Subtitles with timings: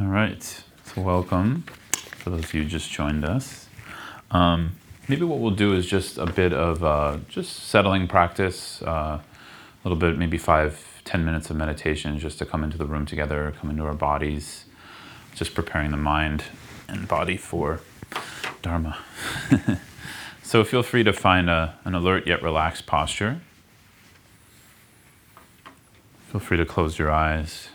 [0.00, 0.42] All right.
[0.42, 3.68] So, welcome for those of you who just joined us.
[4.30, 4.76] Um,
[5.08, 9.22] maybe what we'll do is just a bit of uh, just settling practice, uh, a
[9.84, 13.52] little bit, maybe five, ten minutes of meditation just to come into the room together,
[13.60, 14.64] come into our bodies,
[15.34, 16.44] just preparing the mind
[16.88, 17.80] and body for
[18.62, 18.96] Dharma.
[20.42, 23.42] so, feel free to find a, an alert yet relaxed posture.
[26.28, 27.68] Feel free to close your eyes.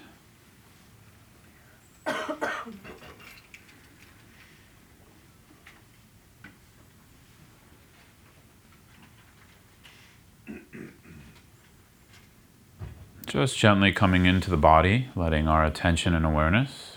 [13.35, 16.95] Just gently coming into the body, letting our attention and awareness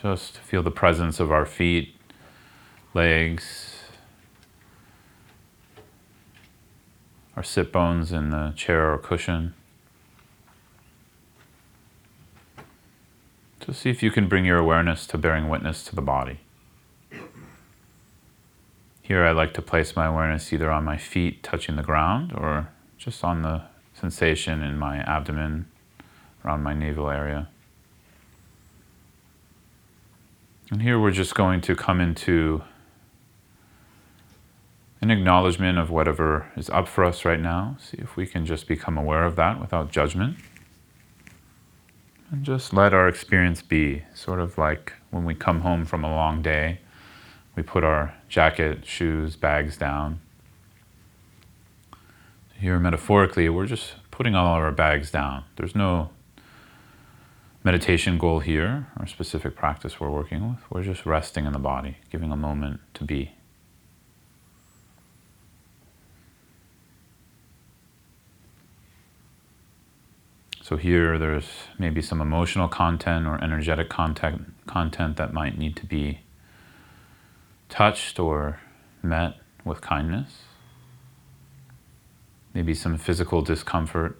[0.00, 1.94] just feel the presence of our feet,
[2.94, 3.82] legs,
[7.36, 9.52] our sit bones in the chair or cushion.
[13.66, 16.40] So see if you can bring your awareness to bearing witness to the body.
[19.02, 22.70] Here I like to place my awareness either on my feet touching the ground or
[22.96, 25.66] just on the sensation in my abdomen,
[26.44, 27.48] around my navel area.
[30.70, 32.62] And here we're just going to come into
[35.00, 37.76] an acknowledgement of whatever is up for us right now.
[37.78, 40.38] See if we can just become aware of that without judgment.
[42.30, 46.10] And just let our experience be sort of like when we come home from a
[46.10, 46.80] long day,
[47.54, 50.20] we put our jacket, shoes, bags down.
[52.58, 55.44] Here, metaphorically, we're just putting all of our bags down.
[55.56, 56.10] There's no
[57.64, 60.58] meditation goal here or specific practice we're working with.
[60.70, 63.32] We're just resting in the body, giving a moment to be.
[70.60, 71.48] So here there's
[71.78, 76.20] maybe some emotional content or energetic content content that might need to be
[77.68, 78.60] touched or
[79.02, 80.42] met with kindness.
[82.54, 84.18] Maybe some physical discomfort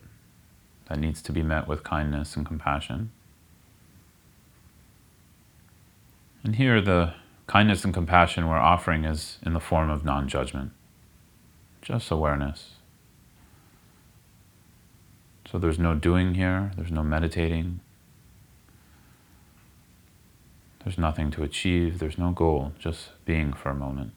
[0.89, 3.11] that needs to be met with kindness and compassion.
[6.45, 7.15] And here the
[7.47, 10.73] kindness and compassion we're offering is in the form of non judgment,
[11.81, 12.73] just awareness.
[15.51, 17.81] So there's no doing here, there's no meditating,
[20.85, 24.13] there's nothing to achieve, there's no goal, just being for a moment.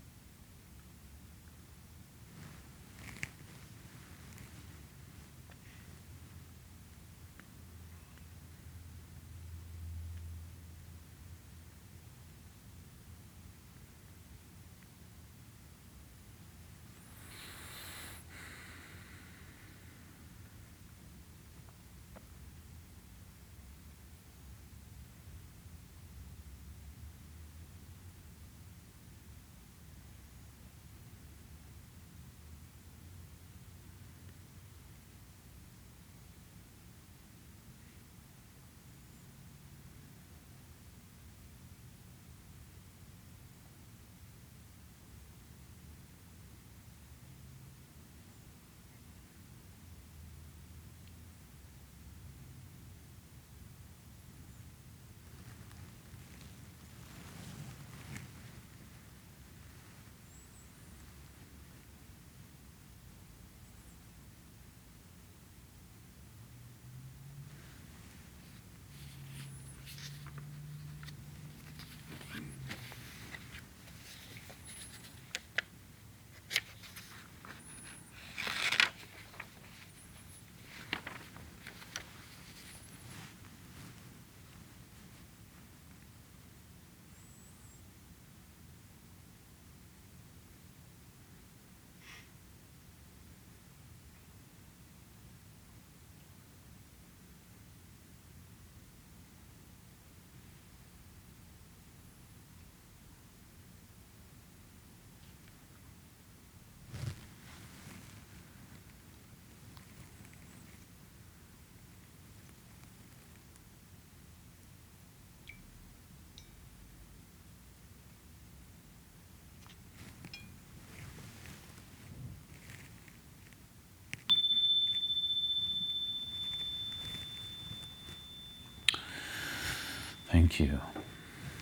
[130.37, 130.79] Thank you.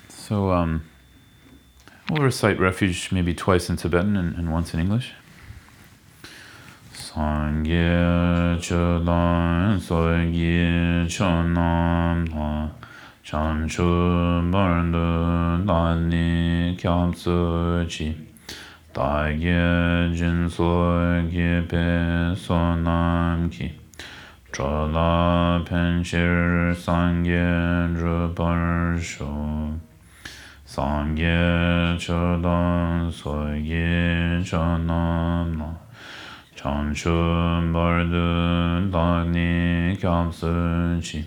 [0.10, 0.84] So, um,
[2.10, 5.14] we'll recite refuge maybe twice in Tibetan and, and once in English.
[6.94, 12.28] Sangye chedan soye chenan
[13.24, 18.14] chanchu barndu dani kyabsu chi
[18.94, 19.56] dagi
[20.18, 23.85] jinsu gi pe sonam ki
[24.56, 29.28] Chola penshir sangye drupar shu
[30.66, 35.76] Sangye chodan soyge chanam na
[36.56, 41.22] Chanshun bardun dagni kyamsun chi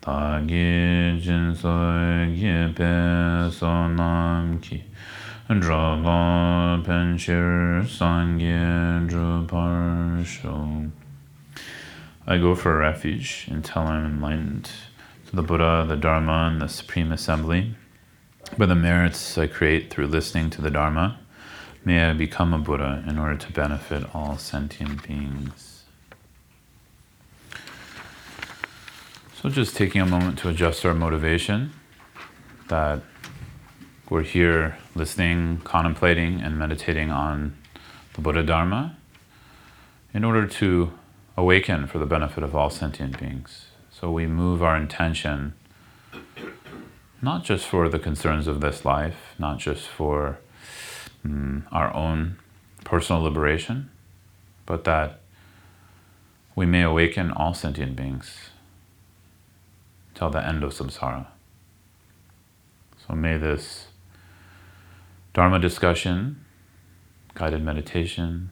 [0.00, 4.82] Tagi jin soyge pe sonam ki
[5.48, 10.90] Chola penshir sangye drupar shu
[12.30, 14.70] I go for a refuge until I'm enlightened
[15.28, 17.74] to the Buddha, the Dharma, and the Supreme Assembly.
[18.58, 21.20] By the merits I create through listening to the Dharma,
[21.86, 25.84] may I become a Buddha in order to benefit all sentient beings.
[29.40, 31.72] So, just taking a moment to adjust our motivation
[32.68, 33.00] that
[34.10, 37.56] we're here listening, contemplating, and meditating on
[38.12, 38.98] the Buddha Dharma
[40.12, 40.92] in order to
[41.38, 43.66] awaken for the benefit of all sentient beings.
[43.90, 45.54] So, we move our intention
[47.20, 50.38] not just for the concerns of this life, not just for
[51.24, 52.38] um, our own
[52.84, 53.90] personal liberation,
[54.66, 55.20] but that
[56.54, 58.50] we may awaken all sentient beings
[60.14, 61.26] till the end of samsara.
[63.06, 63.86] So may this
[65.34, 66.44] Dharma discussion,
[67.34, 68.50] guided meditation,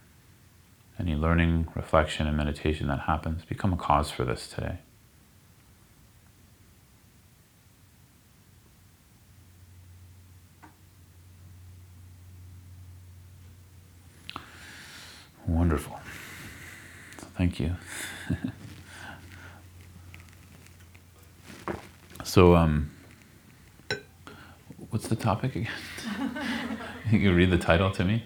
[0.98, 4.78] any learning, reflection, and meditation that happens become a cause for this today.
[15.46, 16.00] Wonderful.
[17.36, 17.76] Thank you.
[22.36, 22.90] So, um,
[24.90, 25.70] what's the topic again?
[27.10, 28.24] you can read the title to me.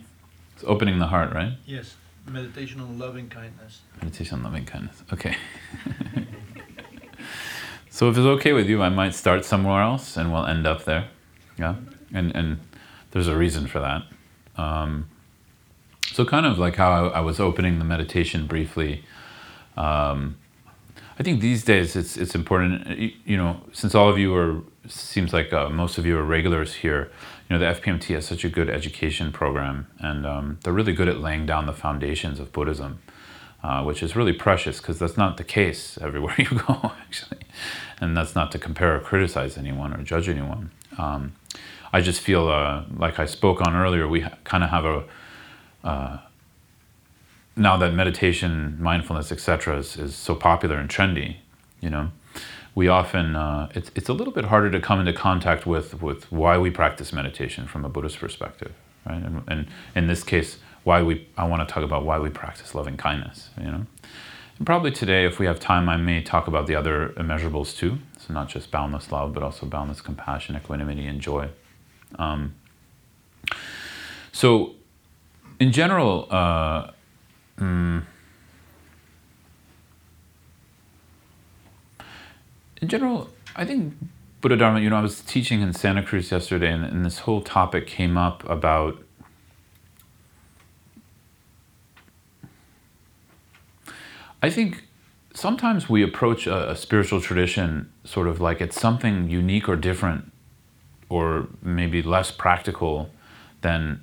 [0.54, 1.52] It's opening the heart, right?
[1.64, 1.94] Yes,
[2.30, 3.82] meditation on loving kindness.
[4.00, 5.02] Meditation on loving kindness.
[5.12, 5.36] Okay.
[7.90, 10.84] so, if it's okay with you, I might start somewhere else, and we'll end up
[10.84, 11.08] there.
[11.58, 11.76] Yeah,
[12.12, 12.60] and and
[13.10, 14.02] there's a reason for that.
[14.60, 15.08] Um,
[16.12, 19.04] so, kind of like how I, I was opening the meditation briefly.
[19.76, 20.36] Um,
[21.18, 23.14] I think these days it's it's important.
[23.24, 26.74] You know, since all of you are seems like uh, most of you are regulars
[26.74, 27.10] here.
[27.48, 31.08] You know, the FPMT has such a good education program, and um, they're really good
[31.08, 33.00] at laying down the foundations of Buddhism,
[33.62, 37.40] uh, which is really precious because that's not the case everywhere you go, actually,
[38.00, 40.70] and that's not to compare or criticize anyone or judge anyone.
[40.98, 41.32] Um,
[41.92, 44.06] I just feel uh, like I spoke on earlier.
[44.06, 45.04] We ha- kind of have a
[45.82, 46.18] uh,
[47.56, 51.36] now that meditation, mindfulness, etc., is, is so popular and trendy,
[51.80, 52.10] you know,
[52.74, 56.30] we often uh, it's it's a little bit harder to come into contact with with
[56.30, 58.72] why we practice meditation from a Buddhist perspective,
[59.06, 59.22] right?
[59.22, 62.74] And, and in this case, why we I want to talk about why we practice
[62.74, 63.86] loving kindness, you know.
[64.58, 67.98] And probably today, if we have time, I may talk about the other immeasurables too.
[68.18, 71.48] So not just boundless love, but also boundless compassion, equanimity, and joy.
[72.18, 72.54] Um,
[74.32, 74.74] so,
[75.58, 76.26] in general.
[76.30, 76.90] Uh,
[77.60, 78.02] Mm.
[82.80, 83.94] In general, I think
[84.40, 87.42] Buddha Dharma, you know, I was teaching in Santa Cruz yesterday, and, and this whole
[87.42, 89.02] topic came up about
[94.42, 94.84] I think
[95.34, 100.32] sometimes we approach a, a, spiritual tradition sort of like it's something unique or different
[101.10, 103.10] or maybe less practical
[103.60, 104.02] than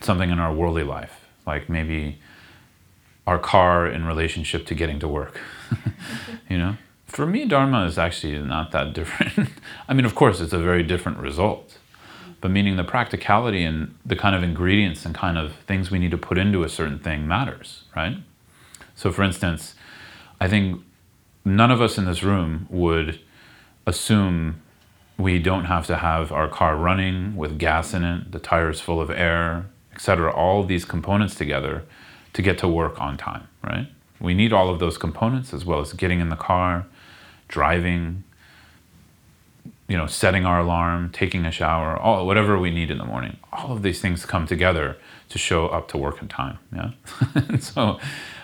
[0.00, 1.20] something in our worldly life.
[1.46, 2.18] Like maybe
[3.24, 5.40] our car in relationship to getting to work.
[6.50, 6.76] you know,
[7.08, 9.50] for me, Dharma is actually not that different.
[9.88, 11.78] I mean, of course, it's a very different result,
[12.40, 16.10] but meaning the practicality and the kind of ingredients and kind of things we need
[16.12, 18.18] to put into a certain thing matters, right?
[18.94, 19.74] So, for instance,
[20.40, 20.82] I think
[21.44, 23.18] none of us in this room would
[23.86, 24.60] assume
[25.16, 29.00] we don't have to have our car running with gas in it, the tires full
[29.00, 30.32] of air, etc.
[30.32, 31.84] All these components together
[32.34, 33.88] to get to work on time, right?
[34.20, 36.86] We need all of those components as well as getting in the car,
[37.48, 38.24] driving,
[39.88, 43.38] you know, setting our alarm, taking a shower, all whatever we need in the morning.
[43.52, 44.96] All of these things come together
[45.30, 46.58] to show up to work in time.
[46.74, 46.90] Yeah.
[47.60, 47.98] so,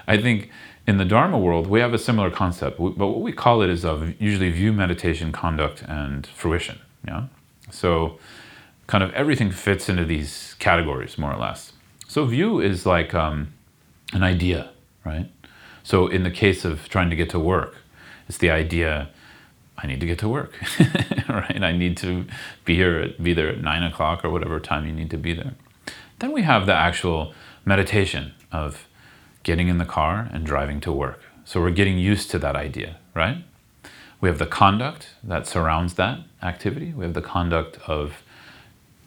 [0.07, 0.51] I think
[0.87, 3.85] in the Dharma world we have a similar concept, but what we call it is
[3.85, 6.79] of usually view, meditation, conduct, and fruition.
[7.07, 7.25] Yeah.
[7.71, 8.19] So,
[8.87, 11.73] kind of everything fits into these categories more or less.
[12.07, 13.53] So view is like um,
[14.13, 14.71] an idea,
[15.05, 15.31] right?
[15.83, 17.77] So in the case of trying to get to work,
[18.29, 19.11] it's the idea
[19.77, 20.55] I need to get to work,
[21.29, 21.63] right?
[21.63, 22.27] I need to
[22.65, 25.35] be here, at, be there at nine o'clock or whatever time you need to be
[25.35, 25.55] there.
[26.21, 28.87] Then we have the actual meditation of
[29.43, 31.21] getting in the car and driving to work.
[31.45, 33.45] So we're getting used to that idea, right?
[34.21, 36.95] We have the conduct that surrounds that activity.
[36.95, 38.23] We have the conduct of,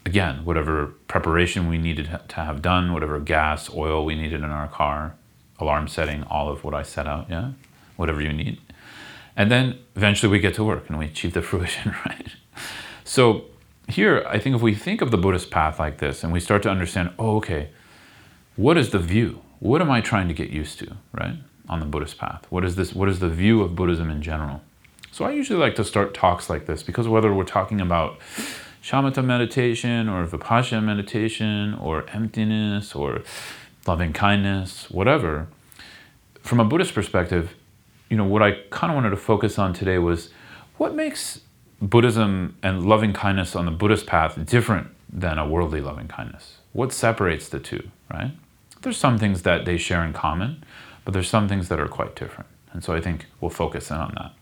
[0.05, 4.67] again, whatever preparation we needed to have done, whatever gas, oil we needed in our
[4.67, 5.15] car,
[5.59, 7.53] alarm setting, all of what I set out, yeah?
[7.95, 8.59] Whatever you need.
[9.37, 12.27] And then eventually we get to work and we achieve the fruition, right?
[13.05, 13.45] So
[13.87, 16.63] here, I think if we think of the Buddhist path like this and we start
[16.63, 17.69] to understand, oh, okay,
[18.57, 19.41] what is the view?
[19.59, 21.35] What am I trying to get used to, right?
[21.69, 22.45] On the Buddhist path.
[22.49, 22.93] What is this?
[22.93, 24.61] What is the view of Buddhism in general?
[25.11, 28.19] So I usually like to start talks like this because whether we're talking about
[28.83, 33.21] shamatha meditation or vipassana meditation or emptiness or
[33.85, 35.47] loving kindness, whatever,
[36.41, 37.55] from a Buddhist perspective,
[38.09, 40.29] you know, what I kind of wanted to focus on today was
[40.77, 41.41] what makes
[41.81, 46.57] Buddhism and loving kindness on the Buddhist path different than a worldly loving kindness?
[46.73, 48.31] What separates the two, right?
[48.81, 50.63] There's some things that they share in common,
[51.03, 52.49] but there's some things that are quite different.
[52.71, 54.33] And so I think we'll focus in on that.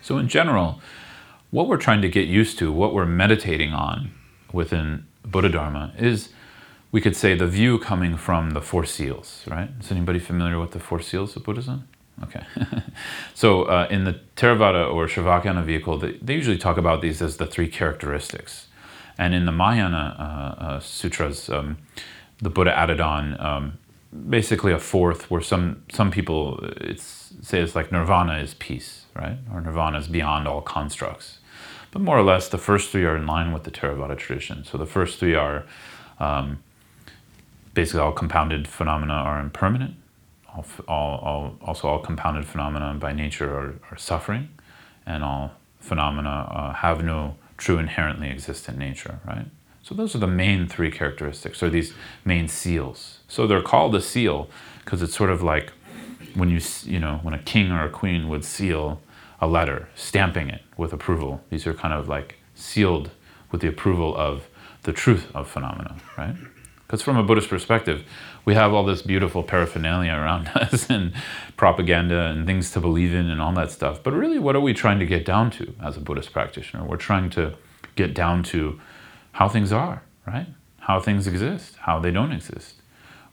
[0.00, 0.80] So, in general,
[1.50, 4.12] what we're trying to get used to, what we're meditating on
[4.52, 6.30] within Buddha Dharma is,
[6.90, 9.70] we could say, the view coming from the Four Seals, right?
[9.80, 11.88] Is anybody familiar with the Four Seals of Buddhism?
[12.24, 12.44] Okay.
[13.34, 17.36] so, uh, in the Theravada or Sravakayana vehicle, they, they, usually talk about these as
[17.36, 18.68] the three characteristics.
[19.18, 21.78] And in the Mahayana uh, uh, sutras, um,
[22.38, 23.78] the Buddha added on um,
[24.28, 29.38] basically a fourth, where some, some people it's, say it's like nirvana is peace right?
[29.52, 31.38] Or nirvana is beyond all constructs.
[31.90, 34.64] But more or less, the first three are in line with the Theravada tradition.
[34.64, 35.64] So the first three are
[36.18, 36.62] um,
[37.74, 39.94] basically all compounded phenomena are impermanent.
[40.54, 44.50] All, all, all, also, all compounded phenomena by nature are, are suffering,
[45.06, 49.46] and all phenomena uh, have no true inherently existent nature, right?
[49.82, 51.92] So those are the main three characteristics, or these
[52.24, 53.18] main seals.
[53.28, 54.48] So they're called a seal
[54.84, 55.72] because it's sort of like
[56.34, 59.00] when you you know when a king or a queen would seal
[59.40, 61.42] a letter, stamping it with approval.
[61.50, 63.10] These are kind of like sealed
[63.50, 64.48] with the approval of
[64.84, 66.36] the truth of phenomena, right?
[66.86, 68.04] Because from a Buddhist perspective,
[68.44, 71.12] we have all this beautiful paraphernalia around us and
[71.56, 74.02] propaganda and things to believe in and all that stuff.
[74.02, 76.84] But really, what are we trying to get down to as a Buddhist practitioner?
[76.84, 77.54] We're trying to
[77.94, 78.80] get down to
[79.32, 80.46] how things are, right?
[80.80, 82.76] How things exist, how they don't exist.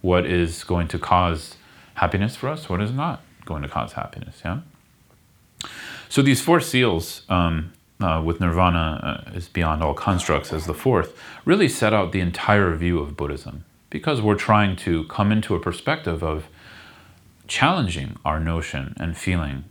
[0.01, 1.56] What is going to cause
[1.96, 4.42] happiness for us, what is not going to cause happiness.
[4.46, 4.60] Yeah.
[6.08, 10.74] So these four seals, um, uh, with nirvana uh, is beyond all constructs as the
[10.74, 15.55] fourth, really set out the entire view of Buddhism because we're trying to come into
[15.55, 16.48] a perspective of
[17.48, 19.63] challenging our notion and feeling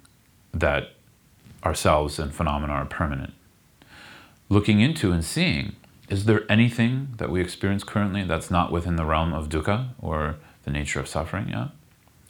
[0.53, 0.91] that
[1.65, 3.35] ourselves and phenomena are permanent.
[4.49, 5.77] Looking into and seeing,
[6.09, 10.37] is there anything that we experience currently that's not within the realm of dukkha or
[10.65, 11.49] the nature of suffering?
[11.49, 11.69] Yeah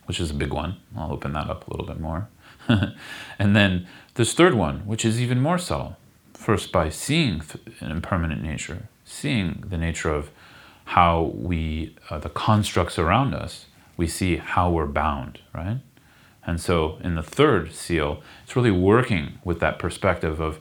[0.08, 0.78] which is a big one.
[0.96, 2.28] I'll open that up a little bit more.
[3.38, 5.98] and then this third one, which is even more subtle.
[6.32, 7.42] First, by seeing
[7.80, 10.30] an impermanent nature, seeing the nature of
[10.88, 13.66] how we, uh, the constructs around us,
[13.98, 15.80] we see how we're bound, right?
[16.46, 20.58] And so in the third seal, it's really working with that perspective of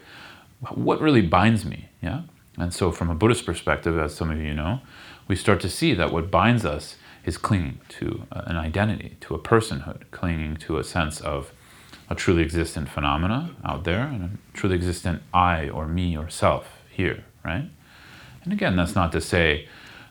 [0.72, 2.24] what really binds me, yeah?
[2.57, 4.81] And so from a Buddhist perspective, as some of you know,
[5.29, 9.39] we start to see that what binds us is clinging to an identity, to a
[9.39, 11.53] personhood, clinging to a sense of
[12.10, 16.81] a truly existent phenomena out there and a truly existent I or me or self
[16.89, 17.69] here, right?
[18.43, 19.69] And again, that's not to say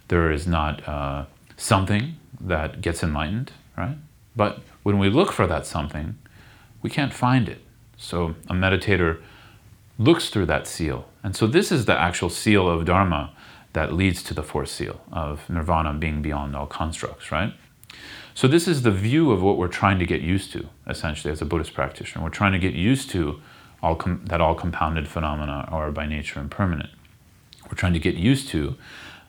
[0.08, 3.96] there is not uh, something that gets enlightened, right?
[4.34, 6.16] But when we look for that something,
[6.82, 7.62] we can't find it.
[7.96, 9.20] So a meditator
[9.98, 11.08] looks through that seal.
[11.22, 13.32] And so this is the actual seal of Dharma
[13.72, 17.52] that leads to the fourth seal of nirvana being beyond all constructs, right?
[18.36, 21.40] So, this is the view of what we're trying to get used to, essentially, as
[21.40, 22.22] a Buddhist practitioner.
[22.22, 23.40] We're trying to get used to
[23.82, 26.90] all com- that all compounded phenomena are by nature impermanent.
[27.64, 28.76] We're trying to get used to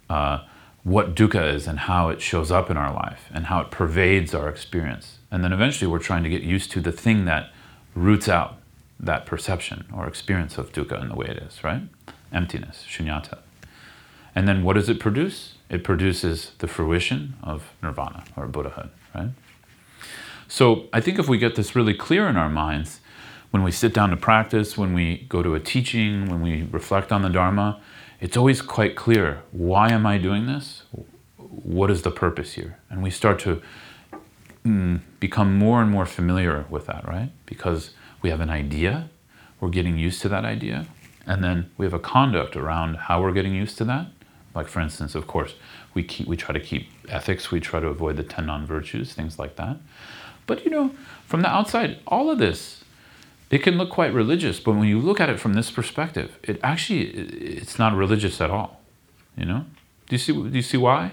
[0.09, 0.39] uh,
[0.87, 4.33] what dukkha is and how it shows up in our life and how it pervades
[4.33, 5.17] our experience.
[5.29, 7.51] And then eventually, we're trying to get used to the thing that
[7.93, 8.55] roots out
[8.97, 11.81] that perception or experience of dukkha in the way it is, right?
[12.31, 13.39] Emptiness, shunyata.
[14.33, 15.55] And then what does it produce?
[15.69, 19.31] It produces the fruition of nirvana or Buddhahood, right?
[20.47, 23.01] So I think if we get this really clear in our minds,
[23.51, 27.11] when we sit down to practice, when we go to a teaching, when we reflect
[27.11, 27.81] on the Dharma,
[28.19, 30.83] it's always quite clear why am I doing this?
[31.37, 32.77] What is the purpose here?
[32.89, 33.61] And we start to
[34.65, 37.31] mm, become more and more familiar with that, right?
[37.45, 39.09] Because we have an idea,
[39.59, 40.87] we're getting used to that idea.
[41.25, 44.07] And then we have a conduct around how we're getting used to that.
[44.55, 45.55] Like, for instance, of course,
[45.93, 49.13] we, keep, we try to keep ethics, we try to avoid the 10 non virtues,
[49.13, 49.77] things like that.
[50.47, 50.91] But, you know,
[51.25, 52.76] from the outside, all of this,
[53.49, 56.59] it can look quite religious, but when you look at it from this perspective, it
[56.63, 58.81] actually, it's not religious at all.
[59.37, 59.65] You know?
[60.07, 61.11] Do you see, do you see why?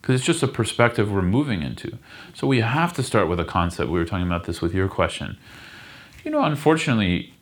[0.00, 1.98] Because it's just a perspective we're moving into.
[2.34, 3.90] So we have to start with a concept.
[3.90, 5.38] We were talking about this with your question.
[6.24, 7.34] You know, unfortunately,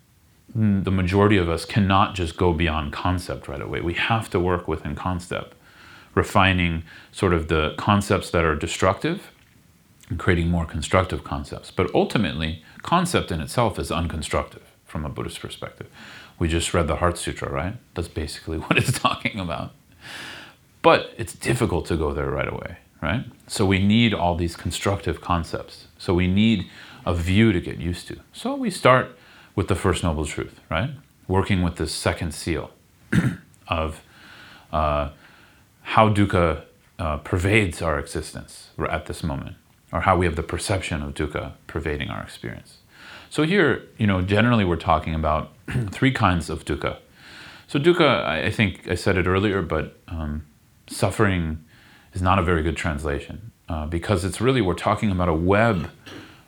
[0.54, 3.80] the majority of us cannot just go beyond concept right away.
[3.80, 5.54] We have to work within concept,
[6.14, 9.30] refining sort of the concepts that are destructive
[10.08, 11.70] and creating more constructive concepts.
[11.70, 15.88] But ultimately, concept in itself is unconstructive from a Buddhist perspective.
[16.38, 17.74] We just read the Heart Sutra, right?
[17.94, 19.72] That's basically what it's talking about.
[20.82, 23.24] But it's difficult to go there right away, right?
[23.46, 25.86] So we need all these constructive concepts.
[25.96, 26.66] So we need
[27.06, 28.18] a view to get used to.
[28.32, 29.16] So we start
[29.54, 30.90] with the First Noble Truth, right?
[31.28, 32.70] Working with this second seal
[33.68, 34.02] of
[34.72, 35.10] uh,
[35.82, 36.64] how dukkha
[36.98, 39.56] uh, pervades our existence at this moment,
[39.92, 42.78] or how we have the perception of dukkha pervading our experience.
[43.30, 45.52] So here, you know, generally we're talking about
[45.90, 46.98] three kinds of dukkha.
[47.66, 50.44] So dukkha, I, think I said it earlier, but um,
[50.86, 51.64] suffering
[52.12, 55.90] is not a very good translation uh, because it's really we're talking about a web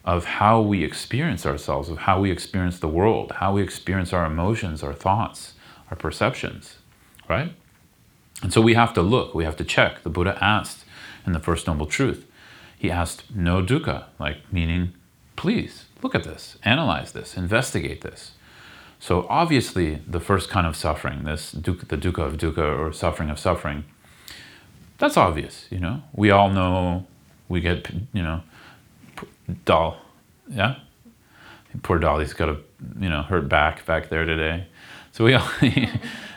[0.05, 4.27] of how we experience ourselves, of how we experience the world, how we experience our
[4.27, 5.55] emotions, our thoughts,
[5.91, 6.77] our perceptions,
[7.29, 7.55] right?
[8.43, 10.03] And so we have to look, we have to check.
[10.03, 10.85] The Buddha asked
[11.27, 12.27] in the First Noble Truth,
[12.85, 14.93] he asked, know dukkha, like meaning,
[15.37, 18.33] please look at this, analyze this, investigate this.
[19.01, 23.31] So obviously, the first kind of suffering, this dukkha, the dukkha of dukkha or suffering
[23.31, 23.85] of suffering,
[24.99, 25.67] that's obvious.
[25.71, 27.07] You know, we all know
[27.49, 28.43] we get, you know,
[29.65, 29.97] doll,
[30.49, 30.77] yeah.
[31.83, 32.59] Poor Dolly's got a,
[33.01, 34.67] you know, hurt back back there today.
[35.11, 35.49] So we all,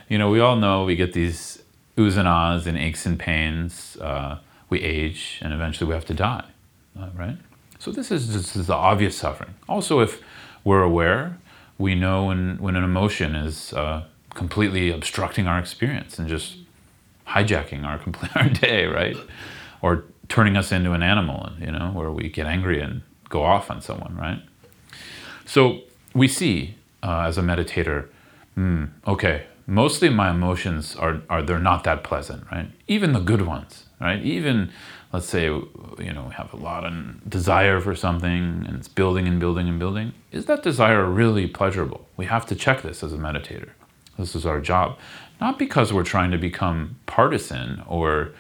[0.07, 1.61] you know, we all know we get these
[1.97, 3.97] oohs and ahs and aches and pains.
[3.97, 6.45] Uh, we age, and eventually we have to die,
[7.15, 7.38] right?
[7.80, 9.53] So this is this is the obvious suffering.
[9.69, 10.21] Also, if
[10.63, 11.38] we're aware,
[11.77, 14.03] we know when when an emotion is uh,
[14.34, 16.58] completely obstructing our experience and just
[17.27, 17.99] hijacking our
[18.36, 19.17] our day, right?
[19.82, 23.69] Or turning us into an animal, you know, where we get angry and go off
[23.71, 24.41] on someone, right?
[25.45, 25.82] So
[26.13, 28.10] we see uh, as a meditator,
[28.58, 32.69] mm, okay, mostly my emotions are, are they're not that pleasant, right?
[32.88, 34.21] Even the good ones, right?
[34.23, 34.71] Even
[35.12, 39.27] let's say you know we have a lot of desire for something and it's building
[39.27, 40.13] and building and building.
[40.31, 42.07] Is that desire really pleasurable?
[42.17, 43.69] We have to check this as a meditator.
[44.17, 44.97] This is our job,
[45.39, 48.33] not because we're trying to become partisan or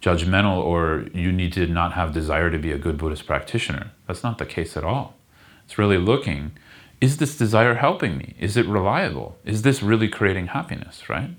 [0.00, 3.90] judgmental or you need to not have desire to be a good Buddhist practitioner.
[4.06, 5.14] That's not the case at all.
[5.64, 6.52] It's really looking
[7.00, 8.34] is this desire helping me?
[8.40, 9.38] Is it reliable?
[9.44, 11.30] Is this really creating happiness, right?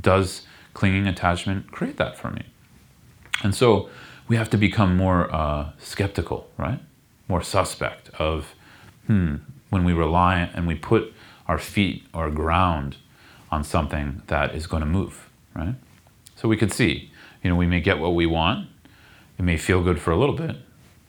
[0.00, 2.46] Does clinging attachment create that for me?
[3.42, 3.88] And so
[4.28, 6.80] we have to become more uh, skeptical, right?
[7.28, 8.54] More suspect of,
[9.06, 9.36] hmm,
[9.70, 11.12] when we rely and we put
[11.46, 12.96] our feet or ground
[13.50, 15.74] on something that is going to move, right?
[16.36, 17.10] So we could see
[17.44, 18.68] you know, we may get what we want.
[19.38, 20.56] It may feel good for a little bit.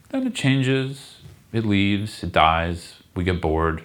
[0.09, 1.19] Then it changes,
[1.53, 3.81] it leaves, it dies, we get bored,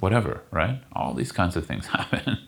[0.00, 0.82] whatever, right?
[0.92, 2.38] All these kinds of things happen.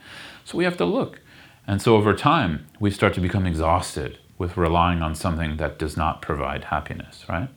[0.44, 1.20] So we have to look.
[1.66, 5.98] And so over time, we start to become exhausted with relying on something that does
[5.98, 7.50] not provide happiness, right?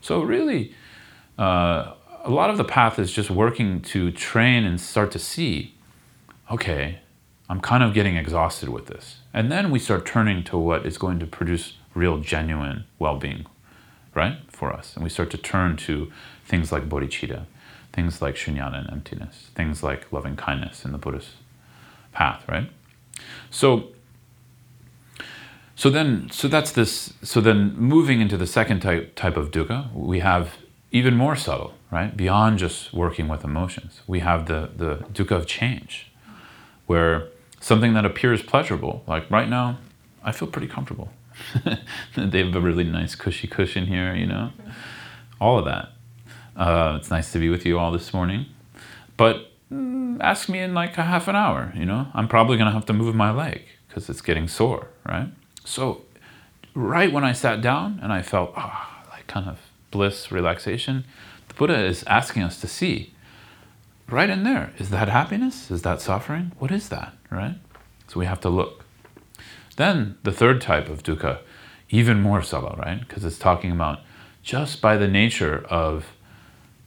[0.00, 0.72] So really,
[1.36, 5.74] uh, a lot of the path is just working to train and start to see,
[6.48, 7.00] okay,
[7.50, 9.16] I'm kind of getting exhausted with this.
[9.34, 13.46] And then we start turning to what is going to produce real, genuine well being,
[14.14, 14.94] right, for us.
[14.94, 16.12] And we start to turn to
[16.44, 17.46] things like bodhicitta,
[17.92, 21.30] things like shunyata and emptiness, things like loving kindness in the Buddhist
[22.12, 22.70] path, right?
[23.50, 23.88] So,
[25.82, 27.12] so then, so that's this.
[27.24, 30.54] So then, moving into the second type type of dukkha, we have
[30.92, 32.16] even more subtle, right?
[32.16, 36.06] Beyond just working with emotions, we have the the dukkha of change,
[36.86, 37.26] where
[37.58, 39.02] something that appears pleasurable.
[39.08, 39.78] Like right now,
[40.22, 41.08] I feel pretty comfortable.
[42.16, 44.52] they have a really nice cushy cushion here, you know,
[45.40, 45.88] all of that.
[46.56, 48.46] Uh, it's nice to be with you all this morning.
[49.16, 52.68] But mm, ask me in like a half an hour, you know, I'm probably going
[52.68, 55.32] to have to move my leg because it's getting sore, right?
[55.64, 56.02] So,
[56.74, 59.58] right when I sat down and I felt, ah, oh, like kind of
[59.90, 61.04] bliss, relaxation,
[61.48, 63.12] the Buddha is asking us to see
[64.08, 64.72] right in there.
[64.78, 65.70] Is that happiness?
[65.70, 66.52] Is that suffering?
[66.58, 67.56] What is that, right?
[68.08, 68.84] So we have to look.
[69.76, 71.38] Then the third type of dukkha,
[71.88, 73.00] even more subtle, right?
[73.00, 74.00] Because it's talking about
[74.42, 76.06] just by the nature of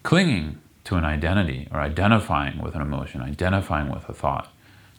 [0.04, 4.50] clinging to an identity or identifying with an emotion, identifying with a thought,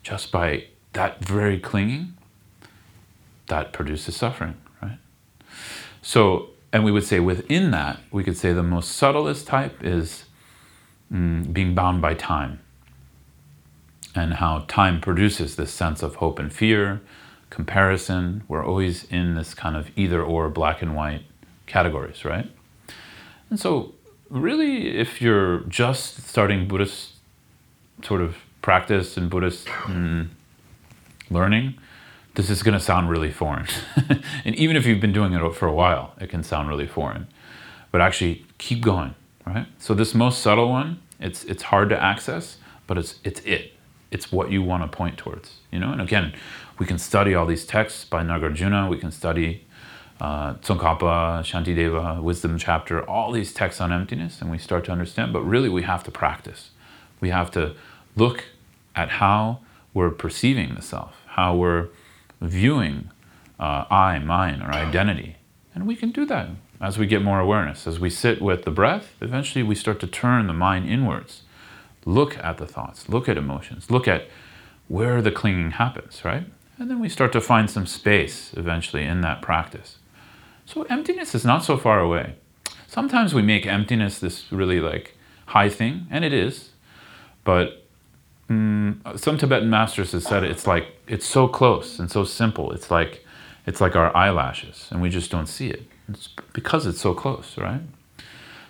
[0.02, 2.15] just by that very clinging,
[3.48, 4.98] that produces suffering, right?
[6.02, 10.24] So, and we would say within that, we could say the most subtlest type is
[11.12, 12.60] mm, being bound by time
[14.14, 17.00] and how time produces this sense of hope and fear,
[17.50, 18.42] comparison.
[18.48, 21.24] We're always in this kind of either or black and white
[21.66, 22.50] categories, right?
[23.50, 23.94] And so,
[24.28, 27.12] really, if you're just starting Buddhist
[28.02, 30.28] sort of practice and Buddhist mm,
[31.30, 31.74] learning,
[32.36, 33.66] this is going to sound really foreign.
[34.44, 37.26] and even if you've been doing it for a while, it can sound really foreign.
[37.90, 39.14] But actually, keep going,
[39.46, 39.66] right?
[39.78, 43.72] So this most subtle one, it's it's hard to access, but it's it's it.
[44.10, 45.90] It's what you want to point towards, you know.
[45.90, 46.34] And again,
[46.78, 48.88] we can study all these texts by Nagarjuna.
[48.90, 49.64] We can study
[50.20, 55.32] uh, Tsongkhapa, Shantideva, Wisdom Chapter, all these texts on emptiness, and we start to understand.
[55.32, 56.70] But really, we have to practice.
[57.18, 57.74] We have to
[58.14, 58.44] look
[58.94, 59.60] at how
[59.94, 61.88] we're perceiving the self, how we're
[62.40, 63.10] viewing
[63.58, 65.36] uh, I, mine, or identity.
[65.74, 66.48] And we can do that
[66.80, 67.86] as we get more awareness.
[67.86, 71.42] As we sit with the breath, eventually we start to turn the mind inwards.
[72.04, 74.28] Look at the thoughts, look at emotions, look at
[74.88, 76.46] where the clinging happens, right?
[76.78, 79.96] And then we start to find some space eventually in that practice.
[80.66, 82.34] So emptiness is not so far away.
[82.86, 86.70] Sometimes we make emptiness this really like high thing, and it is.
[87.44, 87.84] But
[88.48, 92.72] mm, some Tibetan masters have said it's like it's so close and so simple.
[92.72, 93.24] It's like
[93.66, 95.82] it's like our eyelashes, and we just don't see it.
[96.08, 97.80] It's because it's so close, right?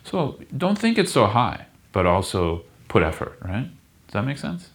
[0.04, 3.68] So don't think it's so high, but also put effort, right?
[4.06, 4.70] Does that make sense?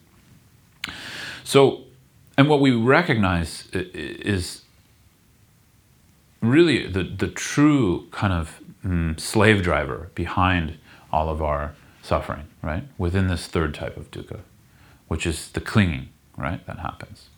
[1.43, 1.83] So,
[2.37, 4.61] and what we recognize is
[6.41, 10.77] really the, the true kind of mm, slave driver behind
[11.11, 12.83] all of our suffering, right?
[12.97, 14.41] Within this third type of dukkha,
[15.07, 16.65] which is the clinging, right?
[16.67, 17.30] That happens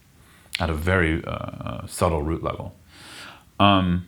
[0.59, 2.75] at a very uh, uh, subtle root level.
[3.59, 4.07] Um,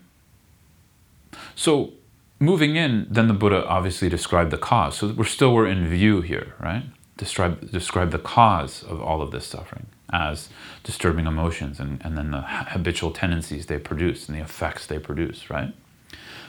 [1.56, 1.94] so
[2.40, 4.98] moving in, then the Buddha obviously described the cause.
[4.98, 6.84] So we're still we're in view here, right?
[7.18, 10.50] Describe describe the cause of all of this suffering as
[10.84, 15.50] disturbing emotions and, and then the habitual tendencies they produce and the effects they produce,
[15.50, 15.74] right?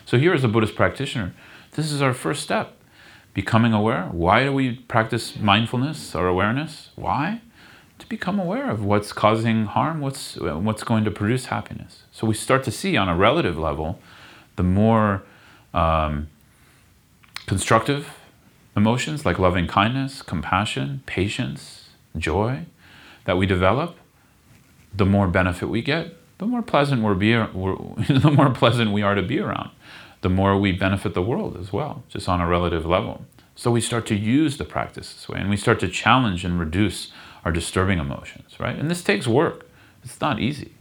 [0.05, 1.35] So here as a Buddhist practitioner,
[1.73, 2.75] this is our first step.
[3.35, 4.05] Becoming aware.
[4.13, 6.91] Why do we practice mindfulness or awareness?
[6.95, 7.43] Why?
[7.99, 12.03] To become aware of what's causing harm, what's what's going to produce happiness.
[12.13, 13.99] So we start to see on a relative level,
[14.57, 15.23] the more
[15.73, 16.29] um,
[17.47, 18.11] constructive
[18.77, 22.67] emotions like loving kindness, compassion, patience, joy,
[23.25, 23.97] that we develop,
[24.95, 27.77] the more benefit we get, the more pleasant we're be, we're,
[28.09, 29.71] the more pleasant we are to be around,
[30.21, 33.25] the more we benefit the world as well, just on a relative level.
[33.55, 36.61] So we start to use the practice this way, and we start to challenge and
[36.61, 37.11] reduce
[37.47, 38.77] our disturbing emotions, right?
[38.77, 39.69] And this takes work.
[40.03, 40.73] It's not easy.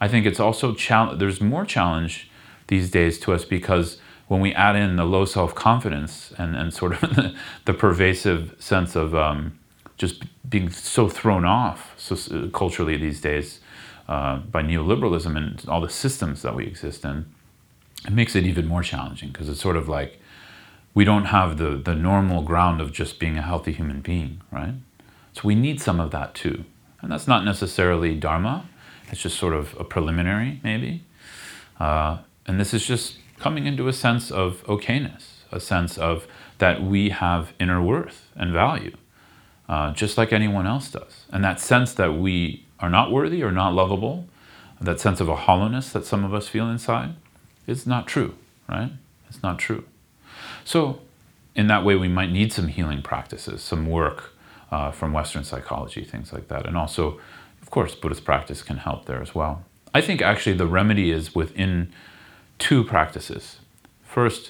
[0.00, 1.18] I think it's also challenge.
[1.18, 2.30] There's more challenge
[2.68, 6.72] these days to us because when we add in the low self confidence and, and
[6.72, 9.58] sort of the, pervasive sense of um,
[9.96, 13.58] just being so thrown off so, culturally these days
[14.06, 17.26] uh, by neoliberalism and all the systems that we exist in,
[18.06, 20.20] it makes it even more challenging because it's sort of like
[20.94, 24.74] we don't have the, the normal ground of just being a healthy human being, right?
[25.36, 26.64] So we need some of that too.
[27.00, 28.68] And that's not necessarily Dharma,
[29.10, 31.04] it's just sort of a preliminary, maybe.
[31.78, 36.26] Uh, and this is just coming into a sense of okayness, a sense of
[36.58, 38.96] that we have inner worth and value
[39.68, 41.26] uh, just like anyone else does.
[41.30, 44.26] And that sense that we are not worthy or not lovable,
[44.80, 47.14] that sense of a hollowness that some of us feel inside,
[47.66, 48.34] is not true,
[48.68, 48.92] right?
[49.28, 49.84] It's not true.
[50.64, 51.00] So,
[51.54, 54.34] in that way, we might need some healing practices, some work
[54.76, 56.62] uh, from Western psychology, things like that.
[56.66, 57.02] And also,
[57.62, 59.54] of course, Buddhist practice can help there as well.
[59.98, 61.72] I think actually the remedy is within
[62.58, 63.44] two practices.
[64.16, 64.42] First,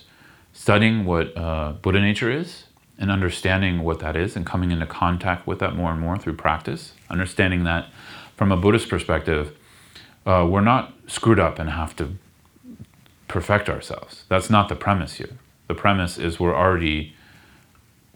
[0.53, 2.65] studying what uh, Buddha nature is,
[2.99, 6.37] and understanding what that is and coming into contact with that more and more through
[6.37, 7.83] practice, understanding that
[8.37, 9.55] from a Buddhist perspective,
[10.25, 12.17] uh, we're not screwed up and have to
[13.29, 14.25] perfect ourselves.
[14.29, 15.35] That's not the premise here.
[15.69, 17.15] The premise is we're already,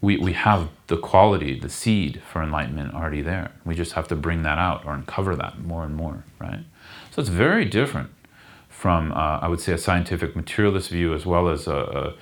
[0.01, 3.51] we, we have the quality, the seed for enlightenment already there.
[3.63, 6.65] We just have to bring that out or uncover that more and more, right?
[7.11, 8.09] So it's very different
[8.69, 12.13] from, uh, I would say, a scientific materialist view as well as a, a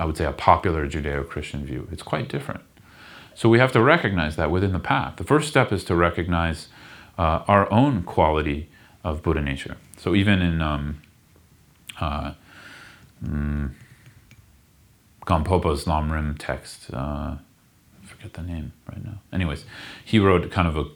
[0.00, 1.86] I would say, a popular Judeo Christian view.
[1.92, 2.62] It's quite different.
[3.34, 5.16] So we have to recognize that within the path.
[5.16, 6.68] The first step is to recognize
[7.18, 8.70] uh, our own quality
[9.04, 9.76] of Buddha nature.
[9.96, 11.02] So even in um,
[12.00, 12.32] uh,
[13.22, 13.72] mm,
[15.28, 17.34] Gampopa's Lamrim text, uh,
[18.02, 19.18] forget the name right now.
[19.30, 19.66] Anyways,
[20.02, 20.86] he wrote kind of a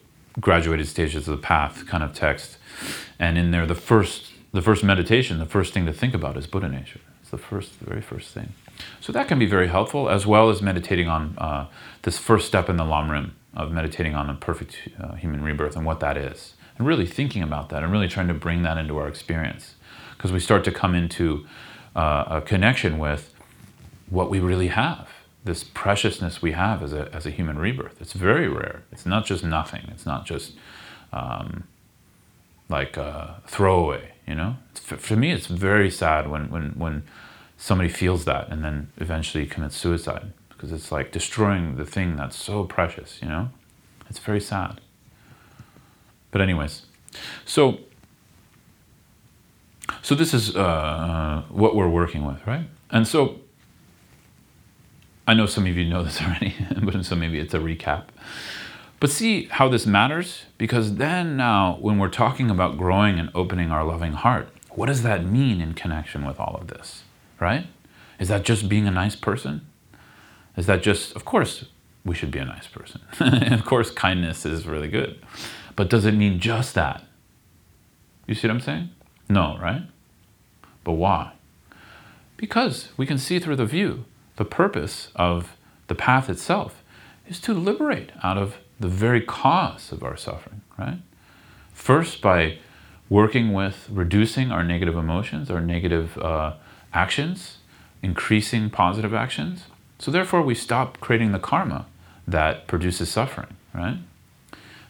[0.41, 2.57] graduated stages of the path kind of text,
[3.19, 6.47] and in there the first the first meditation, the first thing to think about is
[6.47, 7.01] Buddha nature.
[7.21, 8.53] It's the first, the very first thing.
[9.01, 11.67] So that can be very helpful, as well as meditating on uh,
[12.03, 15.87] this first step in the Lamrim of meditating on a perfect uh, human rebirth and
[15.87, 18.99] what that is, and really thinking about that and really trying to bring that into
[18.99, 19.75] our experience,
[20.17, 21.47] because we start to come into
[21.97, 23.32] uh, a connection with
[24.13, 25.09] what we really have,
[25.45, 28.01] this preciousness we have as a as a human rebirth.
[28.01, 28.83] It's very rare.
[28.93, 29.85] It's not just nothing.
[29.89, 30.53] It's not just
[31.13, 31.65] um,
[32.69, 34.13] like a throwaway.
[34.27, 37.03] You know, it's, for me, it's very sad when when when
[37.57, 42.37] somebody feels that and then eventually commits suicide because it's like destroying the thing that's
[42.37, 43.51] so precious, you know?
[44.11, 44.81] It's very sad.
[46.31, 46.83] But anyways,
[47.45, 47.79] so
[50.03, 52.67] so this is uh, what we're working with, right?
[52.91, 53.41] And so
[55.27, 58.05] I know some of you know this already, but so maybe it's a recap.
[59.01, 60.45] But see how this matters?
[60.59, 65.03] Because then now, when we're talking about growing and opening our loving heart, what does
[65.03, 67.03] that mean in connection with all of this?
[67.43, 67.67] right?
[68.21, 69.67] Is that just being a nice person?
[70.57, 71.67] Is that just, of course,
[72.05, 73.01] we should be a nice person.
[73.53, 75.19] of course, kindness is really good.
[75.75, 77.05] But does it mean just that?
[78.27, 78.91] You see what I'm saying?
[79.29, 79.83] No, right?
[80.85, 81.33] But why?
[82.37, 84.05] Because we can see through the view
[84.37, 85.57] the purpose of
[85.89, 86.83] the path itself
[87.29, 90.99] is to liberate out of the very cause of our suffering, right?
[91.73, 92.59] First, by
[93.09, 96.55] working with reducing our negative emotions, our negative uh,
[96.93, 97.59] actions,
[98.03, 99.67] increasing positive actions.
[99.99, 101.87] So therefore, we stop creating the karma
[102.27, 103.99] that produces suffering, right?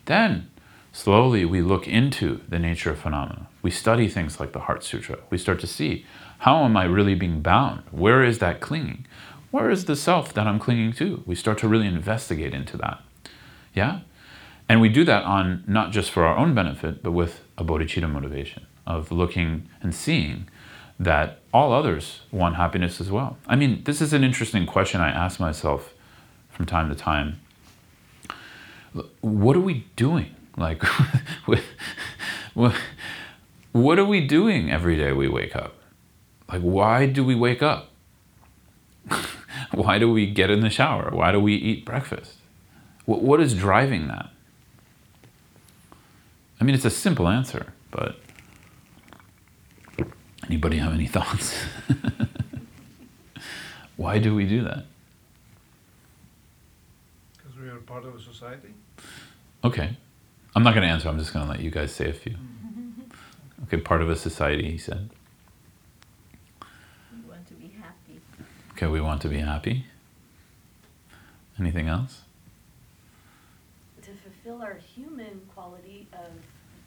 [0.06, 0.50] Then,
[0.92, 3.48] slowly, we look into the nature of phenomena.
[3.60, 5.18] We study things like the Heart Sutra.
[5.30, 6.04] We start to see
[6.38, 7.82] how am I really being bound?
[7.92, 9.06] Where is that clinging?
[9.52, 11.22] Where is the self that I'm clinging to?
[11.26, 13.02] We start to really investigate into that.
[13.74, 14.00] Yeah?
[14.66, 18.10] And we do that on not just for our own benefit, but with a bodhicitta
[18.10, 20.48] motivation of looking and seeing
[20.98, 23.36] that all others want happiness as well.
[23.46, 25.92] I mean, this is an interesting question I ask myself
[26.48, 27.38] from time to time.
[29.20, 30.34] What are we doing?
[30.56, 30.82] Like,
[33.72, 35.74] what are we doing every day we wake up?
[36.48, 37.90] Like, why do we wake up?
[39.72, 41.10] why do we get in the shower?
[41.12, 42.34] Why do we eat breakfast?
[43.04, 44.30] What, what is driving that?
[46.60, 48.16] I mean, it's a simple answer, but
[50.48, 51.56] Anybody have any thoughts?
[53.96, 54.84] Why do we do that?
[57.36, 58.74] Because we are part of a society.
[59.64, 59.96] Okay.
[60.54, 61.08] I'm not going to answer.
[61.08, 62.32] I'm just going to let you guys say a few.
[62.32, 63.02] Mm-hmm.
[63.64, 65.08] Okay, part of a society, he said.
[67.14, 68.20] We want to be happy.
[68.82, 69.84] Okay, we want to be happy.
[71.56, 72.22] Anything else?
[74.02, 76.32] To fulfill our human quality of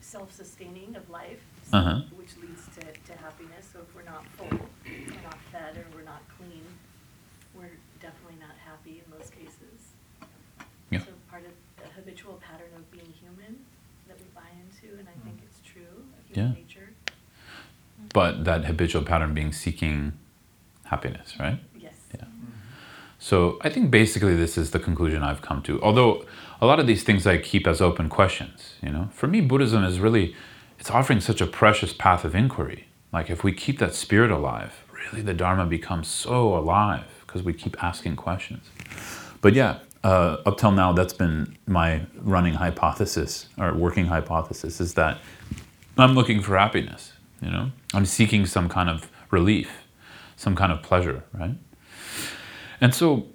[0.02, 1.40] self sustaining of life,
[1.72, 2.02] Uh-huh.
[2.18, 3.70] which leads to, to happiness.
[3.72, 6.66] So if we're not full, we're not fed, or we're not clean,
[7.54, 9.96] we're definitely not happy in most cases.
[10.90, 11.00] Yeah.
[11.00, 13.56] So part of the habitual pattern of being human
[14.10, 16.60] that we buy into, and I think it's true of human Yeah.
[16.60, 16.90] nature.
[18.12, 20.20] But that habitual pattern being seeking
[20.86, 21.60] happiness, right?
[23.26, 25.82] So I think basically this is the conclusion I've come to.
[25.82, 26.24] Although
[26.62, 29.10] a lot of these things I keep as open questions, you know.
[29.12, 30.36] For me, Buddhism is really
[30.78, 32.88] it's offering such a precious path of inquiry.
[33.12, 37.52] Like if we keep that spirit alive, really the Dharma becomes so alive because we
[37.52, 38.70] keep asking questions.
[39.42, 44.94] But yeah, uh, up till now, that's been my running hypothesis or working hypothesis is
[44.94, 45.18] that
[45.98, 47.14] I'm looking for happiness.
[47.42, 49.72] You know, I'm seeking some kind of relief,
[50.36, 51.56] some kind of pleasure, right?
[52.82, 53.28] And so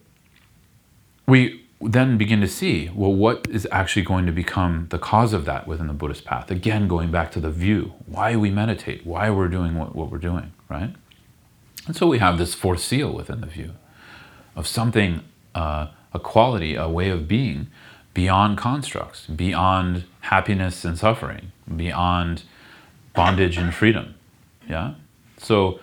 [1.26, 5.44] we then begin to see well, what is actually going to become the cause of
[5.46, 6.50] that within the Buddhist path?
[6.50, 10.18] Again, going back to the view, why we meditate, why we're doing what, what we're
[10.18, 10.94] doing, right?
[11.86, 13.72] And so we have this fourth seal within the view
[14.54, 15.22] of something,
[15.54, 17.68] uh, a quality, a way of being
[18.12, 22.42] beyond constructs, beyond happiness and suffering, beyond
[23.14, 24.14] bondage and freedom.
[24.68, 24.94] Yeah?
[25.38, 25.80] So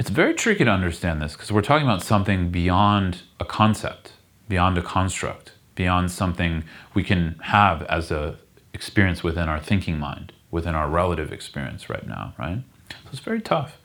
[0.00, 4.14] it's very tricky to understand this because we're talking about something beyond a concept,
[4.48, 8.38] beyond a construct, beyond something we can have as a
[8.72, 12.62] experience within our thinking mind, within our relative experience right now, right?
[12.88, 13.76] So it's very tough.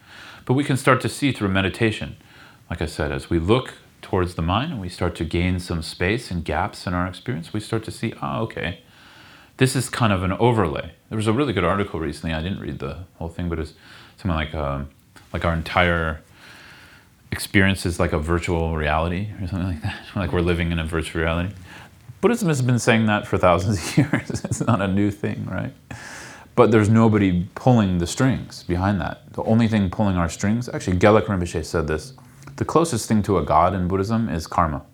[0.45, 2.15] But we can start to see through meditation,
[2.69, 5.81] like I said, as we look towards the mind and we start to gain some
[5.81, 8.79] space and gaps in our experience, we start to see, oh, okay,
[9.57, 10.93] this is kind of an overlay.
[11.09, 12.33] There was a really good article recently.
[12.33, 13.73] I didn't read the whole thing, but it's
[14.15, 14.89] something like um,
[15.35, 16.21] like our entire
[17.29, 20.85] experience is like a virtual reality or something like that, like we're living in a
[20.85, 21.53] virtual reality.
[22.21, 24.45] Buddhism has been saying that for thousands of years.
[24.45, 25.73] it's not a new thing, right?
[26.55, 29.33] But there's nobody pulling the strings behind that.
[29.33, 32.13] The only thing pulling our strings, actually, Gelek Rinpoche said this
[32.55, 34.85] the closest thing to a god in Buddhism is karma.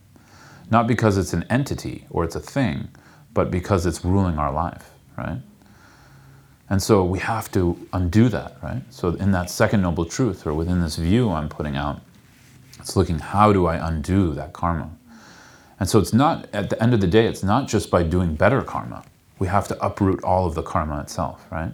[0.71, 2.88] Not because it's an entity or it's a thing,
[3.36, 5.38] but because it's ruling our life, right?
[6.71, 8.81] And so we have to undo that, right?
[8.91, 11.99] So in that second noble truth, or within this view I'm putting out,
[12.79, 14.89] it's looking how do I undo that karma?
[15.81, 18.36] And so it's not, at the end of the day, it's not just by doing
[18.36, 19.03] better karma.
[19.38, 21.73] We have to uproot all of the karma itself, right?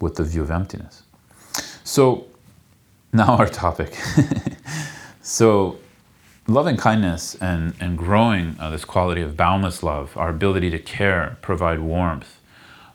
[0.00, 1.02] With the view of emptiness.
[1.84, 2.24] So
[3.12, 3.94] now our topic.
[5.22, 5.76] so
[6.46, 11.36] loving kindness and, and growing uh, this quality of boundless love, our ability to care,
[11.42, 12.37] provide warmth,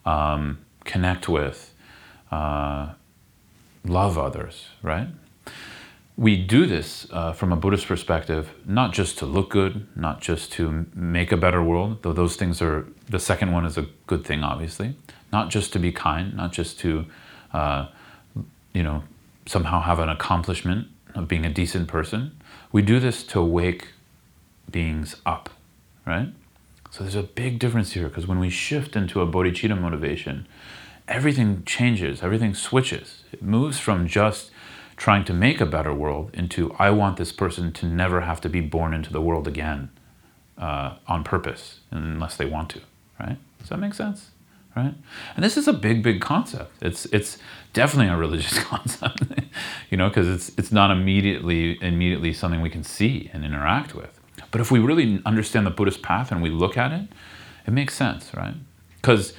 [0.05, 1.73] um, connect with,
[2.31, 2.93] uh,
[3.85, 5.07] love others, right?
[6.15, 10.51] We do this uh, from a Buddhist perspective, not just to look good, not just
[10.53, 14.23] to make a better world, though those things are, the second one is a good
[14.23, 14.95] thing, obviously.
[15.31, 17.05] Not just to be kind, not just to,
[17.51, 17.87] uh,
[18.73, 19.03] you know,
[19.47, 22.37] somehow have an accomplishment of being a decent person.
[22.71, 23.89] We do this to wake
[24.69, 25.49] beings up,
[26.05, 26.29] right?
[26.93, 30.47] So there's a big difference here because when we shift into a bodhicitta motivation,
[31.07, 33.23] everything changes, everything switches.
[33.31, 34.51] It moves from just
[34.95, 38.49] trying to make a better world into I want this person to never have to
[38.49, 39.89] be born into the world again
[40.55, 42.81] uh, on purpose unless they want to,
[43.19, 43.39] right?
[43.57, 44.29] Does that make sense?
[44.75, 44.93] Right?
[45.35, 46.73] And this is a big, big concept.
[46.79, 47.39] It's it's
[47.73, 49.23] definitely a religious concept,
[49.89, 54.19] you know, because it's it's not immediately immediately something we can see and interact with.
[54.53, 57.07] But if we really understand the Buddhist path and we look at it,
[57.65, 58.53] it makes sense, right?
[59.01, 59.33] Because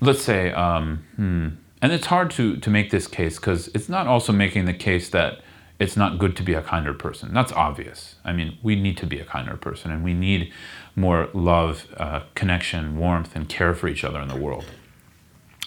[0.00, 1.48] let's say, um, hmm,
[1.80, 5.08] and it's hard to to make this case because it's not also making the case
[5.08, 5.40] that
[5.78, 7.32] it's not good to be a kinder person.
[7.32, 8.16] That's obvious.
[8.22, 10.52] I mean, we need to be a kinder person, and we need
[10.94, 14.66] more love, uh, connection, warmth, and care for each other in the world,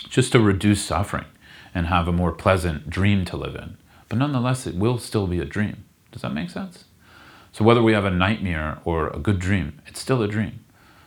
[0.09, 1.25] just to reduce suffering
[1.73, 3.77] and have a more pleasant dream to live in.
[4.09, 5.85] But nonetheless, it will still be a dream.
[6.11, 6.85] Does that make sense?
[7.53, 10.59] So whether we have a nightmare or a good dream, it's still a dream.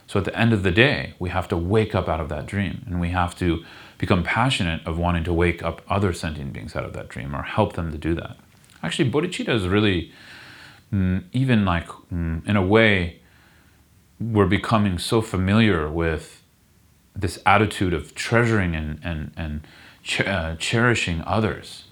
[0.06, 2.46] So at the end of the day, we have to wake up out of that
[2.46, 3.64] dream and we have to
[3.98, 7.42] become passionate of wanting to wake up other sentient beings out of that dream or
[7.42, 8.36] help them to do that.
[8.82, 10.12] Actually, bodhicitta is really,
[10.92, 13.20] mm, even like, mm, in a way,
[14.20, 16.44] we're becoming so familiar with
[17.16, 19.66] this attitude of treasuring and, and, and
[20.24, 21.84] uh, cherishing others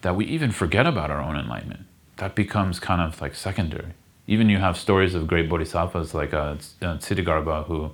[0.00, 1.84] that we even forget about our own enlightenment.
[2.18, 3.94] That becomes kind of like secondary.
[4.26, 7.90] Even you have stories of great bodhisattvas like uh, uh, who,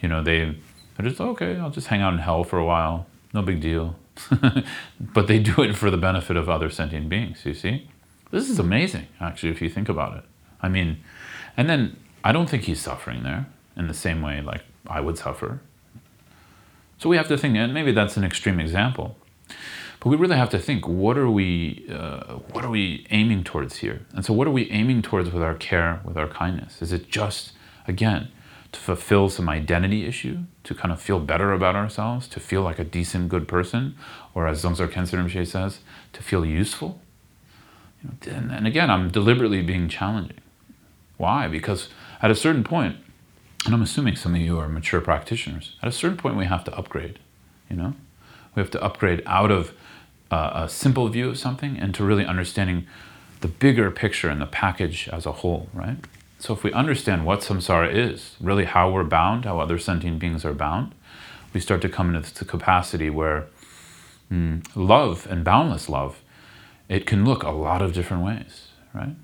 [0.00, 0.56] you know, they,
[0.96, 3.06] they're just, okay, I'll just hang out in hell for a while.
[3.34, 3.96] No big deal.
[5.00, 7.88] but they do it for the benefit of other sentient beings, you see?
[8.30, 10.24] This is amazing, actually, if you think about it.
[10.62, 11.02] I mean,
[11.56, 15.18] and then I don't think he's suffering there in the same way like I would
[15.18, 15.60] suffer.
[16.98, 19.16] So we have to think, and maybe that's an extreme example,
[20.06, 23.78] but we really have to think: what are we, uh, what are we aiming towards
[23.78, 24.02] here?
[24.12, 26.80] And so, what are we aiming towards with our care, with our kindness?
[26.80, 27.50] Is it just,
[27.88, 28.28] again,
[28.70, 32.78] to fulfill some identity issue, to kind of feel better about ourselves, to feel like
[32.78, 33.96] a decent, good person,
[34.32, 35.80] or as Dzongsar Khyentse Rinpoche says,
[36.12, 37.00] to feel useful?
[38.00, 40.38] You know, and, and again, I'm deliberately being challenging.
[41.16, 41.48] Why?
[41.48, 41.88] Because
[42.22, 42.94] at a certain point,
[43.64, 46.62] and I'm assuming some of you are mature practitioners, at a certain point we have
[46.62, 47.18] to upgrade,
[47.68, 47.94] you know?
[48.54, 49.74] We have to upgrade out of
[50.30, 52.86] uh, a simple view of something and to really understanding
[53.40, 55.98] the bigger picture and the package as a whole, right?
[56.38, 60.44] So if we understand what samsara is, really how we're bound, how other sentient beings
[60.44, 60.94] are bound,
[61.52, 63.46] we start to come into the capacity where
[64.30, 66.20] mm, love and boundless love,
[66.88, 69.16] it can look a lot of different ways, right?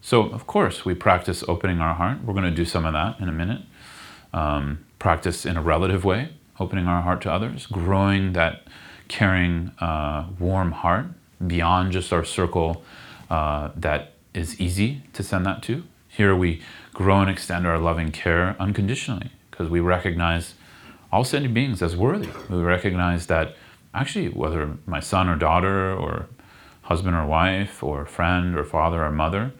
[0.00, 2.22] So, of course, we practice opening our heart.
[2.22, 3.62] We're going to do some of that in a minute.
[4.32, 6.30] Um, practice in a relative way,
[6.60, 8.63] opening our heart to others, growing that
[9.08, 11.06] caring, uh, warm heart
[11.46, 12.82] beyond just our circle
[13.30, 15.84] uh, that is easy to send that to.
[16.08, 16.62] Here we
[16.92, 20.54] grow and extend our loving care unconditionally because we recognize
[21.12, 22.28] all sentient beings as worthy.
[22.48, 23.56] We recognize that
[23.92, 26.26] actually, whether my son or daughter or
[26.82, 29.52] husband or wife or friend or father or mother,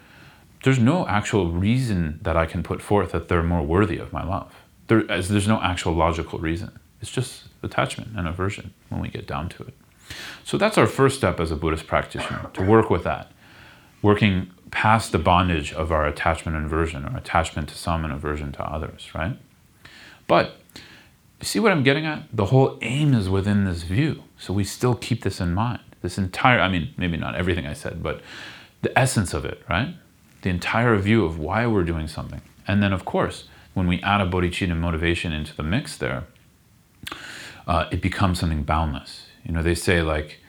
[0.65, 4.25] there's no actual reason that I can put forth that they're more worthy of my
[4.25, 4.53] love.
[4.89, 6.79] There, as there's no actual logical reason.
[7.01, 9.75] It's just attachment and aversion when we get down to it.
[10.45, 13.33] So that's our first step as a Buddhist practitioner to work with that,
[14.03, 18.53] working past the bondage of our attachment and aversion, or attachment to some and aversion
[18.53, 19.39] to others, right?
[20.27, 20.57] But
[21.41, 22.25] see what I'm getting at?
[22.33, 24.25] The whole aim is within this view.
[24.39, 25.81] So we still keep this in mind.
[26.03, 28.21] This entire, I mean, maybe not everything I said, but
[28.83, 29.95] the essence of it, right?
[30.43, 32.43] The entire view of why we're doing something.
[32.67, 36.25] And then, of course, when we add a bodhicitta motivation into the mix there,
[37.67, 39.27] uh, it becomes something boundless.
[39.45, 40.41] You know, they say, like,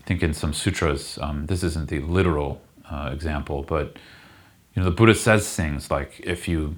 [0.00, 2.60] I think in some sutras, um, this isn't the literal
[2.90, 3.96] uh, example, but,
[4.74, 6.76] you know, the Buddha says things like, if you,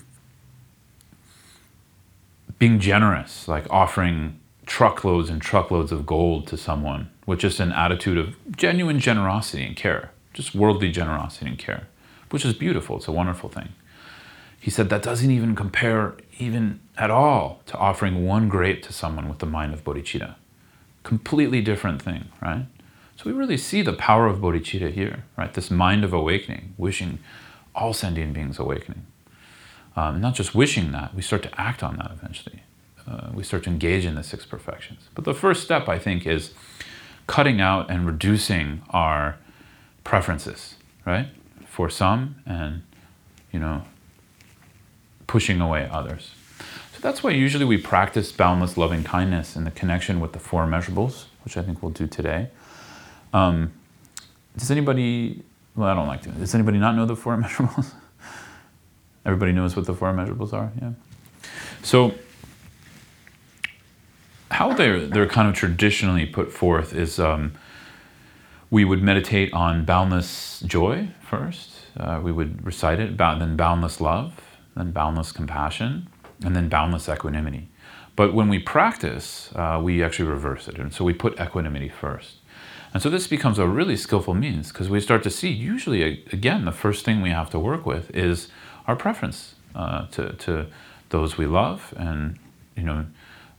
[2.59, 8.19] being generous, like offering truckloads and truckloads of gold to someone with just an attitude
[8.19, 11.89] of genuine generosity and care, just worldly generosity and care,
[12.31, 12.97] which is beautiful.
[12.97, 13.71] It's a wonderful thing.
[14.61, 19.29] He said that doesn't even compare even at all to offering one grape to someone
[19.29, 20.35] with the mind of bodhicitta.
[21.03, 22.67] Completely different thing, right?
[23.17, 25.53] So we really see the power of bodhicitta here, right?
[25.53, 27.19] This mind of awakening, wishing
[27.75, 29.07] all sentient beings awakening.
[29.95, 32.63] Um, not just wishing that, we start to act on that eventually.
[33.07, 35.09] Uh, we start to engage in the six perfections.
[35.15, 36.53] But the first step, I think, is
[37.27, 39.37] cutting out and reducing our
[40.05, 41.29] preferences, right?
[41.67, 42.83] For some, and
[43.53, 43.83] you know,
[45.33, 46.33] pushing away others.
[46.93, 50.67] So that's why usually we practice boundless loving kindness in the connection with the four
[50.67, 52.51] measurables, which I think we'll do today.
[53.33, 53.73] Um,
[54.59, 55.43] does anybody?
[55.75, 56.29] Well, I don't like to.
[56.29, 57.95] Does anybody not know the four measurables?
[59.25, 60.71] Everybody knows what the four measurables are.
[60.83, 60.91] Yeah.
[61.83, 62.13] So
[64.51, 67.53] how they're they're kind of traditionally put forth is um,
[68.71, 71.71] we would meditate on boundless joy first.
[71.97, 76.09] Uh, we would recite it, then boundless love, then boundless compassion,
[76.45, 77.69] and then boundless equanimity.
[78.15, 82.37] But when we practice, uh, we actually reverse it, and so we put equanimity first.
[82.93, 85.49] And so this becomes a really skillful means because we start to see.
[85.49, 88.49] Usually, again, the first thing we have to work with is
[88.87, 90.67] our preference uh, to to
[91.09, 92.39] those we love, and
[92.77, 93.07] you know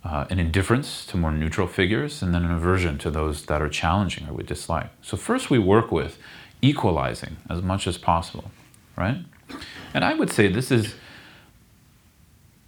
[0.03, 3.69] uh, an indifference to more neutral figures, and then an aversion to those that are
[3.69, 4.89] challenging or we dislike.
[5.01, 6.17] So, first we work with
[6.61, 8.51] equalizing as much as possible,
[8.95, 9.17] right?
[9.93, 10.95] And I would say this is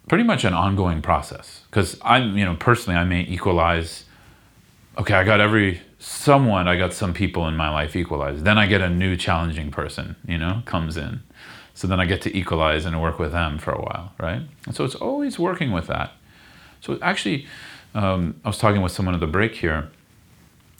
[0.07, 4.05] pretty much an ongoing process because I'm, you know, personally, I may equalize.
[4.97, 8.45] Okay, I got every someone, I got some people in my life equalized.
[8.45, 11.21] Then I get a new challenging person, you know, comes in.
[11.73, 14.41] So then I get to equalize and work with them for a while, right?
[14.65, 16.11] And so it's always working with that.
[16.79, 17.47] So actually,
[17.93, 19.89] um, I was talking with someone at the break here.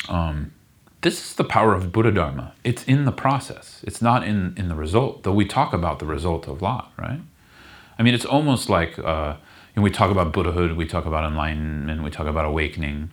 [0.08, 0.54] Um,
[1.02, 2.54] this is the power of Buddha Dharma.
[2.64, 3.82] It's in the process.
[3.84, 7.20] It's not in, in the result, though we talk about the result a lot, right?
[7.98, 9.38] I mean, it's almost like uh,
[9.76, 13.12] we talk about Buddhahood, we talk about enlightenment, we talk about awakening.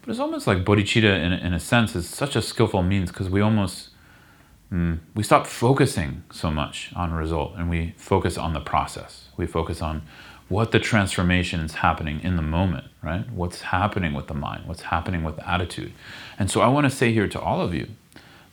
[0.00, 3.30] But it's almost like bodhicitta, in, in a sense, is such a skillful means because
[3.30, 3.90] we almost
[4.72, 9.28] mm, we stop focusing so much on result and we focus on the process.
[9.36, 10.02] We focus on
[10.48, 13.30] what the transformation is happening in the moment, right?
[13.30, 15.92] What's happening with the mind, what's happening with the attitude.
[16.38, 17.88] And so I want to say here to all of you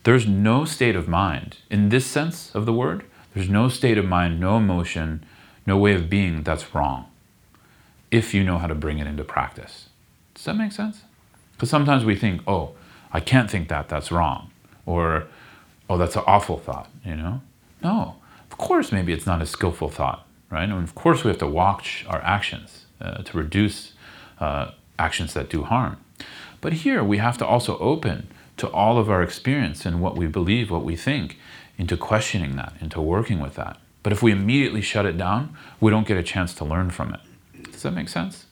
[0.04, 4.06] there's no state of mind, in this sense of the word, there's no state of
[4.06, 5.26] mind, no emotion,
[5.70, 7.06] no way of being that's wrong
[8.12, 9.90] if you know how to bring it into practice.
[10.34, 11.04] Does that make sense?
[11.54, 12.64] Because sometimes we think, oh,
[13.14, 14.52] I can't think that, that's wrong.
[14.86, 15.28] Or,
[15.90, 17.42] oh, that's an awful thought, you know?
[17.84, 18.16] No,
[18.52, 20.70] of course, maybe it's not a skillful thought right?
[20.70, 23.94] And of course, we have to watch our actions uh, to reduce
[24.40, 25.98] uh, actions that do harm.
[26.62, 30.28] But here, we have to also open to all of our experience and what we
[30.28, 31.38] believe, what we think,
[31.78, 33.78] into questioning that, into working with that.
[34.04, 37.14] But if we immediately shut it down, we don't get a chance to learn from
[37.14, 37.72] it.
[37.72, 38.46] Does that make sense?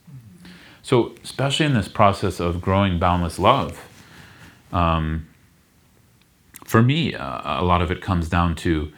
[0.82, 3.88] So, especially in this process of growing boundless love,
[4.72, 5.28] um,
[6.64, 8.91] for me, uh, a lot of it comes down to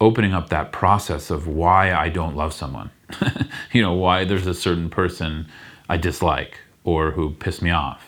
[0.00, 2.90] opening up that process of why I don't love someone.
[3.72, 5.48] you know, why there's a certain person
[5.88, 8.07] I dislike or who pissed me off.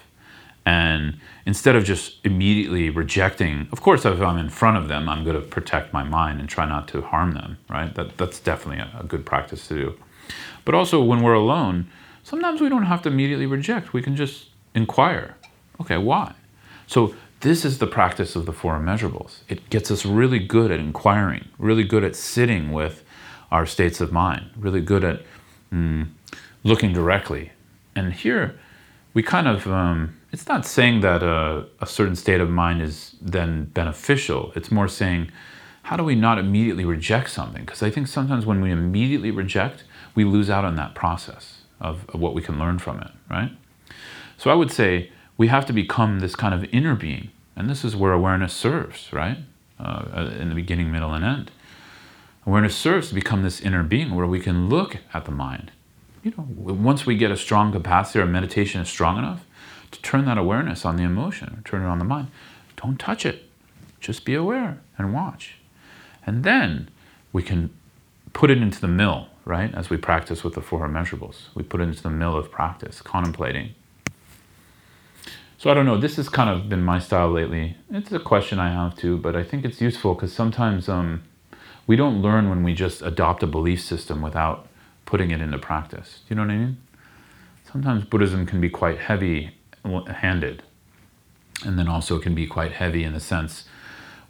[0.67, 5.25] And instead of just immediately rejecting, of course, if I'm in front of them, I'm
[5.25, 7.95] going to protect my mind and try not to harm them, right?
[7.95, 9.99] That, that's definitely a, a good practice to do.
[10.65, 11.87] But also, when we're alone,
[12.23, 13.93] sometimes we don't have to immediately reject.
[13.93, 15.37] We can just inquire.
[15.81, 16.35] Okay, why?
[16.87, 19.41] So this is the practice of the four immeasurables.
[19.49, 23.03] It gets us really good at inquiring, really good at sitting with
[23.51, 25.23] our states of mind, really good at
[25.73, 26.07] mm,
[26.63, 27.53] looking directly.
[27.97, 28.59] And here,
[29.15, 33.17] we kind of, um, it's not saying that a, a certain state of mind is
[33.21, 34.53] then beneficial.
[34.55, 35.31] It's more saying,
[35.83, 37.65] how do we not immediately reject something?
[37.65, 42.09] Because I think sometimes when we immediately reject, we lose out on that process of,
[42.11, 43.51] of what we can learn from it, right?
[44.37, 47.31] So I would say, we have to become this kind of inner being.
[47.57, 49.39] And this is where awareness serves, right?
[49.79, 51.51] Uh, uh, in the beginning, middle, and end.
[52.47, 55.73] Awareness serves to become this inner being where we can look at the mind.
[56.23, 59.45] You know, once we get a strong capacity, our meditation is strong enough
[59.91, 62.29] to turn that awareness on the emotion or turn it on the mind.
[62.77, 63.49] Don't touch it.
[64.01, 65.57] Just be aware and watch.
[66.27, 66.89] And then
[67.33, 67.71] we can
[68.33, 69.75] put it into the mill, right?
[69.75, 73.03] As we practice with the four immeasurables, we put it into the mill of practice,
[73.03, 73.75] contemplating.
[75.59, 75.99] So I don't know.
[75.99, 77.77] This has kind of been my style lately.
[77.91, 81.23] It's a question I have too, but I think it's useful because sometimes um,
[81.87, 84.69] we don't learn when we just adopt a belief system without
[85.05, 86.21] putting it into practice.
[86.21, 86.77] Do you know what I mean?
[87.71, 88.99] Sometimes Buddhism can be quite
[89.85, 90.63] heavy-handed,
[91.65, 93.65] and then also it can be quite heavy in the sense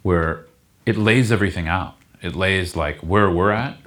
[0.01, 0.45] where
[0.85, 1.95] it lays everything out.
[2.21, 3.77] It lays like where we're at,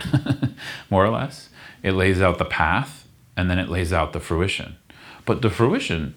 [0.90, 1.48] more or less.
[1.82, 3.06] It lays out the path,
[3.36, 4.76] and then it lays out the fruition.
[5.24, 6.14] But the fruition,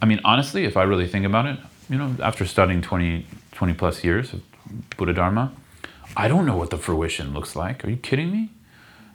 [0.00, 1.58] I mean, honestly, if I really think about it,
[1.88, 4.42] you know, after studying 20, 20 plus years of
[4.96, 5.52] Buddha Dharma,
[6.16, 7.84] I don't know what the fruition looks like.
[7.84, 8.50] Are you kidding me?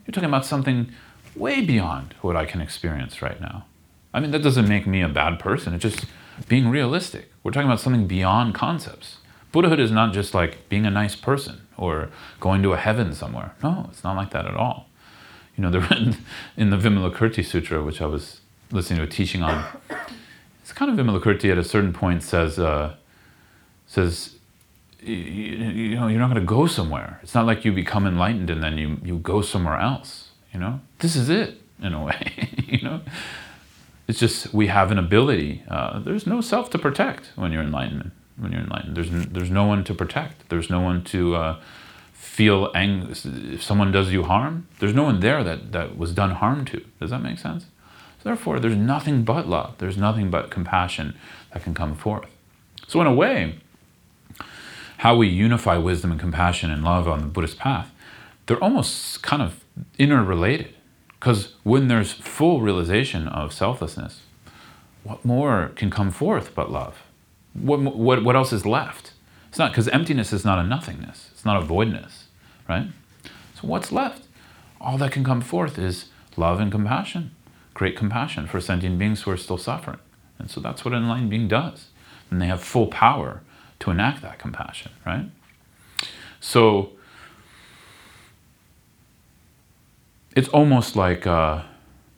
[0.06, 0.92] You're talking about something
[1.36, 3.66] way beyond what I can experience right now.
[4.14, 5.74] I mean, that doesn't make me a bad person.
[5.74, 6.06] It's just
[6.48, 7.32] being realistic.
[7.44, 9.18] We're talking about something beyond concepts.
[9.52, 13.54] Buddhahood is not just like being a nice person or going to a heaven somewhere.
[13.64, 14.88] No, it's not like that at all.
[15.56, 16.18] You know, the,
[16.58, 18.42] in the Vimalakirti Sutra, which I was
[18.72, 19.66] listening to a teaching on,
[20.62, 22.96] it's kind of Vimalakirti at a certain point says, uh,
[23.88, 24.36] says,
[25.02, 27.20] you, you know, you're not going to go somewhere.
[27.24, 30.30] It's not like you become enlightened and then you, you go somewhere else.
[30.54, 32.50] You know, this is it in a way.
[32.68, 33.02] you know,
[34.10, 35.64] it's just we have an ability.
[35.70, 38.98] Uh, there's no self to protect when you're enlightenment when you're enlightened.
[38.98, 40.50] There's there's no one to protect.
[40.50, 41.60] There's no one to uh,
[42.12, 44.68] feel ang- if someone does you harm.
[44.80, 46.84] There's no one there that that was done harm to.
[47.00, 47.66] Does that make sense?
[48.24, 49.76] So therefore, there's nothing but love.
[49.78, 51.16] There's nothing but compassion
[51.54, 52.28] that can come forth.
[52.88, 53.60] So in a way,
[54.98, 57.92] how we unify wisdom and compassion and love on the Buddhist path,
[58.48, 59.64] they're almost kind of
[60.00, 60.74] interrelated.
[61.20, 64.22] Because when there's full realization of selflessness,
[65.04, 67.04] what more can come forth but love?
[67.54, 69.14] what, what, what else is left?
[69.50, 71.30] It's not because emptiness is not a nothingness.
[71.32, 72.26] It's not a voidness,
[72.68, 72.88] right?
[73.56, 74.24] So what's left?
[74.80, 76.06] All that can come forth is
[76.38, 77.32] love and compassion,
[77.74, 80.00] great compassion for sentient beings who are still suffering.
[80.38, 81.88] And so that's what an enlightened being does.
[82.30, 83.42] And they have full power
[83.80, 85.26] to enact that compassion, right?
[86.40, 86.92] So
[90.40, 91.64] it's almost like uh,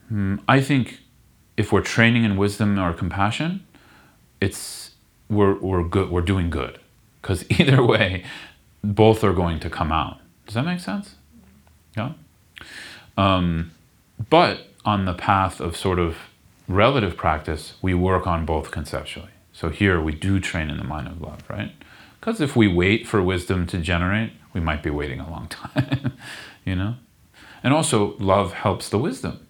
[0.07, 0.99] hmm, I think
[1.57, 3.65] if we're training in wisdom or compassion,
[4.39, 4.91] it's
[5.27, 6.79] we're, we're good we're doing good.
[7.19, 8.23] Because either way
[8.83, 10.19] both are going to come out.
[10.45, 11.15] Does that make sense?
[11.97, 12.13] Yeah.
[13.17, 13.71] Um,
[14.29, 16.17] but on the path of sort of
[16.67, 19.31] relative practice we work on both conceptually.
[19.51, 21.71] So here we do train in the mind of love right?
[22.19, 26.13] Because if we wait for wisdom to generate we might be waiting a long time
[26.65, 26.95] you know
[27.63, 29.45] and also love helps the wisdom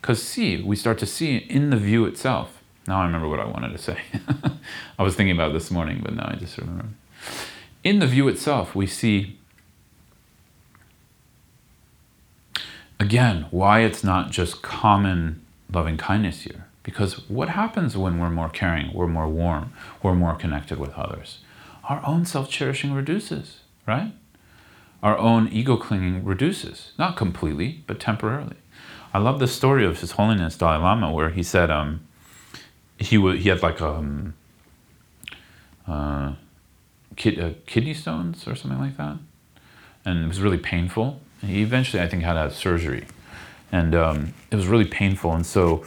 [0.00, 3.44] because see we start to see in the view itself now I remember what I
[3.44, 3.98] wanted to say.
[4.98, 6.86] I was thinking about this morning, but now I just remember.
[7.84, 9.38] In the view itself, we see
[12.98, 16.64] again why it's not just common loving kindness here.
[16.82, 21.40] Because what happens when we're more caring, we're more warm, we're more connected with others?
[21.84, 24.14] Our own self cherishing reduces, right?
[25.02, 28.56] Our own ego clinging reduces, not completely, but temporarily.
[29.14, 32.00] I love the story of His Holiness Dalai Lama where he said, um,
[32.98, 34.34] he w- he had like um
[35.86, 36.32] uh,
[37.16, 39.16] kid- uh, kidney stones or something like that,
[40.04, 41.20] and it was really painful.
[41.40, 43.06] He eventually, I think, had a surgery,
[43.70, 45.32] and um, it was really painful.
[45.32, 45.86] And so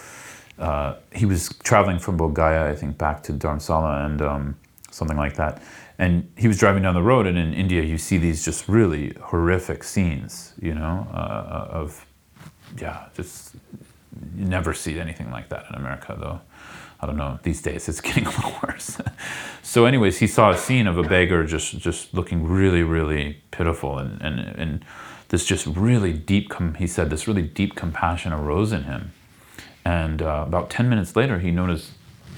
[0.58, 4.56] uh, he was traveling from Bodh I think, back to Dharamsala and um,
[4.90, 5.62] something like that.
[6.02, 9.14] And he was driving down the road, and in India, you see these just really
[9.22, 12.08] horrific scenes, you know, uh, of
[12.76, 13.54] yeah, just
[14.36, 16.42] you never see anything like that in America, though.
[17.02, 19.00] I don't know, these days it's getting a little worse.
[19.62, 24.00] so anyways, he saw a scene of a beggar just, just looking really, really pitiful
[24.00, 24.86] and, and, and
[25.30, 29.12] this just really deep, com- he said, this really deep compassion arose in him.
[29.86, 31.92] And uh, about 10 minutes later, he noticed,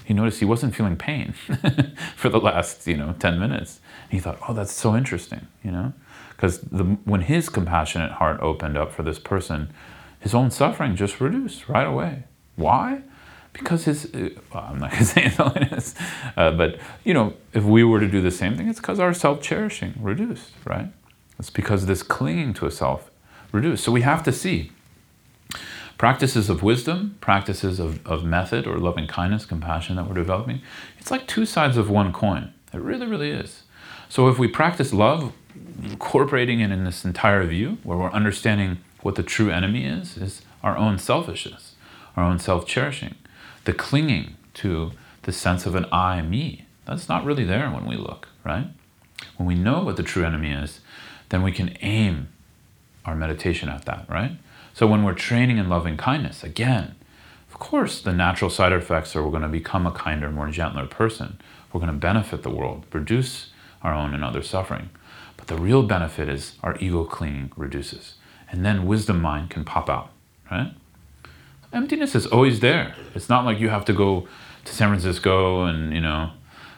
[0.06, 1.34] he noticed he wasn't feeling pain
[2.16, 3.80] for the last, you know, 10 minutes.
[4.04, 5.93] And he thought, oh, that's so interesting, you know?
[6.30, 6.60] Because
[7.06, 9.72] when his compassionate heart opened up for this person,
[10.20, 12.24] his own suffering just reduced right away.
[12.56, 13.04] Why?
[13.54, 15.95] because his, uh, well, I'm not going to say holiness,
[16.36, 19.14] uh, but you know, if we were to do the same thing, it's because our
[19.14, 20.88] self-cherishing reduced, right?
[21.39, 23.10] It's because this clinging to a self
[23.51, 23.84] reduced.
[23.84, 24.72] So we have to see
[26.04, 30.62] practices of wisdom, practices of, of method or loving kindness, compassion that we're developing.
[30.99, 32.54] It's like two sides of one coin.
[32.74, 33.64] It really, really is.
[34.10, 35.32] So if we practice love,
[35.82, 40.41] incorporating it in this entire view, where we're understanding what the true enemy is, is
[40.62, 41.76] our own selfishness,
[42.18, 43.16] our own self-cherishing
[43.64, 44.91] the clinging to
[45.22, 46.66] the sense of an I, me.
[46.84, 48.68] That's not really there when we look, right?
[49.38, 50.82] when we know what the true enemy is,
[51.30, 52.28] then we can aim
[53.06, 54.34] our meditation at that, right?
[54.74, 56.95] So when we're training in loving kindness, again,
[57.47, 60.88] of course, the natural side effects are we're going to become a kinder, more gentler
[60.88, 61.39] person.
[61.71, 63.51] We're going to benefit the world, reduce
[63.84, 64.89] our own and other suffering.
[65.38, 68.15] But the real benefit is our ego clinging reduces.
[68.51, 70.09] And then wisdom mind can pop out,
[70.49, 70.74] right?
[71.71, 72.95] Emptiness is always there.
[73.13, 74.28] It's not like you have to go
[74.65, 76.32] to San Francisco and, you know,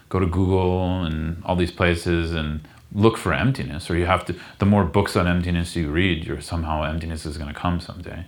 [0.09, 4.35] go to Google and all these places and look for emptiness, or you have to,
[4.59, 8.25] the more books on emptiness you read, you're somehow emptiness is going to come someday.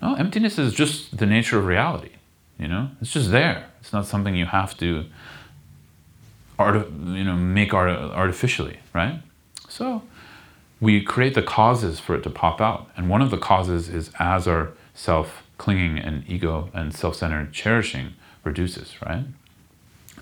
[0.00, 2.10] No, emptiness is just the nature of reality.
[2.58, 3.66] You know, it's just there.
[3.80, 5.04] It's not something you have to,
[6.58, 9.20] art, you know, make art, artificially, right?
[9.68, 10.02] So,
[10.80, 14.10] we create the causes for it to pop out, and one of the causes is
[14.18, 19.24] as our self clinging and ego and self-centered cherishing reduces, right?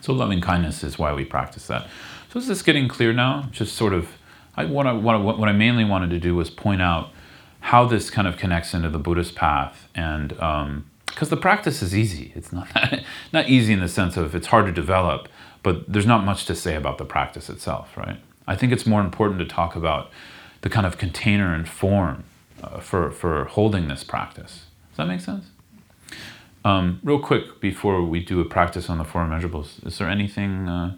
[0.00, 1.88] So loving kindness is why we practice that.
[2.30, 3.48] So is this getting clear now?
[3.50, 4.12] Just sort of,
[4.56, 7.10] I, what, I, what, I, what I mainly wanted to do was point out
[7.58, 10.84] how this kind of connects into the Buddhist path, and because um,
[11.28, 12.32] the practice is easy.
[12.36, 12.68] It's not
[13.32, 15.28] not easy in the sense of it's hard to develop,
[15.64, 18.18] but there's not much to say about the practice itself, right?
[18.46, 20.10] I think it's more important to talk about
[20.60, 22.22] the kind of container and form
[22.62, 24.66] uh, for for holding this practice.
[24.90, 25.46] Does that make sense?
[26.64, 30.68] Um, real quick before we do a practice on the four measurables, is there anything?
[30.68, 30.96] Uh,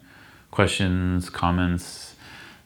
[0.52, 2.14] questions, comments,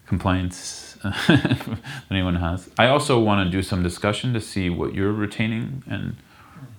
[0.07, 0.99] complaints
[2.11, 2.69] anyone has.
[2.79, 6.17] I also want to do some discussion to see what you're retaining and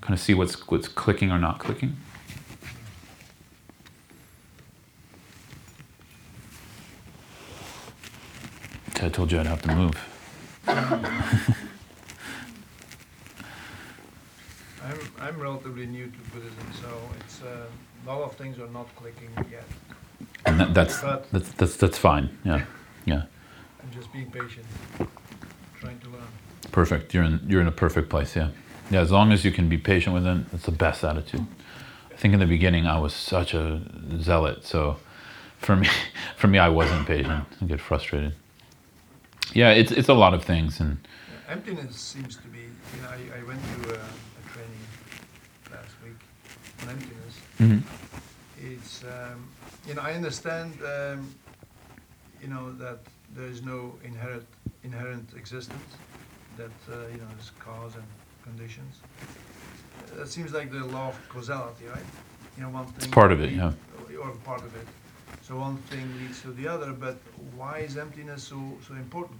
[0.01, 1.97] kind of see what's what's clicking or not clicking.
[9.01, 9.93] I told you I'd have to move.
[14.83, 17.67] I'm, I'm relatively new to Buddhism, so it's uh,
[18.05, 19.63] a lot of things are not clicking yet.
[20.47, 22.29] And that, that's, that's that's that's fine.
[22.45, 22.63] Yeah,
[23.05, 23.23] yeah,
[23.83, 24.65] I'm just being patient,
[25.79, 26.27] trying to learn.
[26.71, 27.13] perfect.
[27.13, 28.35] You're in you're in a perfect place.
[28.35, 28.49] Yeah,
[28.89, 29.01] yeah.
[29.01, 31.45] As long as you can be patient with it, that's the best attitude.
[32.11, 33.81] I think in the beginning I was such a
[34.21, 34.97] zealot, so
[35.59, 35.89] for me,
[36.37, 37.43] for me I wasn't patient.
[37.61, 38.33] I get frustrated.
[39.53, 40.97] Yeah, it's it's a lot of things, and
[41.49, 44.83] Emptiness seems to be, you know, I, I went to a, a training
[45.71, 46.19] last week
[46.83, 47.39] on emptiness.
[47.59, 47.81] Mhm.
[48.61, 49.46] It's, um,
[49.87, 51.33] you know, I understand, um,
[52.41, 52.99] you know, that
[53.35, 54.45] there is no inherent,
[54.83, 55.89] inherent existence,
[56.57, 58.03] that, uh, you know, there's cause and
[58.43, 58.97] conditions.
[60.15, 62.09] That seems like the law of causality, right?
[62.57, 63.11] You know, one thing.
[63.11, 63.73] part of it, yeah.
[64.21, 64.87] Or part of it.
[65.41, 67.17] So one thing leads to the other, but
[67.55, 69.39] why is emptiness so, so important?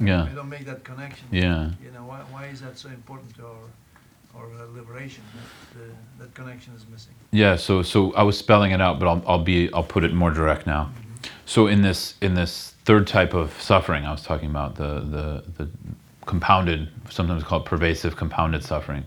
[0.00, 1.28] yeah, I don't make that connection.
[1.30, 1.70] yeah.
[1.84, 3.66] You know, why, why is that so important to our,
[4.34, 5.22] our uh, liberation?
[5.34, 7.14] That, the, that connection is missing.
[7.30, 10.12] Yeah, so so I was spelling it out, but I'll I'll be I'll put it
[10.12, 10.90] more direct now.
[11.46, 15.44] So in this in this third type of suffering I was talking about, the the
[15.56, 15.70] the
[16.26, 19.04] compounded, sometimes called pervasive compounded suffering.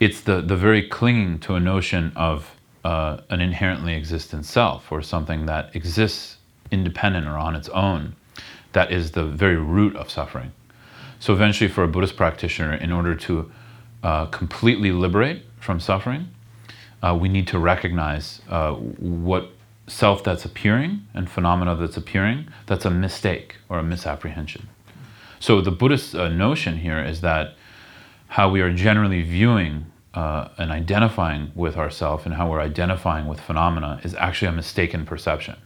[0.00, 5.00] It's the the very clinging to a notion of uh, an inherently existent self or
[5.02, 6.36] something that exists
[6.70, 8.14] independent or on its own,
[8.72, 10.52] that is the very root of suffering.
[11.18, 13.50] So eventually, for a Buddhist practitioner, in order to
[14.04, 16.28] uh, completely liberate from suffering,
[17.02, 19.50] uh, we need to recognize uh, what
[19.86, 24.68] self that's appearing and phenomena that's appearing that's a mistake or a misapprehension.
[25.40, 27.56] So the Buddhist uh, notion here is that
[28.28, 33.40] how we are generally viewing uh, and identifying with ourself and how we're identifying with
[33.40, 35.56] phenomena is actually a mistaken perception.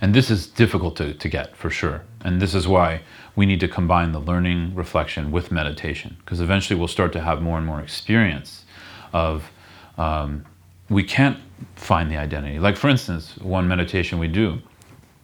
[0.00, 2.02] And this is difficult to, to get for sure.
[2.24, 3.02] And this is why
[3.34, 7.40] we need to combine the learning reflection with meditation, because eventually we'll start to have
[7.40, 8.64] more and more experience
[9.12, 9.50] of
[9.98, 10.44] um,
[10.88, 11.38] we can't
[11.76, 12.58] find the identity.
[12.58, 14.60] Like, for instance, one meditation we do,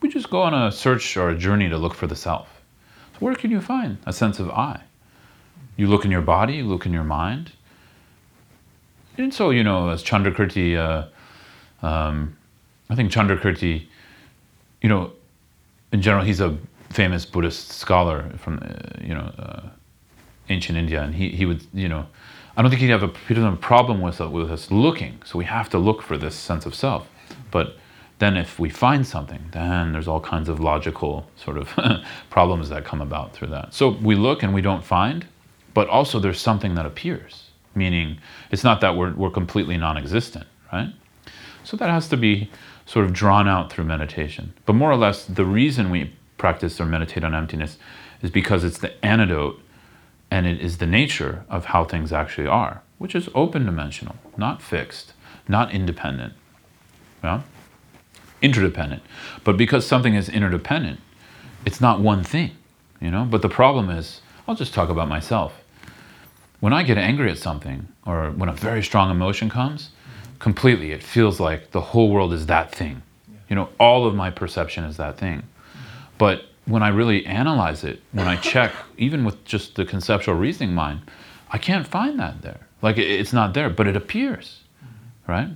[0.01, 2.63] we just go on a search or a journey to look for the self.
[3.15, 4.83] So, where can you find a sense of I?
[5.77, 7.53] You look in your body, you look in your mind.
[9.17, 12.37] And so, you know, as Chandrakirti, uh, um,
[12.89, 13.87] I think Chandrakirti,
[14.81, 15.13] you know,
[15.93, 16.57] in general, he's a
[16.91, 19.69] famous Buddhist scholar from, uh, you know, uh,
[20.49, 22.07] ancient India, and he, he would, you know,
[22.57, 24.71] I don't think he'd have a, he doesn't have a problem with, uh, with us
[24.71, 25.21] looking.
[25.25, 27.09] So we have to look for this sense of self.
[27.51, 27.77] But
[28.19, 31.69] then if we find something, then there's all kinds of logical sort of
[32.31, 33.75] problems that come about through that.
[33.75, 35.27] So we look and we don't find,
[35.73, 38.19] but also there's something that appears, meaning
[38.51, 40.93] it's not that we're, we're completely non existent, right?
[41.63, 42.51] So that has to be
[42.87, 44.53] sort of drawn out through meditation.
[44.67, 47.77] But more or less, the reason we practice or meditate on emptiness
[48.23, 49.61] is because it's the antidote
[50.31, 54.63] and it is the nature of how things actually are, which is open dimensional, not
[54.63, 55.13] fixed,
[55.47, 56.33] not independent.
[57.23, 57.43] Yeah?
[58.43, 59.03] interdependent.
[59.45, 61.01] But because something is interdependent,
[61.65, 62.53] it's not one thing,
[63.01, 63.25] you know?
[63.25, 65.63] But the problem is, I'll just talk about myself.
[66.61, 69.91] When I get angry at something or when a very strong emotion comes,
[70.39, 73.03] completely it feels like the whole world is that thing.
[73.49, 75.43] You know, all of my perception is that thing.
[76.19, 80.75] But when I really analyze it, when I check, even with just the conceptual reasoning
[80.75, 81.01] mind,
[81.51, 82.67] I can't find that there.
[82.83, 85.33] Like it's not there, but it appears, mm-hmm.
[85.33, 85.49] right?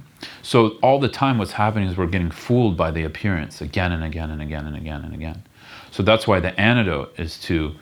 [0.42, 4.02] So all the time, what's happening is we're getting fooled by the appearance again and
[4.02, 5.42] again and again and again and again.
[5.90, 7.74] So that's why the antidote is to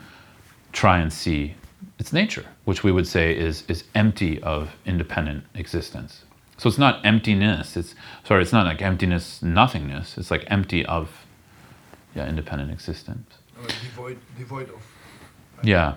[0.73, 1.55] try and see
[1.99, 6.25] its nature, which we would say is is empty of independent existence.
[6.59, 7.77] So it's not emptiness.
[7.77, 10.19] It's sorry, it's not like emptiness, nothingness.
[10.19, 11.25] It's like empty of
[12.15, 13.31] yeah, independent existence.
[13.61, 14.83] Or devoid, devoid of.
[15.63, 15.95] Yeah.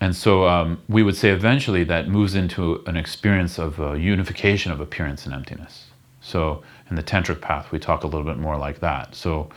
[0.00, 4.72] And so um, we would say eventually that moves into an experience of uh, unification
[4.72, 5.86] of appearance and emptiness.
[6.20, 9.14] So in the tantric path, we talk a little bit more like that.
[9.14, 9.48] So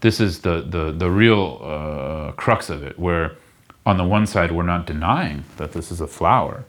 [0.00, 3.36] this is the the the real uh, crux of it, where
[3.84, 6.64] on the one side we're not denying that this is a flower,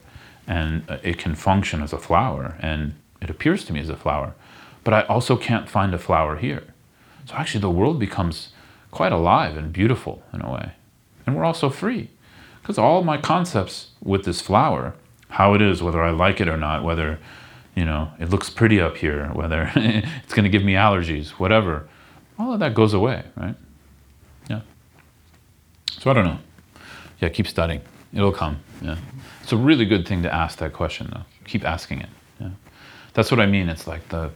[0.47, 3.97] and uh, it can function as a flower, and it appears to me as a
[3.97, 4.33] flower,
[4.83, 6.63] but I also can't find a flower here.
[7.25, 8.49] So actually, the world becomes
[8.97, 10.71] quite alive and beautiful in a way,
[11.23, 12.09] and we're also free,
[12.59, 14.95] because all my concepts with this flower,
[15.29, 17.19] how it is, whether I like it or not, whether
[17.75, 21.87] you know it looks pretty up here, whether it's going to give me allergies, whatever,
[22.39, 23.53] all of that goes away, right?
[24.49, 24.61] Yeah.
[25.99, 26.39] So I don't know.
[27.21, 27.81] Yeah, keep studying.
[28.13, 28.61] It'll come.
[28.81, 28.97] Yeah.
[29.43, 31.25] It's a really good thing to ask that question though.
[31.45, 32.09] Keep asking it.
[32.39, 32.49] Yeah.
[33.13, 33.69] That's what I mean.
[33.69, 34.31] It's like the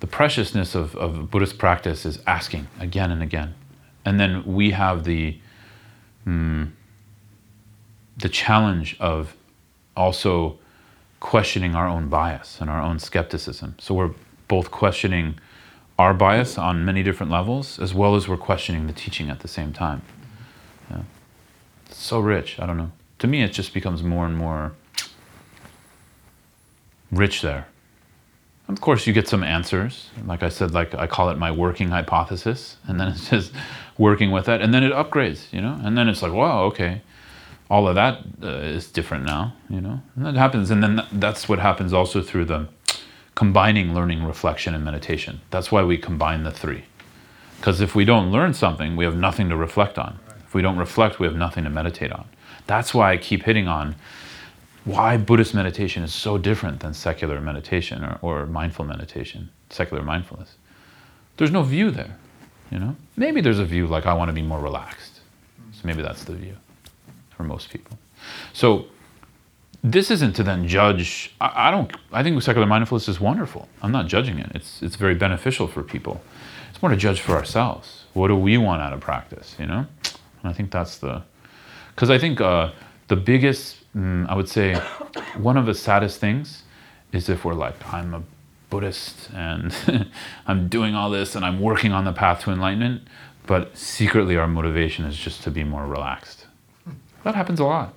[0.00, 3.54] the preciousness of, of Buddhist practice is asking again and again.
[4.04, 5.38] And then we have the
[6.26, 6.70] mm,
[8.16, 9.34] the challenge of
[9.96, 10.58] also
[11.20, 13.74] questioning our own bias and our own skepticism.
[13.78, 14.12] So we're
[14.48, 15.38] both questioning
[15.98, 19.48] our bias on many different levels, as well as we're questioning the teaching at the
[19.48, 20.02] same time.
[20.90, 21.02] Yeah.
[21.86, 22.60] It's so rich.
[22.60, 22.92] I don't know.
[23.20, 24.72] To me, it just becomes more and more
[27.10, 27.66] rich there.
[28.68, 30.10] Of course, you get some answers.
[30.26, 33.52] Like I said, like I call it my working hypothesis, and then it's just
[33.96, 37.02] working with that, and then it upgrades, you know, and then it's like, wow, okay,
[37.70, 41.08] all of that uh, is different now, you know, and that happens, and then th-
[41.12, 42.68] that's what happens also through the
[43.34, 45.40] combining learning, reflection, and meditation.
[45.50, 46.84] That's why we combine the three,
[47.58, 50.18] because if we don't learn something, we have nothing to reflect on.
[50.44, 52.26] If we don't reflect, we have nothing to meditate on.
[52.66, 53.94] That's why I keep hitting on
[54.86, 60.56] why Buddhist meditation is so different than secular meditation or, or mindful meditation, secular mindfulness.
[61.36, 62.16] There's no view there,
[62.70, 62.96] you know?
[63.16, 65.20] Maybe there's a view like I want to be more relaxed.
[65.72, 66.56] So maybe that's the view
[67.36, 67.98] for most people.
[68.52, 68.86] So
[69.82, 71.32] this isn't to then judge.
[71.40, 71.92] I, I don't.
[72.12, 73.68] I think secular mindfulness is wonderful.
[73.82, 74.50] I'm not judging it.
[74.54, 76.22] It's it's very beneficial for people.
[76.70, 78.04] It's more to judge for ourselves.
[78.14, 79.54] What do we want out of practice?
[79.58, 79.86] You know,
[80.42, 81.22] and I think that's the.
[81.94, 82.72] Because I think uh,
[83.08, 84.74] the biggest, mm, I would say,
[85.36, 86.62] one of the saddest things
[87.12, 88.22] is if we're like, I'm a
[88.68, 89.74] Buddhist and
[90.46, 93.02] I'm doing all this and I'm working on the path to enlightenment,
[93.46, 96.46] but secretly our motivation is just to be more relaxed.
[97.24, 97.94] That happens a lot.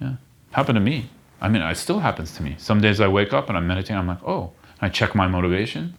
[0.00, 0.16] Yeah,
[0.52, 1.10] happened to me.
[1.40, 2.56] I mean, it still happens to me.
[2.58, 3.96] Some days I wake up and I'm meditating.
[3.96, 5.96] I'm like, oh, I check my motivation.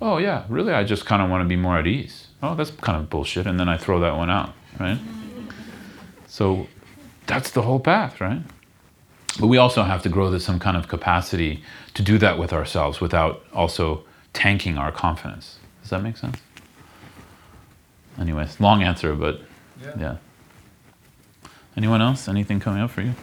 [0.00, 0.72] Oh yeah, really?
[0.72, 2.28] I just kind of want to be more at ease.
[2.42, 4.98] Oh, that's kind of bullshit, and then I throw that one out, right?
[6.26, 6.68] So
[7.26, 8.42] that's the whole path, right?
[9.38, 11.62] But we also have to grow to some kind of capacity
[11.94, 15.58] to do that with ourselves without also tanking our confidence.
[15.82, 16.38] Does that make sense?
[18.18, 19.42] Anyways, long answer, but
[19.82, 19.92] Yeah.
[19.98, 20.16] yeah.
[21.76, 22.28] Anyone else?
[22.28, 23.14] Anything coming up for you?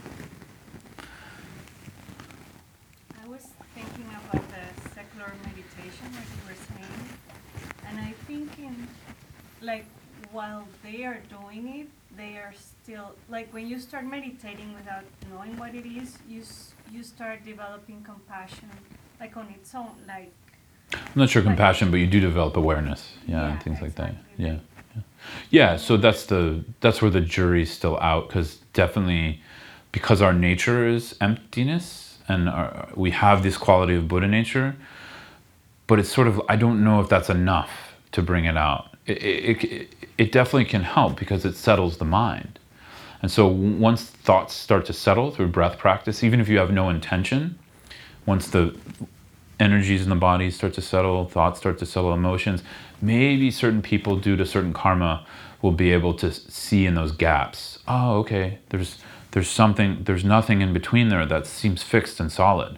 [3.23, 7.09] I was thinking about the secular meditation, like you were saying,
[7.87, 8.87] and I think in,
[9.61, 9.85] like,
[10.31, 12.53] while they are doing it, they are
[12.83, 17.43] still, like, when you start meditating without knowing what it is, you, s- you start
[17.45, 18.69] developing compassion,
[19.19, 20.31] like, on its own, like,
[20.93, 23.95] I'm not sure Like- compassion, but you do develop awareness, yeah, Yeah, and things like
[23.95, 24.13] that.
[24.37, 24.57] Yeah,
[24.95, 25.01] yeah,
[25.49, 25.77] yeah.
[25.77, 29.41] So that's the that's where the jury's still out because definitely
[29.91, 34.75] because our nature is emptiness and our, we have this quality of Buddha nature,
[35.87, 37.71] but it's sort of I don't know if that's enough
[38.11, 38.95] to bring it out.
[39.07, 42.59] It it, it, it definitely can help because it settles the mind,
[43.23, 46.89] and so once thoughts start to settle through breath practice, even if you have no
[46.89, 47.57] intention,
[48.25, 48.77] once the
[49.59, 52.63] energies in the body start to settle, thoughts start to settle, emotions.
[53.01, 55.25] Maybe certain people, due to certain karma,
[55.61, 57.79] will be able to see in those gaps.
[57.87, 58.59] Oh, okay.
[58.69, 58.97] There's
[59.31, 60.03] there's something.
[60.03, 62.77] There's nothing in between there that seems fixed and solid,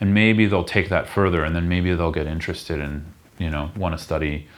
[0.00, 3.04] and maybe they'll take that further, and then maybe they'll get interested and,
[3.38, 4.48] you know, want to study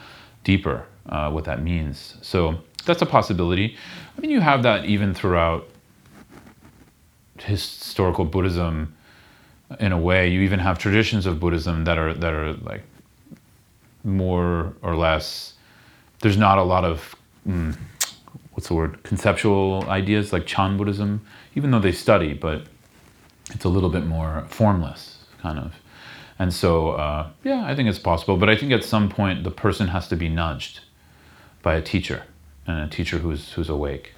[0.44, 2.14] deeper uh, what that means.
[2.22, 3.76] So that's a possibility.
[4.16, 5.68] I mean, you have that even throughout
[7.38, 8.94] historical Buddhism.
[9.80, 12.82] In a way, you even have traditions of Buddhism that are that are like
[14.04, 15.54] more or less.
[16.22, 17.14] There's not a lot of
[17.46, 17.76] mm,
[18.52, 21.26] what's the word conceptual ideas like Chan Buddhism,
[21.56, 22.62] even though they study, but
[23.50, 25.74] it's a little bit more formless kind of.
[26.38, 28.36] And so, uh, yeah, I think it's possible.
[28.36, 30.80] But I think at some point the person has to be nudged
[31.62, 32.24] by a teacher,
[32.66, 34.12] and a teacher who's who's awake,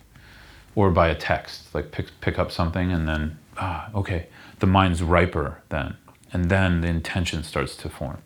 [0.75, 4.27] or by a text, like pick pick up something and then ah, okay,
[4.61, 5.97] the mind's riper then,
[6.33, 8.19] and then the intention starts to form.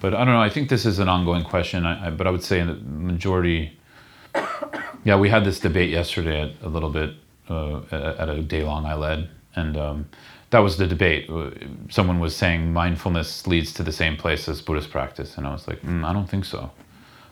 [0.00, 0.40] But I don't know.
[0.40, 1.84] I think this is an ongoing question.
[1.84, 3.78] I, I, but I would say in the majority.
[5.02, 7.14] Yeah, we had this debate yesterday at, a little bit
[7.48, 10.08] uh, at a day long I led, and um,
[10.50, 11.30] that was the debate.
[11.30, 11.50] Uh,
[11.88, 15.66] Someone was saying mindfulness leads to the same place as Buddhist practice, and I was
[15.66, 16.70] like, mm, I don't think so.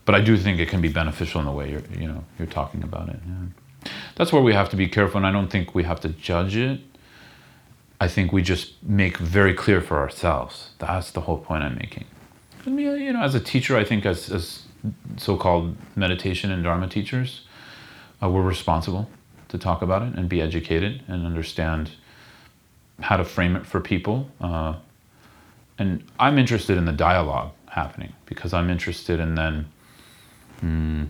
[0.09, 2.49] But I do think it can be beneficial in the way you're, you know, you're
[2.49, 3.21] talking about it.
[3.29, 3.91] Yeah.
[4.17, 6.57] That's where we have to be careful, and I don't think we have to judge
[6.57, 6.81] it.
[8.01, 10.71] I think we just make very clear for ourselves.
[10.79, 12.07] That's the whole point I'm making.
[12.65, 14.63] Mean, you know, as a teacher, I think as, as
[15.19, 17.43] so-called meditation and Dharma teachers,
[18.23, 19.11] uh, we're responsible
[19.51, 21.91] to talk about it and be educated and understand
[23.01, 24.31] how to frame it for people.
[24.41, 24.77] Uh,
[25.79, 29.67] and I'm interested in the dialogue happening because I'm interested in then.
[30.61, 31.05] Hmm,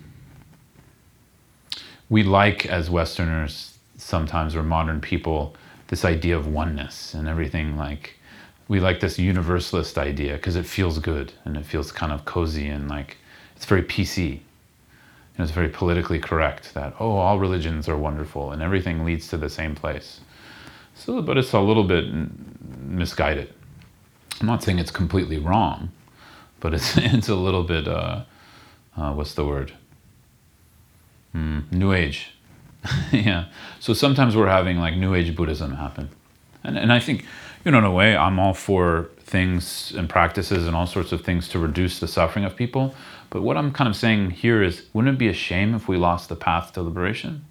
[2.09, 5.55] we like as Westerners sometimes or modern people
[5.89, 8.15] this idea of oneness and everything like
[8.69, 12.69] we like this universalist idea because it feels good and it feels kind of cozy
[12.69, 13.17] and like
[13.57, 14.41] it's very PC.
[15.37, 19.37] And it's very politically correct that oh all religions are wonderful and everything leads to
[19.37, 20.21] the same place.
[20.95, 22.07] So, but it's a little bit
[22.87, 23.53] misguided.
[24.41, 25.91] I'm not saying it's completely wrong,
[26.61, 28.25] but it's it's a little bit uh,
[28.99, 29.73] uh, what's the word?
[31.35, 32.33] Mm, new Age.
[33.13, 33.47] yeah.
[33.81, 36.11] So sometimes we're having like New Age Buddhism happen,
[36.65, 37.25] and and I think
[37.65, 41.23] you know in a way I'm all for things and practices and all sorts of
[41.23, 42.95] things to reduce the suffering of people.
[43.31, 45.99] But what I'm kind of saying here is, wouldn't it be a shame if we
[45.99, 47.45] lost the path to liberation?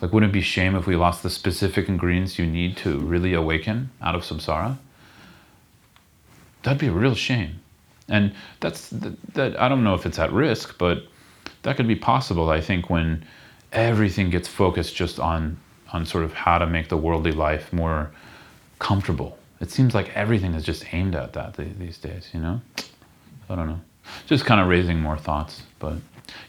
[0.00, 2.98] Like, wouldn't it be a shame if we lost the specific ingredients you need to
[2.98, 4.78] really awaken out of samsara?
[6.62, 7.61] That'd be a real shame.
[8.12, 11.04] And that's that, that I don't know if it's at risk, but
[11.62, 13.24] that could be possible, I think, when
[13.72, 15.56] everything gets focused just on
[15.92, 18.10] on sort of how to make the worldly life more
[18.78, 19.38] comfortable.
[19.60, 22.60] It seems like everything is just aimed at that these days, you know?
[23.48, 23.80] I don't know.
[24.26, 25.62] Just kind of raising more thoughts.
[25.78, 25.96] But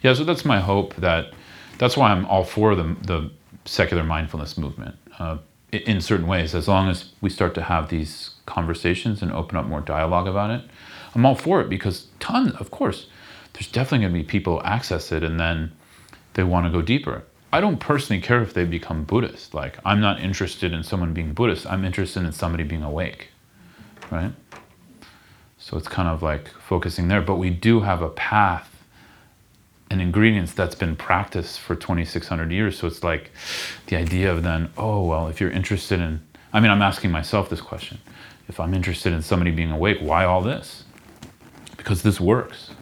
[0.02, 1.34] yeah, so that's my hope that
[1.78, 3.32] that's why I'm all for the, the
[3.66, 5.38] secular mindfulness movement uh,
[5.72, 6.56] in certain ways.
[6.56, 10.50] As long as we start to have these conversations and open up more dialogue about
[10.52, 10.64] it,
[11.16, 13.08] I'm all for it because ton, of course,
[13.54, 15.72] there's definitely going to be people access it and then
[16.34, 17.24] they want to go deeper.
[17.52, 19.54] I don't personally care if they become Buddhist.
[19.54, 21.68] Like I'm not interested in someone being Buddhist.
[21.68, 23.30] I'm interested in somebody being awake,
[24.10, 24.32] right?
[25.60, 27.22] So it's kind of like focusing there.
[27.22, 28.70] But we do have a path
[29.92, 32.78] and ingredients that's been practiced for 2,600 years.
[32.80, 33.30] So it's like
[33.86, 37.50] the idea of then, oh well, if you're interested in, I mean, I'm asking myself
[37.50, 38.00] this question:
[38.50, 40.86] if I'm interested in somebody being awake, why all this?
[41.84, 42.72] Because this works.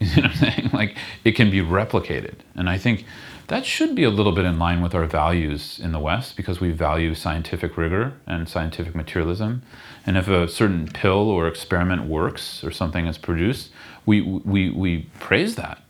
[0.00, 0.70] You know what I'm saying?
[0.72, 2.36] Like it can be replicated.
[2.54, 3.04] And I think
[3.48, 6.60] that should be a little bit in line with our values in the West because
[6.60, 9.62] we value scientific rigor and scientific materialism.
[10.06, 13.70] And if a certain pill or experiment works or something is produced,
[14.06, 15.82] we, we, we praise that.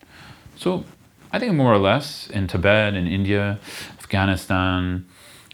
[0.55, 0.85] So
[1.31, 3.59] I think more or less in Tibet, in India,
[3.99, 5.05] Afghanistan,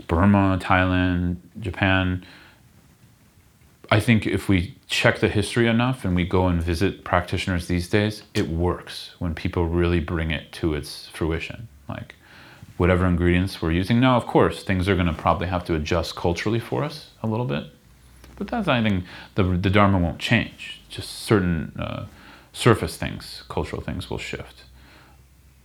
[0.08, 2.26] Burma, Thailand, Japan,
[3.92, 7.90] I think if we check the history enough and we go and visit practitioners these
[7.90, 11.68] days, it works when people really bring it to its fruition.
[11.88, 12.16] Like
[12.78, 14.00] whatever ingredients we're using.
[14.00, 17.28] Now, of course, things are going to probably have to adjust culturally for us a
[17.28, 17.66] little bit,
[18.36, 19.06] but that's I think
[19.36, 20.82] the the Dharma won't change.
[20.90, 22.06] Just certain uh,
[22.54, 24.64] surface things, cultural things will shift.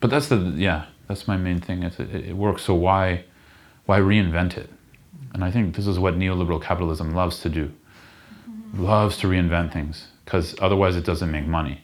[0.00, 1.82] But that's the yeah, that's my main thing.
[1.82, 2.62] It, it, it works.
[2.62, 3.24] So why
[3.86, 4.70] why reinvent it?
[5.34, 7.72] And I think this is what neoliberal capitalism loves to do
[8.74, 11.80] loves to reinvent things because otherwise it doesn't make money.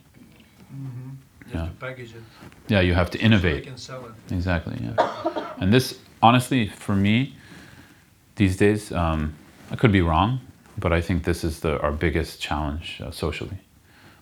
[0.72, 1.10] Mm-hmm.
[1.52, 1.68] Yeah.
[1.80, 2.22] package it.
[2.68, 3.64] Yeah, you have to innovate.
[3.64, 4.34] can sell it.
[4.34, 4.78] Exactly.
[4.80, 5.54] Yeah.
[5.58, 7.34] And this, honestly, for me,
[8.36, 9.34] these days, um,
[9.70, 10.40] I could be wrong,
[10.78, 13.58] but I think this is the our biggest challenge uh, socially,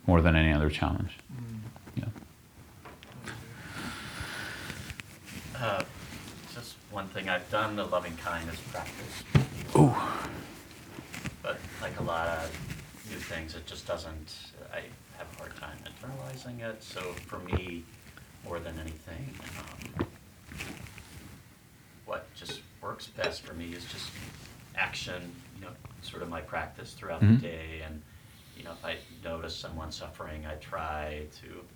[0.07, 1.19] more than any other challenge.
[1.33, 1.61] Mm.
[1.97, 3.31] Yeah.
[5.61, 5.83] Uh,
[6.55, 9.25] just one thing, I've done the loving kindness practice.
[9.77, 9.95] Ooh.
[11.85, 12.51] Like a lot of
[13.11, 14.35] new things, it just doesn't,
[14.73, 14.81] I
[15.19, 16.83] have a hard time internalizing it.
[16.83, 17.85] So for me,
[18.43, 20.07] more than anything, um,
[22.07, 24.09] what just works best for me is just
[24.75, 27.37] action, you know, sort of my practice throughout Mhm.
[27.39, 27.83] the day.
[27.85, 28.01] And,
[28.57, 31.67] you know, if I notice someone suffering, I try to,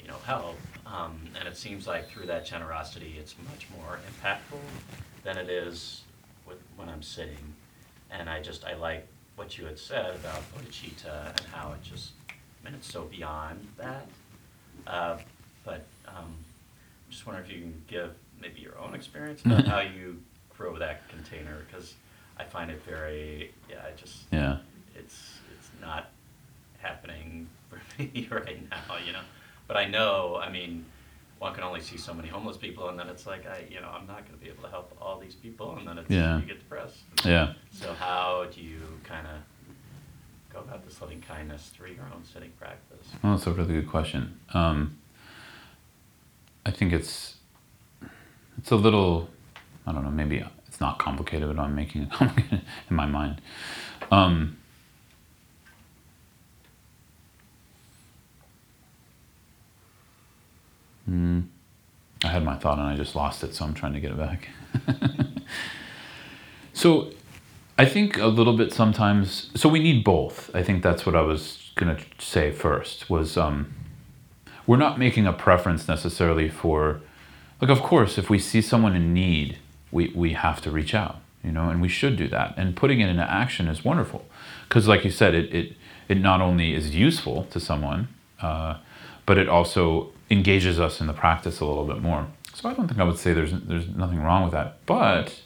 [0.00, 0.58] you know, help.
[0.86, 4.62] Um, and it seems like through that generosity, it's much more impactful
[5.22, 6.00] than it is
[6.46, 7.54] with, when I'm sitting.
[8.10, 9.06] And I just, I like
[9.36, 13.66] what you had said about bodhicitta and how it just, I mean, it's so beyond
[13.76, 14.06] that.
[14.86, 15.18] Uh,
[15.64, 19.80] but um, I'm just wondering if you can give maybe your own experience about how
[19.80, 20.20] you
[20.56, 21.94] grow that container, because
[22.38, 24.58] I find it very, yeah, I just, Yeah.
[24.96, 26.10] it's, it's not
[26.78, 29.22] happening for me right now, you know?
[29.66, 30.84] But I know, I mean,
[31.44, 33.88] one can only see so many homeless people, and then it's like, I, you know,
[33.94, 36.38] I'm not gonna be able to help all these people, and then it's, Yeah.
[36.40, 37.00] you get depressed.
[37.22, 37.52] Yeah.
[37.70, 39.36] So how do you kind of
[40.52, 43.06] go about this loving kindness through your own sitting practice?
[43.22, 44.40] Well, that's a really good question.
[44.54, 44.96] Um,
[46.64, 47.36] I think it's
[48.58, 49.28] it's a little
[49.86, 53.42] I don't know maybe it's not complicated, but I'm making it complicated in my mind.
[54.10, 54.56] Um,
[61.06, 61.40] hmm,
[62.22, 64.18] I had my thought and I just lost it, so I'm trying to get it
[64.18, 64.48] back.
[66.72, 67.10] so
[67.76, 69.50] I think a little bit sometimes.
[69.54, 70.50] So we need both.
[70.54, 73.10] I think that's what I was gonna say first.
[73.10, 73.74] Was um,
[74.66, 77.00] we're not making a preference necessarily for,
[77.60, 79.58] like, of course, if we see someone in need,
[79.90, 82.54] we we have to reach out, you know, and we should do that.
[82.56, 84.24] And putting it into action is wonderful,
[84.68, 85.76] because like you said, it it
[86.08, 88.08] it not only is useful to someone,
[88.40, 88.78] uh,
[89.26, 92.26] but it also engages us in the practice a little bit more.
[92.54, 95.40] So I don't think I would say there's there's nothing wrong with that, but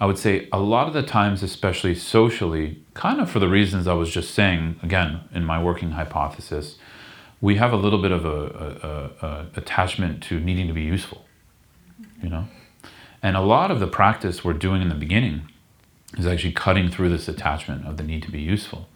[0.00, 3.86] I would say a lot of the times, especially socially, kind of for the reasons
[3.86, 6.78] I was just saying, again, in my working hypothesis,
[7.42, 11.26] we have a little bit of a, a, a, attachment to needing to be useful,
[12.22, 12.46] you know?
[13.22, 15.42] And a lot of the practice we're doing in the beginning
[16.16, 18.88] is actually cutting through this attachment of the need to be useful.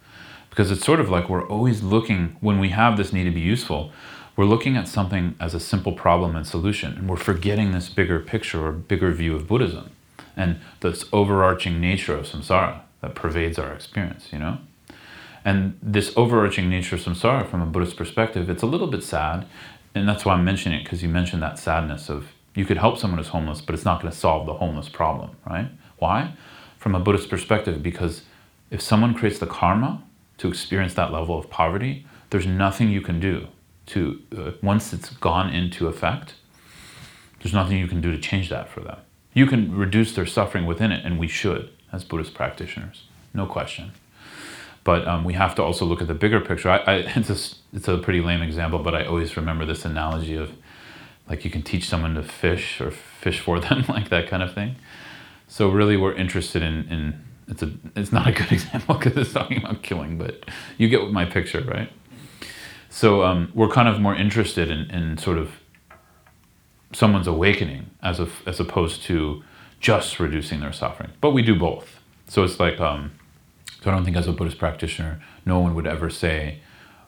[0.49, 3.41] Because it's sort of like we're always looking, when we have this need to be
[3.41, 3.93] useful,
[4.37, 8.18] we're looking at something as a simple problem and solution, and we're forgetting this bigger
[8.18, 9.91] picture or bigger view of Buddhism
[10.37, 14.59] and this overarching nature of samsara that pervades our experience, you know?
[15.45, 19.47] And this overarching nature of samsara from a Buddhist perspective, it's a little bit sad.
[19.95, 22.99] And that's why I'm mentioning it, because you mentioned that sadness of you could help
[22.99, 25.68] someone who's homeless, but it's not going to solve the homeless problem, right?
[25.99, 26.32] Why?
[26.78, 28.22] From a Buddhist perspective, because
[28.70, 30.03] if someone creates the karma
[30.39, 33.49] to experience that level of poverty, there's nothing you can do
[33.87, 36.35] to, uh, once it's gone into effect,
[37.41, 38.99] there's nothing you can do to change that for them.
[39.35, 43.93] You can reduce their suffering within it, and we should as Buddhist practitioners, no question.
[44.82, 46.68] But um, we have to also look at the bigger picture.
[46.68, 50.35] I, I, it's, a, it's a pretty lame example, but I always remember this analogy
[50.35, 50.53] of
[51.28, 54.53] like you can teach someone to fish or fish for them, like that kind of
[54.53, 54.76] thing.
[55.49, 59.32] So really, we're interested in, in it's a it's not a good example because it's
[59.32, 60.45] talking about killing, but
[60.76, 61.91] you get my picture, right?
[62.95, 65.51] So um, we're kind of more interested in, in sort of
[66.93, 69.43] someone's awakening as of, as opposed to
[69.81, 71.11] just reducing their suffering.
[71.21, 71.99] But we do both.
[72.29, 73.11] So it's like um,
[73.83, 76.61] so I don't think as a Buddhist practitioner, no one would ever say,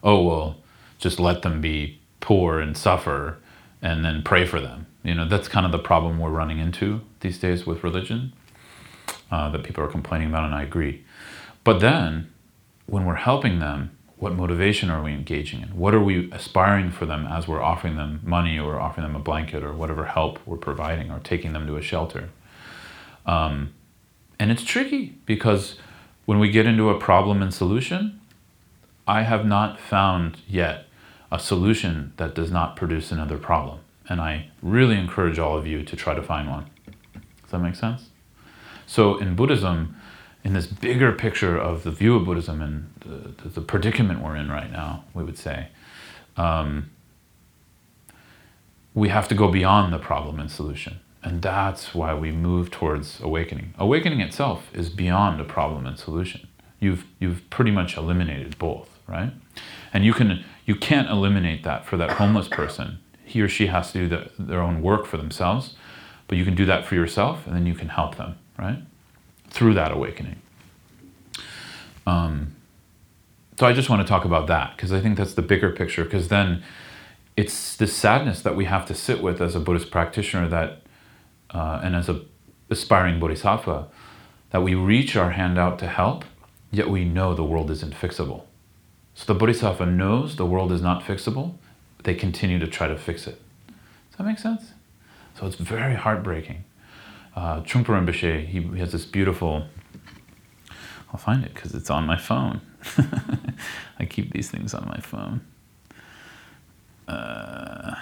[0.03, 0.57] "Oh well,
[0.99, 3.39] just let them be poor and suffer,
[3.81, 7.03] and then pray for them." You know, that's kind of the problem we're running into
[7.21, 8.33] these days with religion
[9.31, 11.05] uh, that people are complaining about, and I agree.
[11.63, 12.29] But then,
[12.87, 15.77] when we're helping them, what motivation are we engaging in?
[15.77, 19.21] What are we aspiring for them as we're offering them money or offering them a
[19.21, 22.31] blanket or whatever help we're providing or taking them to a shelter?
[23.27, 23.75] Um,
[24.39, 25.77] and it's tricky because
[26.25, 28.21] when we get into a problem and solution,
[29.07, 30.87] I have not found yet
[31.31, 33.81] a solution that does not produce another problem.
[34.09, 36.71] And I really encourage all of you to try to find one.
[37.43, 38.11] Does that make sense?
[38.87, 39.96] So in Buddhism,
[40.47, 44.37] in this bigger picture of the view of Buddhism and the, the, the predicament we're
[44.37, 45.71] in right now, we would say,
[46.37, 46.89] um,
[48.95, 51.01] we have to go beyond the problem and solution.
[51.21, 53.75] And that's why we move towards awakening.
[53.77, 56.47] Awakening itself is beyond a problem and solution.
[56.79, 59.33] You've, you've pretty much eliminated both, right?
[59.93, 62.99] And you, can, you can't eliminate that for that homeless person.
[63.25, 65.75] He or she has to do the, their own work for themselves,
[66.29, 68.79] but you can do that for yourself and then you can help them, right?
[69.57, 70.37] Through that awakening.
[72.07, 72.57] Um,
[73.59, 76.05] so I just want to talk about that because I think that's the bigger picture
[76.05, 76.63] because then
[77.39, 80.83] it's the sadness that we have to sit with as a Buddhist practitioner that
[81.49, 82.21] uh, and as a
[82.69, 83.89] aspiring bodhisattva
[84.51, 86.27] that we reach our hand out to help,
[86.71, 88.43] yet we know the world isn't fixable.
[89.15, 91.55] So the Bodhisattva knows the world is not fixable,
[92.05, 93.41] they continue to try to fix it.
[94.11, 94.73] Does that make sense?
[95.39, 96.65] So it's very heartbreaking.
[97.37, 99.67] Uh, Trungpa Rinpoche, he, has this beautiful,
[101.13, 102.63] I'll find it because it's on my phone.
[103.99, 105.43] I keep these things on my phone.
[107.07, 107.95] Uh,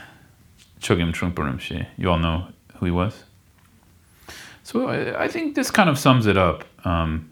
[0.80, 3.24] Chogyam Trungpa Rinpoche, you all know who he was?
[4.62, 6.64] So I, I think this kind of sums it up.
[6.86, 7.30] Um,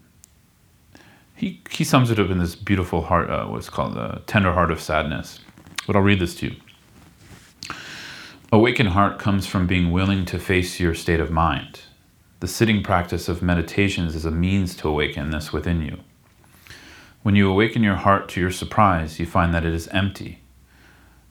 [1.35, 4.71] he, he sums it up in this beautiful heart, uh, what's called the tender heart
[4.71, 5.39] of sadness.
[5.87, 6.55] But I'll read this to you.
[8.51, 11.79] Awakened heart comes from being willing to face your state of mind.
[12.43, 15.99] The sitting practice of meditations is a means to awaken this within you.
[17.21, 20.41] When you awaken your heart to your surprise, you find that it is empty.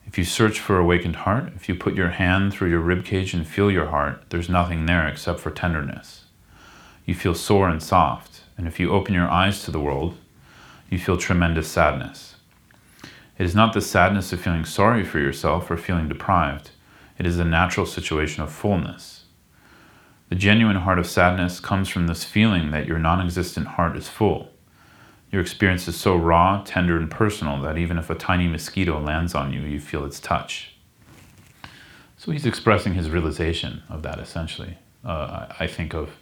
[0.07, 3.35] If you search for awakened heart, if you put your hand through your rib cage
[3.35, 6.25] and feel your heart, there's nothing there except for tenderness.
[7.05, 10.17] You feel sore and soft, and if you open your eyes to the world,
[10.89, 12.37] you feel tremendous sadness.
[13.37, 16.71] It is not the sadness of feeling sorry for yourself or feeling deprived.
[17.19, 19.22] It is a natural situation of fullness.
[20.33, 24.09] The genuine heart of sadness comes from this feeling that your non existent heart is
[24.09, 24.49] full.
[25.31, 29.35] Your experience is so raw, tender, and personal that even if a tiny mosquito lands
[29.35, 30.75] on you, you feel its touch.
[32.17, 34.79] So he's expressing his realization of that essentially.
[35.05, 36.13] Uh, I think of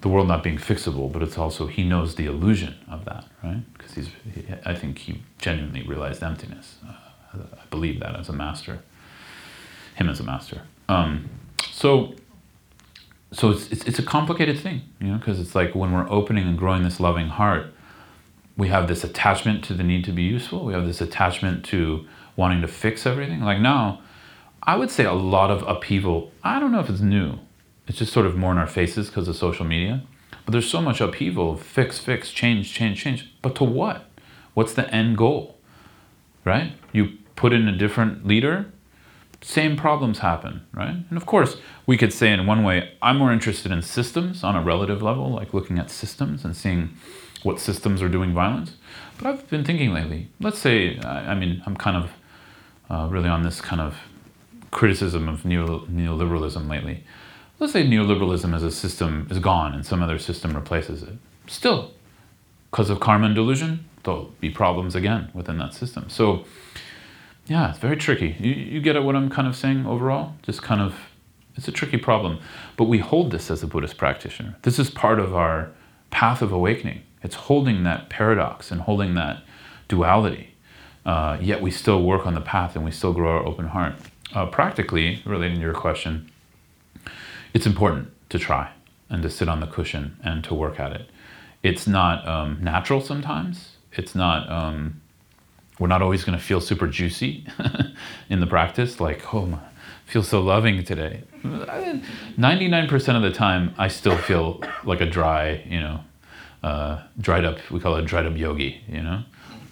[0.00, 3.62] the world not being fixable, but it's also he knows the illusion of that, right?
[3.74, 6.78] Because he's, he, I think he genuinely realized emptiness.
[6.84, 8.80] Uh, I believe that as a master,
[9.94, 10.62] him as a master.
[10.88, 11.30] Um,
[11.70, 12.16] so,
[13.32, 16.46] so it's, it's it's a complicated thing, you know, because it's like when we're opening
[16.46, 17.66] and growing this loving heart,
[18.56, 20.64] we have this attachment to the need to be useful.
[20.64, 22.06] We have this attachment to
[22.36, 23.40] wanting to fix everything.
[23.40, 24.00] Like now,
[24.62, 26.30] I would say a lot of upheaval.
[26.44, 27.38] I don't know if it's new
[27.86, 30.02] it's just sort of more in our faces because of social media.
[30.44, 33.32] But there's so much upheaval, fix, fix, change, change, change.
[33.42, 34.06] But to what?
[34.54, 35.58] What's the end goal?
[36.44, 36.72] Right?
[36.92, 38.71] You put in a different leader,
[39.42, 40.96] same problems happen, right?
[41.08, 44.56] And of course, we could say in one way, I'm more interested in systems on
[44.56, 46.90] a relative level, like looking at systems and seeing
[47.42, 48.76] what systems are doing violence.
[49.18, 52.10] But I've been thinking lately, let's say, I mean, I'm kind of
[52.88, 53.96] uh, really on this kind of
[54.70, 57.04] criticism of neoliberalism lately
[57.62, 61.14] let's say neoliberalism as a system is gone and some other system replaces it.
[61.46, 61.92] Still,
[62.70, 66.10] because of karma and delusion, there'll be problems again within that system.
[66.10, 66.44] So,
[67.52, 68.34] yeah, it's very tricky.
[68.40, 70.32] You, you get at what I'm kind of saying overall?
[70.42, 70.94] Just kind of,
[71.54, 72.40] it's a tricky problem.
[72.78, 74.56] But we hold this as a Buddhist practitioner.
[74.62, 75.70] This is part of our
[76.10, 77.02] path of awakening.
[77.22, 79.42] It's holding that paradox and holding that
[79.86, 80.54] duality.
[81.04, 83.96] Uh, yet we still work on the path and we still grow our open heart.
[84.34, 86.32] Uh, practically, relating to your question,
[87.52, 88.70] it's important to try
[89.10, 91.10] and to sit on the cushion and to work at it.
[91.62, 93.76] It's not um, natural sometimes.
[93.92, 95.01] It's not, um,
[95.82, 97.44] we're not always going to feel super juicy
[98.30, 99.58] in the practice, like, oh, my,
[100.06, 101.24] feel so loving today.
[101.42, 106.00] 99% of the time, I still feel like a dry, you know,
[106.62, 109.24] uh, dried up, we call it dried up yogi, you know?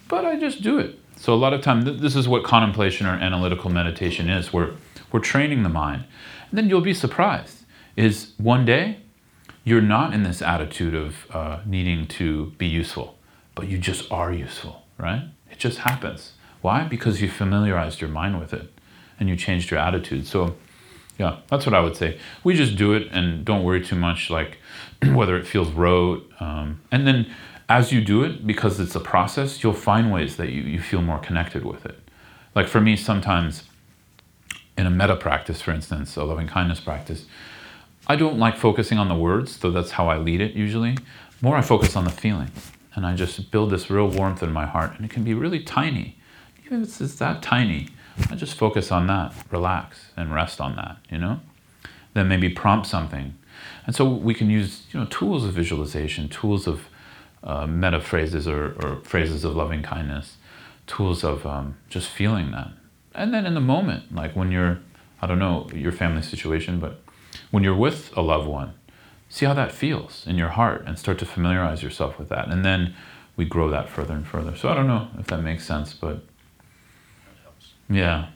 [0.09, 0.99] But I just do it.
[1.15, 4.51] So a lot of time, th- this is what contemplation or analytical meditation is.
[4.51, 4.73] We're,
[5.13, 6.03] we're training the mind.
[6.49, 7.63] And then you'll be surprised
[7.95, 8.97] is one day
[9.63, 13.17] you're not in this attitude of uh, needing to be useful,
[13.55, 15.29] but you just are useful, right?
[15.61, 16.31] Just happens.
[16.61, 16.85] Why?
[16.85, 18.73] Because you familiarized your mind with it
[19.19, 20.25] and you changed your attitude.
[20.25, 20.55] So,
[21.19, 22.17] yeah, that's what I would say.
[22.43, 24.57] We just do it and don't worry too much, like
[25.03, 26.27] whether it feels rote.
[26.39, 27.31] Um, and then
[27.69, 31.03] as you do it, because it's a process, you'll find ways that you, you feel
[31.03, 31.99] more connected with it.
[32.55, 33.65] Like for me, sometimes
[34.79, 37.27] in a metta practice, for instance, a loving kindness practice,
[38.07, 40.97] I don't like focusing on the words, though that's how I lead it usually.
[41.39, 42.49] More I focus on the feeling.
[42.93, 44.95] And I just build this real warmth in my heart.
[44.95, 46.17] And it can be really tiny.
[46.65, 47.89] Even if it's that tiny,
[48.29, 51.39] I just focus on that, relax, and rest on that, you know?
[52.13, 53.35] Then maybe prompt something.
[53.85, 56.87] And so we can use, you know, tools of visualization, tools of
[57.43, 60.37] uh, metta phrases or, or, phrases of loving kindness,
[60.85, 62.69] tools of um, just feeling that.
[63.15, 64.79] And then in the moment, like when you're,
[65.21, 67.01] I don't know your family situation, but
[67.49, 68.73] when you're with a loved one,
[69.31, 72.49] see how that feels in your heart and start to familiarize yourself with that.
[72.49, 72.93] And then
[73.37, 74.57] we grow that further and further.
[74.57, 76.25] So I don't know if that makes sense, but
[77.89, 78.27] yeah.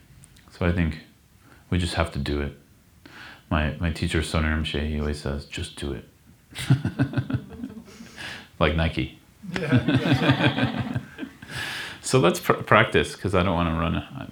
[0.57, 0.99] So I think
[1.69, 2.57] we just have to do it.
[3.49, 6.07] My my teacher Soner Rinpoche, he always says, just do it.
[8.59, 9.19] like Nike.
[9.59, 10.97] Yeah.
[12.01, 13.95] so let's pr- practice because I don't want to run.
[13.97, 14.27] Uh,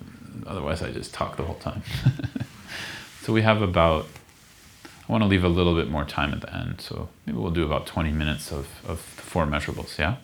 [0.48, 1.84] otherwise, I just talk the whole time.
[3.22, 4.08] so we have about
[5.14, 7.64] want to leave a little bit more time at the end, so maybe we'll do
[7.64, 10.18] about 20 minutes of, of the four measurables, yeah?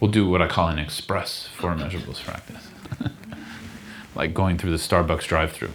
[0.00, 2.68] we'll do what I call an express four measurables practice,
[4.14, 5.72] like going through the Starbucks drive-through.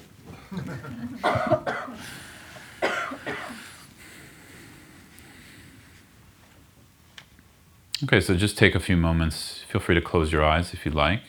[8.04, 9.64] Okay, so just take a few moments.
[9.70, 11.22] Feel free to close your eyes if you'd like.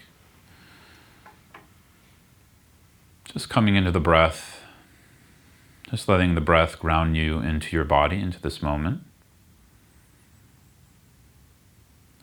[3.27, 4.52] Just coming into the breath,
[5.93, 9.03] just letting the breath ground you into your body, into this moment.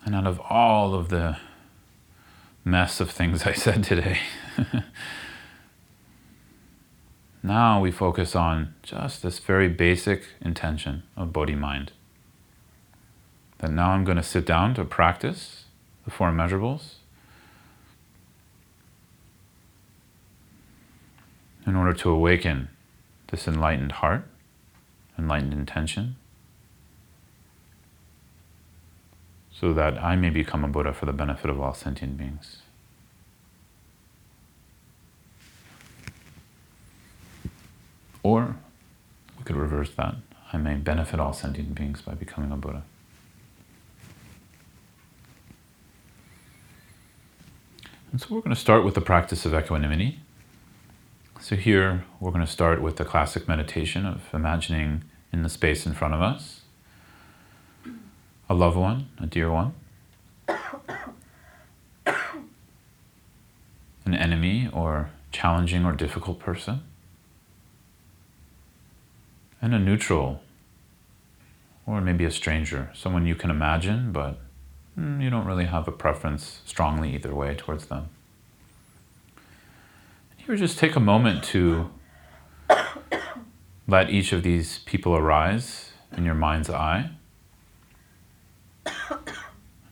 [0.03, 1.37] And out of all of the
[2.65, 4.21] mess of things I said today,
[7.43, 11.91] now we focus on just this very basic intention of body mind
[13.59, 15.65] that now I'm going to sit down to practice
[16.05, 16.95] the four measurables
[21.67, 22.69] in order to awaken
[23.31, 24.27] this enlightened heart,
[25.17, 26.15] enlightened intention,
[29.51, 32.59] so that I may become a Buddha for the benefit of all sentient beings.
[38.23, 38.55] Or
[39.37, 40.15] we could reverse that.
[40.51, 42.83] I may benefit all sentient beings by becoming a Buddha.
[48.11, 50.19] And so we're going to start with the practice of equanimity.
[51.41, 55.85] So here we're going to start with the classic meditation of imagining in the space
[55.85, 56.61] in front of us
[58.49, 59.73] a loved one, a dear one,
[64.05, 66.81] an enemy or challenging or difficult person,
[69.61, 70.41] and a neutral
[71.85, 74.39] or maybe a stranger, someone you can imagine but
[74.99, 78.09] Mm, you don't really have a preference strongly either way towards them.
[80.49, 81.91] Here, just take a moment to
[83.87, 87.11] let each of these people arise in your mind's eye.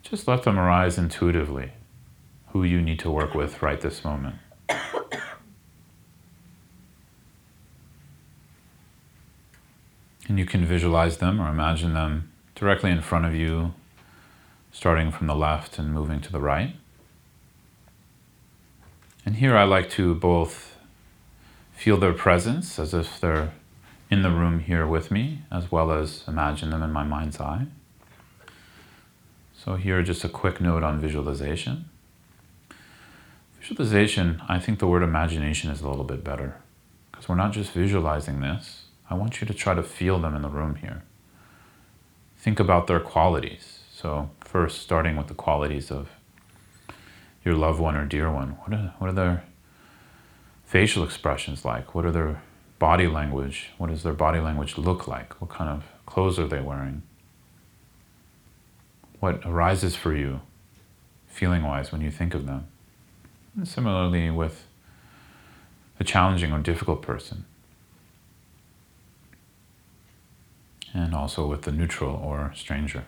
[0.01, 1.73] Just let them arise intuitively,
[2.53, 4.37] who you need to work with right this moment.
[10.27, 13.75] And you can visualize them or imagine them directly in front of you
[14.71, 16.75] starting from the left and moving to the right.
[19.27, 20.77] And here I like to both
[21.73, 23.51] feel their presence as if they're
[24.09, 27.65] in the room here with me, as well as imagine them in my mind's eye.
[29.53, 31.89] So, here just a quick note on visualization.
[33.59, 36.61] Visualization, I think the word imagination is a little bit better
[37.11, 38.85] because we're not just visualizing this.
[39.09, 41.03] I want you to try to feel them in the room here.
[42.37, 43.79] Think about their qualities.
[43.91, 46.11] So, first starting with the qualities of
[47.47, 48.49] your loved one or dear one.
[48.49, 49.43] What are, what are their
[50.65, 51.95] facial expressions like?
[51.95, 52.41] What are their
[52.77, 53.69] body language?
[53.77, 55.39] What does their body language look like?
[55.41, 57.03] What kind of clothes are they wearing?
[59.21, 60.41] What arises for you,
[61.27, 62.67] feeling wise, when you think of them?
[63.55, 64.65] And similarly, with
[65.99, 67.45] a challenging or difficult person.
[70.93, 73.05] And also with the neutral or stranger.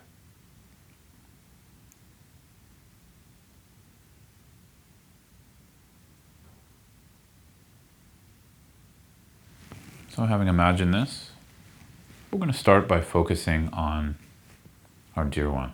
[10.19, 11.31] So, having imagined this,
[12.29, 14.17] we're going to start by focusing on
[15.15, 15.71] our dear one.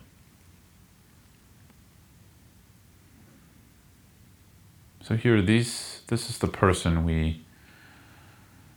[5.01, 7.41] So here, these, this is the person we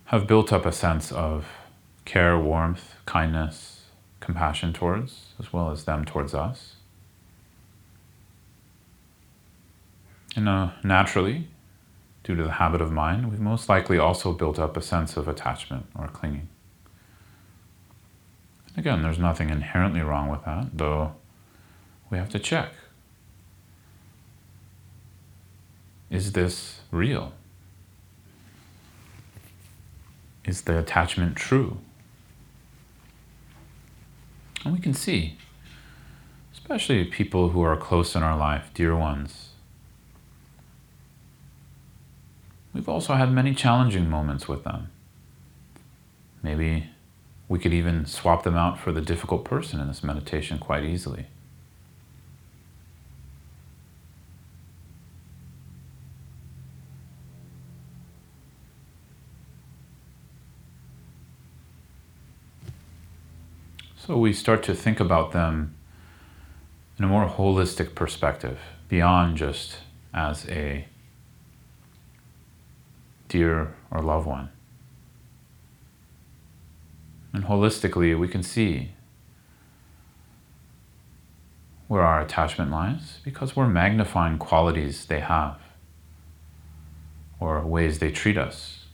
[0.07, 1.47] have built up a sense of
[2.07, 3.83] care, warmth, kindness,
[4.21, 6.77] compassion towards, as well as them towards us.
[10.35, 11.49] And uh, naturally,
[12.29, 15.27] due to the habit of mind, we've most likely also built up a sense of
[15.27, 16.47] attachment or clinging.
[18.77, 21.15] Again, there's nothing inherently wrong with that, though
[22.11, 22.75] we have to check.
[26.11, 27.33] Is this real?
[30.45, 31.79] Is the attachment true?
[34.67, 35.39] And we can see,
[36.53, 39.48] especially people who are close in our life, dear ones,
[42.73, 44.91] We've also had many challenging moments with them.
[46.43, 46.91] Maybe
[47.49, 51.27] we could even swap them out for the difficult person in this meditation quite easily.
[63.97, 65.75] So we start to think about them
[66.99, 68.59] in a more holistic perspective,
[68.89, 69.79] beyond just
[70.15, 70.87] as a
[73.29, 74.51] dear or loved one.
[77.33, 78.93] And holistically, we can see
[81.87, 85.59] where our attachment lies because we're magnifying qualities they have
[87.41, 88.87] or ways they treat us.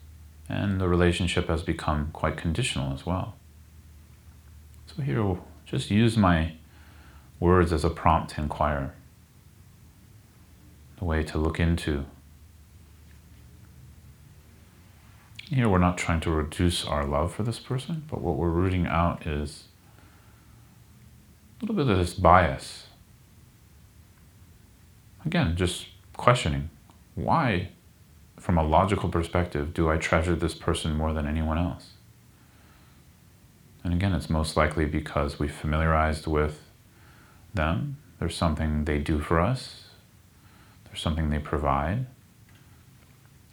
[0.49, 3.35] And the relationship has become quite conditional as well.
[4.87, 6.53] So here, just use my
[7.41, 8.95] words as a prompt to inquire,
[11.01, 12.05] a way to look into.
[15.51, 18.87] Here, we're not trying to reduce our love for this person, but what we're rooting
[18.87, 19.65] out is
[21.61, 22.87] a little bit of this bias.
[25.27, 26.71] Again, just questioning
[27.15, 27.69] why,
[28.39, 31.91] from a logical perspective, do I treasure this person more than anyone else?
[33.85, 36.63] And again, it's most likely because we've familiarized with
[37.53, 37.99] them.
[38.19, 39.85] There's something they do for us,
[40.87, 42.07] there's something they provide.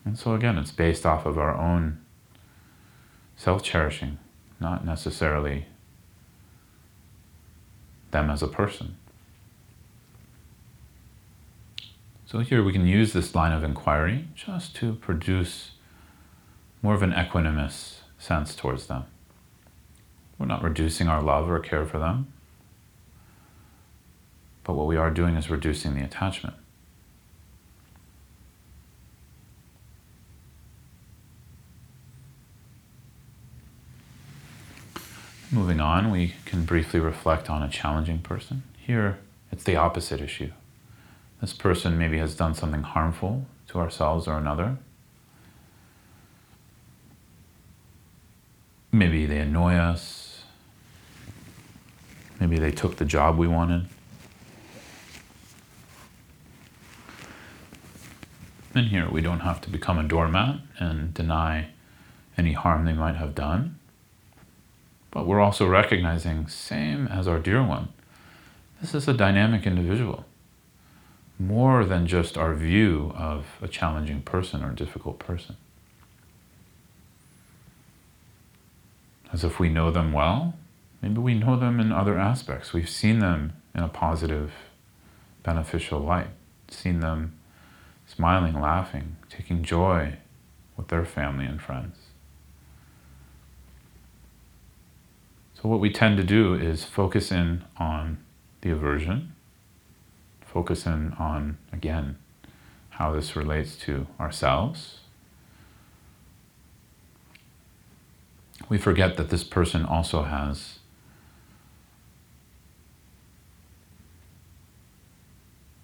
[0.04, 2.00] And so, again, it's based off of our own
[3.36, 4.18] self cherishing,
[4.60, 5.66] not necessarily
[8.12, 8.98] them as a person.
[12.26, 15.72] So, here we can use this line of inquiry just to produce
[16.82, 19.04] more of an equanimous sense towards them.
[20.40, 22.34] We're not reducing our love or care for them,
[24.64, 26.56] but what we are doing is reducing the attachment.
[35.54, 38.64] Moving on, we can briefly reflect on a challenging person.
[38.78, 39.20] Here,
[39.52, 40.52] it's the opposite issue.
[41.42, 44.78] This person maybe has done something harmful to ourselves or another.
[48.94, 50.44] Maybe they annoy us.
[52.40, 53.88] Maybe they took the job we wanted.
[58.74, 61.72] And here, we don't have to become a doormat and deny
[62.38, 63.80] any harm they might have done.
[65.12, 67.90] But we're also recognizing, same as our dear one,
[68.80, 70.26] this is a dynamic individual.
[71.38, 75.58] More than just our view of a challenging person or difficult person.
[79.34, 80.56] As if we know them well,
[81.02, 82.74] maybe we know them in other aspects.
[82.74, 84.52] We've seen them in a positive,
[85.44, 86.28] beneficial light,
[86.70, 87.34] seen them
[88.08, 90.18] smiling, laughing, taking joy
[90.78, 92.11] with their family and friends.
[95.62, 98.18] So, what we tend to do is focus in on
[98.62, 99.34] the aversion,
[100.44, 102.18] focus in on, again,
[102.92, 105.02] how this relates to ourselves.
[108.70, 110.80] We forget that this person also has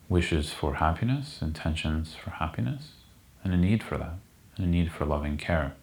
[0.10, 2.94] wishes for happiness, intentions for happiness,
[3.44, 4.16] and a need for that,
[4.56, 5.76] and a need for loving care.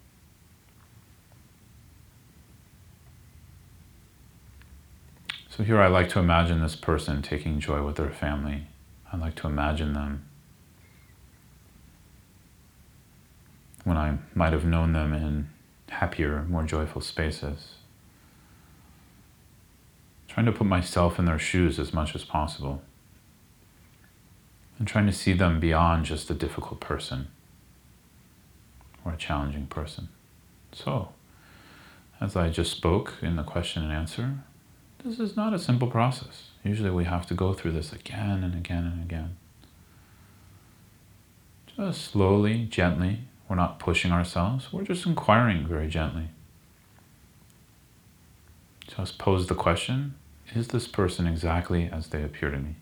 [5.56, 8.66] So here I like to imagine this person taking joy with their family.
[9.12, 10.24] I like to imagine them
[13.84, 15.48] when I might have known them in
[15.90, 17.74] happier, more joyful spaces.
[20.26, 22.82] Trying to put myself in their shoes as much as possible.
[24.80, 27.28] And trying to see them beyond just a difficult person
[29.04, 30.08] or a challenging person.
[30.72, 31.10] So,
[32.20, 34.38] as I just spoke in the question and answer,
[35.04, 36.48] this is not a simple process.
[36.64, 39.36] Usually we have to go through this again and again and again.
[41.76, 43.20] Just slowly, gently.
[43.48, 46.28] We're not pushing ourselves, we're just inquiring very gently.
[48.96, 50.14] Just pose the question
[50.54, 52.76] Is this person exactly as they appear to me?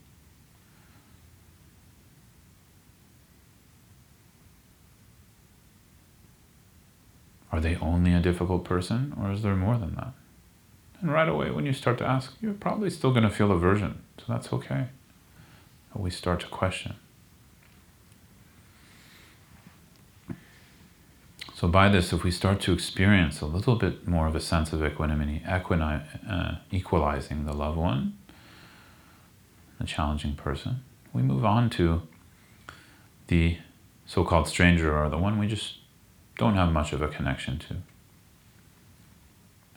[7.50, 10.14] Are they only a difficult person, or is there more than that?
[11.02, 14.00] And right away, when you start to ask, you're probably still going to feel aversion.
[14.18, 14.86] So that's okay.
[15.92, 16.94] But we start to question.
[21.54, 24.72] So, by this, if we start to experience a little bit more of a sense
[24.72, 28.16] of equanimity, equini- uh, equalizing the loved one,
[29.78, 32.02] the challenging person, we move on to
[33.28, 33.58] the
[34.06, 35.78] so called stranger or the one we just
[36.36, 37.76] don't have much of a connection to.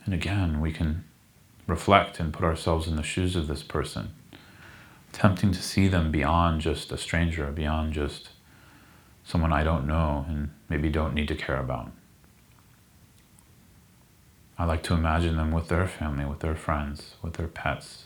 [0.04, 1.04] And again, we can
[1.66, 4.14] reflect and put ourselves in the shoes of this person,
[5.12, 8.30] attempting to see them beyond just a stranger, beyond just
[9.24, 11.90] someone I don't know and maybe don't need to care about.
[14.58, 18.04] I like to imagine them with their family, with their friends, with their pets.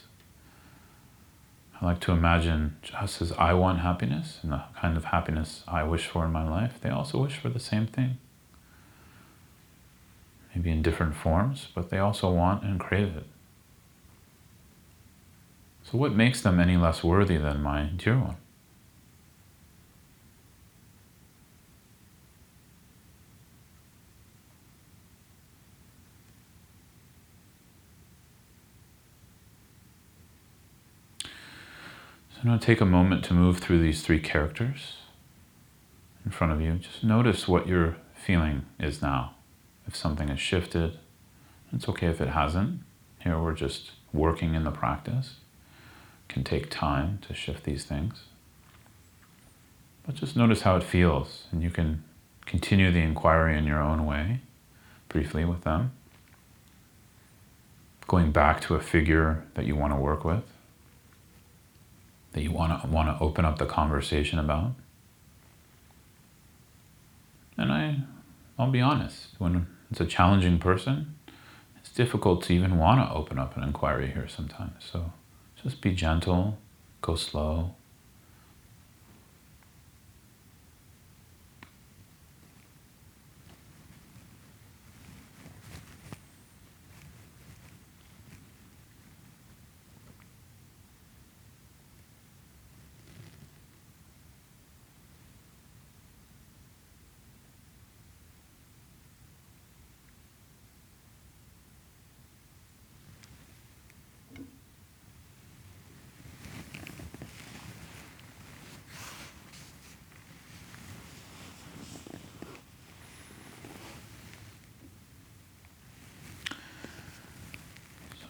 [1.80, 5.84] I like to imagine just as I want happiness and the kind of happiness I
[5.84, 8.18] wish for in my life, they also wish for the same thing.
[10.54, 13.26] Maybe in different forms, but they also want and crave it.
[15.90, 18.36] So, what makes them any less worthy than my dear one?
[32.40, 34.98] So, to take a moment to move through these three characters
[36.24, 36.74] in front of you.
[36.74, 39.34] Just notice what your feeling is now.
[39.88, 40.98] If something has shifted,
[41.72, 42.82] it's okay if it hasn't.
[43.18, 45.34] Here we're just working in the practice.
[46.30, 48.22] Can take time to shift these things.
[50.06, 52.04] But just notice how it feels, and you can
[52.46, 54.42] continue the inquiry in your own way,
[55.08, 55.90] briefly with them.
[58.06, 60.44] Going back to a figure that you want to work with,
[62.32, 64.74] that you want to want to open up the conversation about.
[67.58, 68.02] And I,
[68.56, 71.16] I'll be honest, when it's a challenging person,
[71.76, 74.84] it's difficult to even want to open up an inquiry here sometimes.
[74.92, 75.12] So
[75.62, 76.56] just be gentle,
[77.02, 77.74] go slow.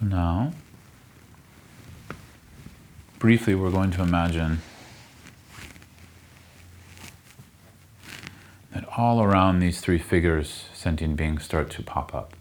[0.01, 0.53] So now,
[3.31, 4.61] briefly, we're going to imagine
[8.75, 12.35] that all around these three figures, sentient beings start to pop up.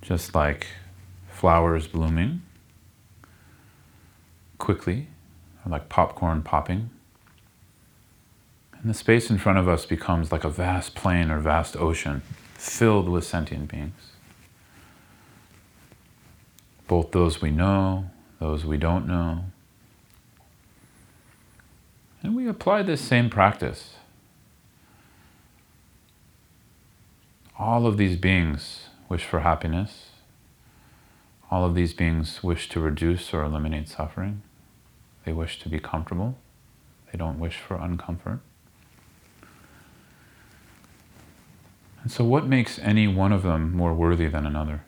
[0.00, 0.68] Just like
[1.30, 2.40] flowers blooming
[4.56, 5.08] quickly,
[5.62, 6.88] or like popcorn popping.
[8.80, 12.22] And the space in front of us becomes like a vast plain or vast ocean
[12.54, 14.12] filled with sentient beings
[16.88, 19.44] both those we know, those we don't know.
[22.22, 23.94] And we apply this same practice.
[27.58, 30.10] All of these beings wish for happiness.
[31.50, 34.42] All of these beings wish to reduce or eliminate suffering.
[35.24, 36.38] They wish to be comfortable.
[37.10, 38.40] They don't wish for uncomfort.
[42.02, 44.82] And so, what makes any one of them more worthy than another?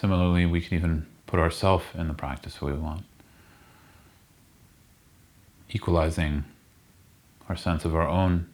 [0.00, 3.04] Similarly, we can even put ourselves in the practice we want,
[5.68, 6.44] equalizing
[7.50, 8.46] our sense of our own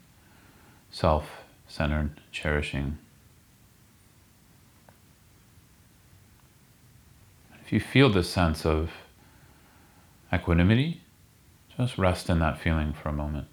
[0.91, 2.99] self centered, cherishing.
[7.65, 8.91] If you feel this sense of
[10.35, 11.01] equanimity,
[11.77, 13.47] just rest in that feeling for a moment.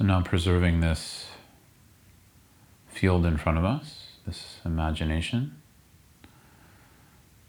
[0.00, 1.26] So now preserving this
[2.88, 5.60] field in front of us, this imagination,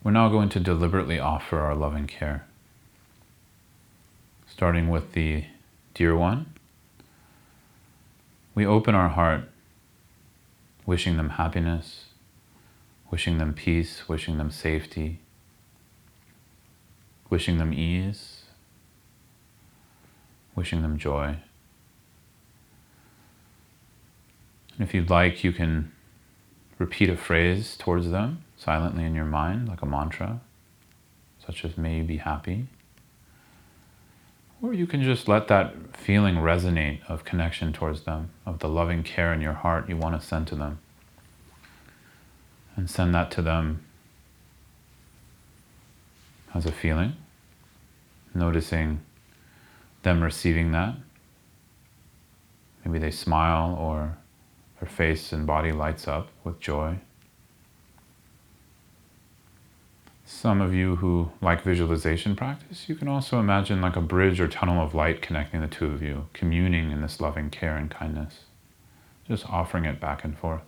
[0.03, 2.45] we're now going to deliberately offer our loving care.
[4.45, 5.45] Starting with the
[5.93, 6.47] dear one,
[8.53, 9.43] we open our heart,
[10.85, 12.07] wishing them happiness,
[13.09, 15.21] wishing them peace, wishing them safety,
[17.29, 18.41] wishing them ease,
[20.53, 21.37] wishing them joy.
[24.81, 25.91] And if you'd like, you can
[26.79, 30.41] repeat a phrase towards them silently in your mind, like a mantra,
[31.45, 32.65] such as, May you be happy.
[34.59, 39.03] Or you can just let that feeling resonate of connection towards them, of the loving
[39.03, 40.79] care in your heart you want to send to them.
[42.75, 43.85] And send that to them
[46.55, 47.13] as a feeling,
[48.33, 49.01] noticing
[50.01, 50.95] them receiving that.
[52.83, 54.17] Maybe they smile or
[54.81, 56.97] their face and body lights up with joy.
[60.25, 64.47] Some of you who like visualization practice, you can also imagine like a bridge or
[64.47, 68.45] tunnel of light connecting the two of you, communing in this loving care and kindness,
[69.27, 70.63] just offering it back and forth.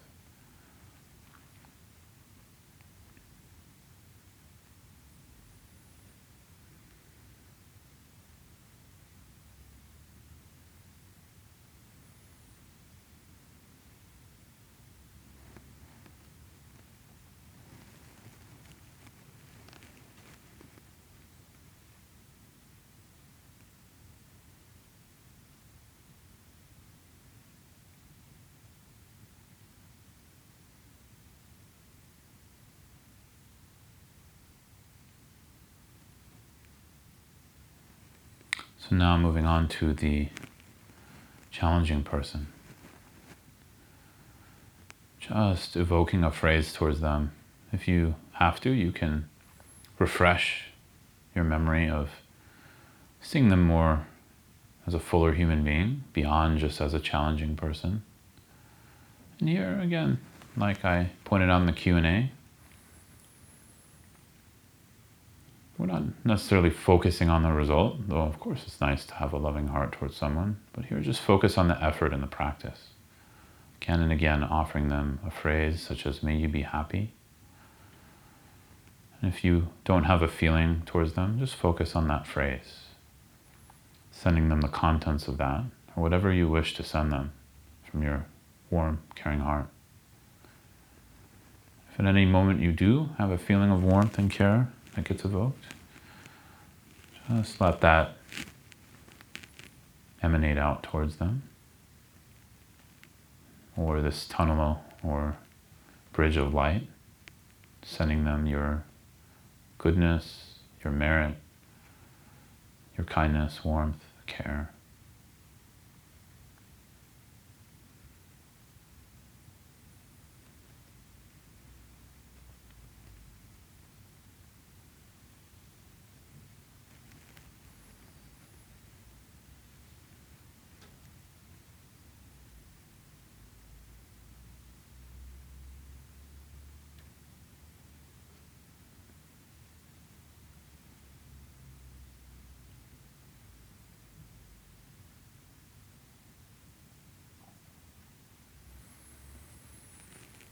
[38.83, 40.30] So now moving on to the
[41.52, 42.48] challenging person.
[45.20, 47.32] Just evoking a phrase towards them.
[47.72, 49.30] If you have to, you can
[50.00, 50.66] refresh
[51.34, 52.10] your memory of
[53.22, 54.06] seeing them more
[54.86, 58.04] as a fuller human being beyond just as a challenging person.
[59.40, 60.20] And here again,
[60.58, 62.32] like I pointed out in the Q&A,
[65.78, 69.38] we're not necessarily focusing on the result, though of course it's nice to have a
[69.38, 72.90] loving heart towards someone, but here just focus on the effort and the practice.
[73.82, 77.14] Again and again offering them a phrase such as may you be happy.
[79.22, 82.82] And if you don't have a feeling towards them, just focus on that phrase.
[84.12, 85.64] Sending them the contents of that,
[85.96, 87.32] or whatever you wish to send them
[87.90, 88.26] from your
[88.70, 89.68] warm, caring heart.
[91.92, 95.26] If at any moment you do have a feeling of warmth and care that gets
[95.26, 95.64] evoked,
[97.30, 98.16] just let that
[100.22, 101.44] emanate out towards them.
[103.76, 105.36] Or this tunnel or
[106.12, 106.88] bridge of light,
[107.82, 108.84] sending them your
[109.80, 111.36] goodness, your merit,
[112.96, 114.70] your kindness, warmth, care.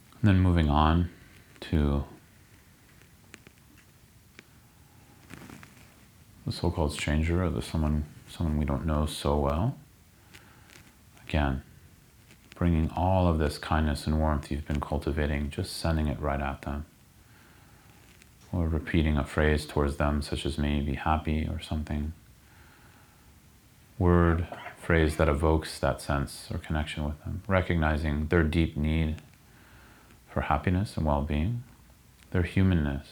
[0.04, 1.10] And then moving on
[1.60, 2.06] to
[6.46, 9.76] the so-called stranger or the someone someone we don't know so well.
[11.28, 11.62] Again,
[12.56, 16.62] bringing all of this kindness and warmth you've been cultivating, just sending it right at
[16.62, 16.86] them.
[18.54, 22.14] Or repeating a phrase towards them, such as may you be happy or something.
[24.00, 24.48] Word,
[24.78, 29.18] phrase that evokes that sense or connection with them, recognizing their deep need
[30.32, 31.64] for happiness and well being,
[32.32, 33.08] their humanness.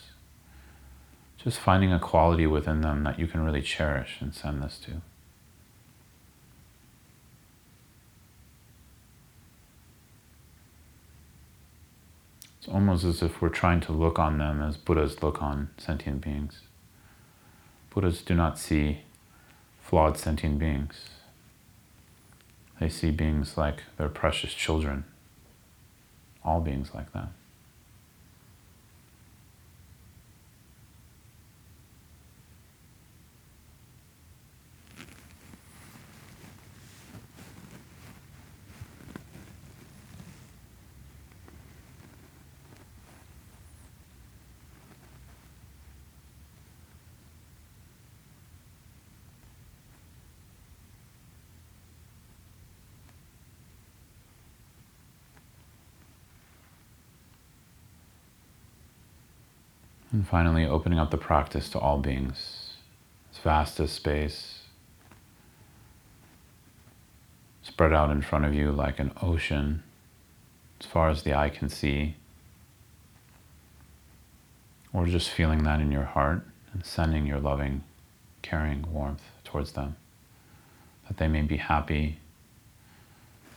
[1.37, 5.01] Just finding a quality within them that you can really cherish and send this to.
[12.57, 16.21] It's almost as if we're trying to look on them as Buddhas look on sentient
[16.21, 16.59] beings.
[17.89, 19.01] Buddhas do not see
[19.81, 21.09] flawed sentient beings.
[22.79, 25.05] They see beings like their precious children,
[26.49, 27.30] all beings like that.
[60.19, 62.73] And finally, opening up the practice to all beings,
[63.31, 64.63] as vast as space,
[67.63, 69.81] spread out in front of you like an ocean,
[70.81, 72.17] as far as the eye can see,
[74.91, 77.85] or just feeling that in your heart and sending your loving,
[78.41, 79.95] caring warmth towards them,
[81.07, 82.19] that they may be happy,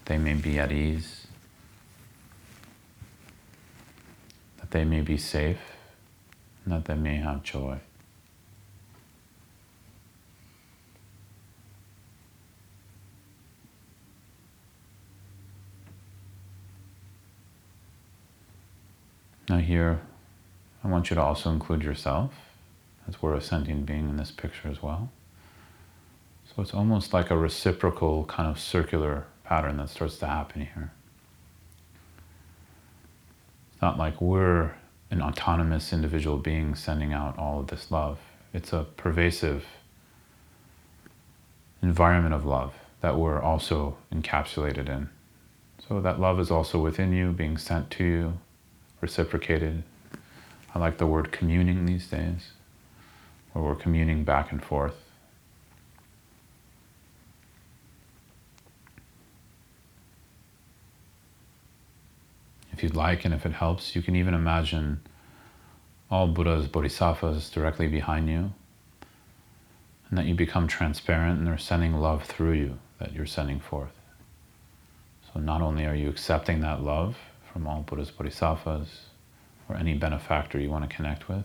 [0.04, 1.26] they may be at ease,
[4.58, 5.71] that they may be safe
[6.66, 7.78] that they may have joy.
[19.48, 20.00] Now, here,
[20.82, 22.32] I want you to also include yourself,
[23.06, 25.10] as we're a sentient being in this picture as well.
[26.46, 30.92] So it's almost like a reciprocal kind of circular pattern that starts to happen here.
[33.72, 34.74] It's not like we're
[35.12, 38.18] an autonomous individual being sending out all of this love.
[38.54, 39.66] It's a pervasive
[41.82, 42.72] environment of love
[43.02, 45.10] that we're also encapsulated in.
[45.86, 48.38] So that love is also within you, being sent to you,
[49.02, 49.82] reciprocated.
[50.74, 52.52] I like the word communing these days,
[53.52, 55.01] where we're communing back and forth.
[62.82, 65.02] If you'd like, and if it helps, you can even imagine
[66.10, 68.54] all Buddhas, Bodhisattvas directly behind you.
[70.12, 73.92] and that you become transparent and they're sending love through you that you're sending forth.
[75.32, 77.16] So not only are you accepting that love
[77.52, 79.06] from all Buddhas, Bodhisattvas,
[79.68, 81.44] or any benefactor you want to connect with,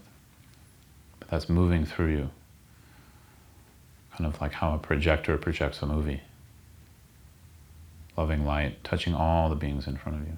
[1.19, 2.29] but that's moving through you.
[4.17, 6.21] Kind of like how a projector projects a movie.
[8.17, 10.37] Loving light, touching all the beings in front of you.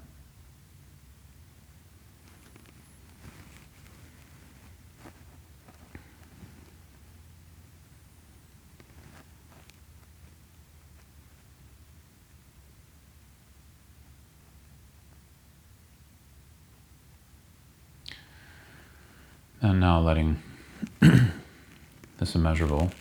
[19.61, 20.41] And now letting
[20.99, 22.91] this immeasurable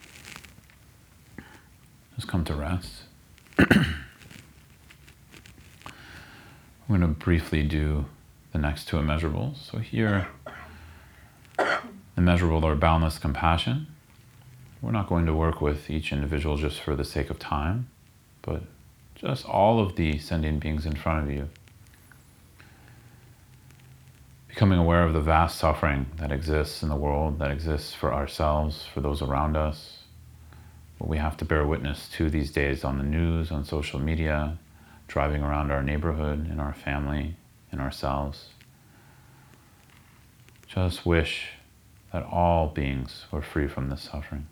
[2.16, 3.02] just come to rest.
[3.59, 3.94] I'm
[6.89, 8.06] going to briefly do
[8.52, 9.70] the next two immeasurables.
[9.70, 10.26] So here,
[12.16, 13.86] immeasurable or boundless compassion.
[14.82, 17.89] We're not going to work with each individual just for the sake of time,
[18.43, 18.62] but
[19.14, 21.51] just all of the sentient beings in front of you
[24.59, 28.85] becoming aware of the vast suffering that exists in the world, that exists for ourselves,
[28.93, 29.98] for those around us.
[30.98, 34.59] What we have to bear witness to these days on the news, on social media,
[35.06, 37.36] driving around our neighborhood, in our family,
[37.70, 38.48] in ourselves.
[40.66, 41.51] Just wish
[42.12, 44.48] that all beings were free from this suffering.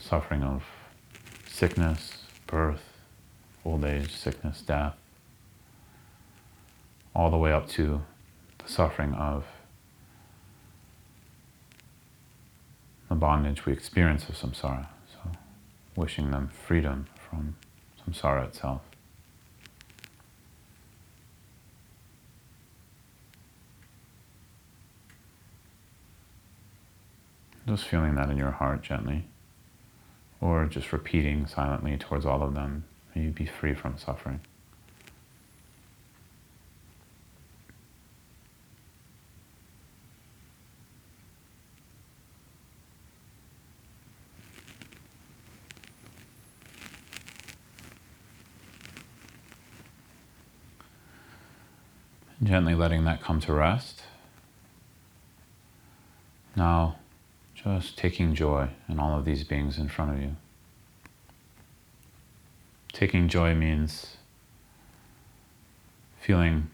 [0.00, 0.64] Suffering of
[1.46, 2.95] sickness, birth,
[3.66, 4.94] old age, sickness, death,
[7.14, 8.02] all the way up to
[8.58, 9.44] the suffering of
[13.08, 14.86] the bondage we experience of samsara.
[15.12, 15.32] So,
[15.96, 17.56] wishing them freedom from
[18.06, 18.82] samsara itself.
[27.66, 29.26] Just feeling that in your heart gently,
[30.40, 32.84] or just repeating silently towards all of them
[33.16, 34.40] May you be free from suffering.
[52.42, 54.02] Gently letting that come to rest.
[56.54, 56.96] Now,
[57.54, 60.36] just taking joy in all of these beings in front of you.
[62.96, 64.16] Taking joy means
[66.18, 66.70] feeling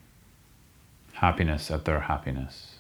[1.15, 2.77] happiness at their happiness.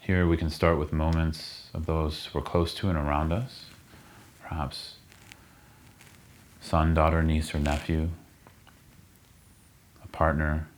[0.00, 3.64] Here we can start with moments of those we're close to and around us,
[4.42, 4.96] perhaps
[6.60, 8.10] son, daughter, niece, or nephew,
[10.04, 10.68] a partner,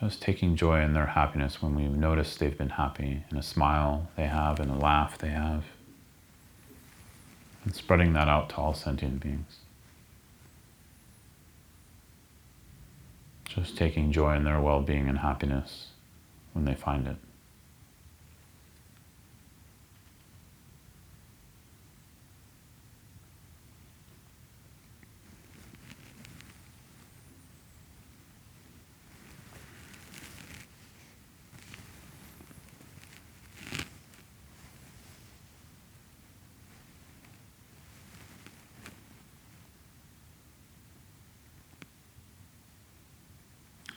[0.00, 4.08] just taking joy in their happiness when we notice they've been happy, in a smile
[4.16, 5.62] they have, in a laugh they have
[7.64, 9.58] and spreading that out to all sentient beings.
[13.44, 15.88] Just taking joy in their well being and happiness
[16.52, 17.16] when they find it.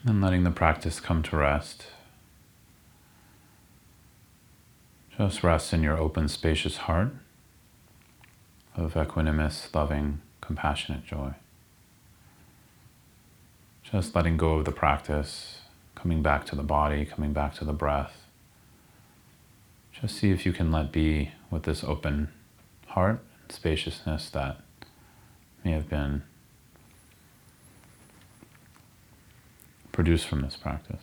[0.08, 1.86] And letting the practice come to rest.
[5.18, 7.12] Just rest in your open, spacious heart
[8.76, 11.34] of equanimous, loving, compassionate joy.
[13.82, 15.62] Just letting go of the practice,
[15.96, 18.26] coming back to the body, coming back to the breath.
[20.00, 22.28] Just see if you can let be with this open
[22.88, 24.60] heart and spaciousness that
[25.64, 26.22] may have been
[29.96, 31.00] produce from this practice.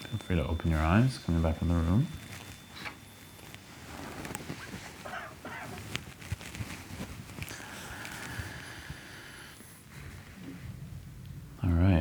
[0.00, 2.06] Feel free to open your eyes, coming back in the room.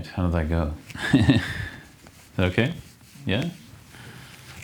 [0.08, 0.74] How did that go?
[1.14, 1.42] is
[2.38, 2.74] that okay?
[3.26, 3.50] Yeah?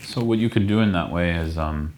[0.04, 1.94] So, what you could do in that way is, um,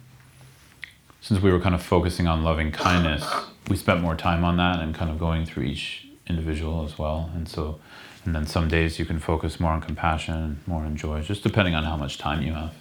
[1.22, 3.26] since we were kind of focusing on loving kindness,
[3.70, 7.30] we spent more time on that and kind of going through each individual as well.
[7.36, 7.80] And so,
[8.26, 11.76] and then some days you can focus more on compassion, more on joy, just depending
[11.76, 12.74] on how much time you have.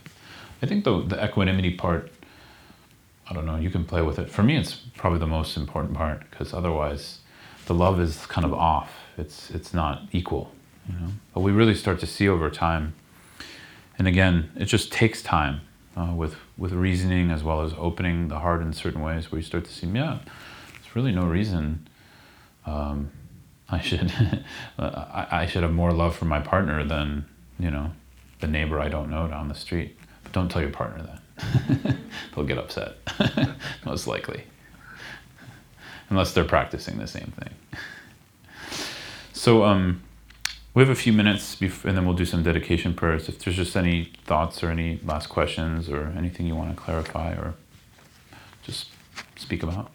[0.62, 2.10] I think the the equanimity part,
[3.28, 4.30] I don't know, you can play with it.
[4.30, 7.20] For me, it's probably the most important part because otherwise,
[7.66, 8.90] the love is kind of off.
[9.20, 10.52] It's it's not equal,
[10.88, 11.12] you know.
[11.34, 12.94] But we really start to see over time.
[13.98, 15.60] And again, it just takes time
[15.96, 19.44] uh, with with reasoning as well as opening the heart in certain ways, where you
[19.44, 20.18] start to see, yeah,
[20.72, 21.86] there's really no reason.
[22.66, 23.10] Um,
[23.72, 24.12] I should
[24.78, 27.24] I, I should have more love for my partner than
[27.58, 27.92] you know
[28.40, 29.96] the neighbor I don't know down the street.
[30.24, 31.96] But don't tell your partner that.
[32.34, 32.96] They'll get upset,
[33.84, 34.44] most likely.
[36.08, 37.54] Unless they're practicing the same thing.
[39.40, 40.02] So um,
[40.74, 43.26] we have a few minutes, bef- and then we'll do some dedication prayers.
[43.26, 47.32] If there's just any thoughts or any last questions or anything you want to clarify
[47.32, 47.54] or
[48.62, 48.90] just
[49.36, 49.92] speak about.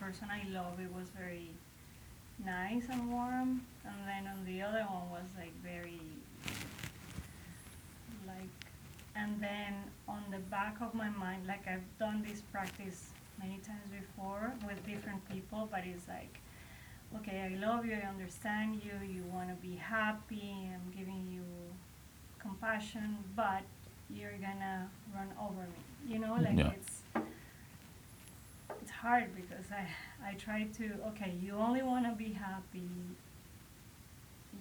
[0.00, 1.50] Person I love, it was very
[2.46, 6.00] nice and warm, and then on the other one was like very
[8.26, 8.58] like,
[9.18, 9.74] and then
[10.06, 14.84] on the back of my mind, like I've done this practice many times before with
[14.86, 16.38] different people, but it's like,
[17.16, 21.44] okay, I love you, I understand you, you want to be happy, I'm giving you
[22.38, 23.62] compassion, but
[24.10, 26.12] you're gonna run over me.
[26.12, 26.70] You know, like Yeah.
[26.76, 27.02] it's
[28.80, 29.86] it's hard because I
[30.28, 32.88] I try to okay, you only want to be happy.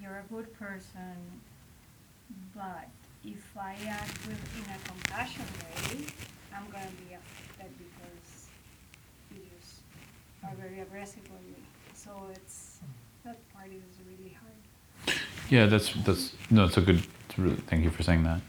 [0.01, 1.41] You're a good person,
[2.55, 2.89] but
[3.27, 6.05] if I act with in a compassion way,
[6.55, 8.47] I'm gonna be affected because
[9.31, 9.41] you
[10.43, 11.61] are very aggressive on me.
[11.93, 12.79] So it's
[13.25, 15.19] that part is really hard.
[15.49, 17.03] Yeah, that's that's no, it's a good.
[17.29, 18.41] It's really, thank you for saying that.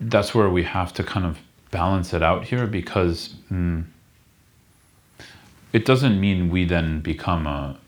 [0.00, 1.38] That's where we have to kind of
[1.70, 3.84] balance it out here because mm,
[5.72, 7.78] it doesn't mean we then become a,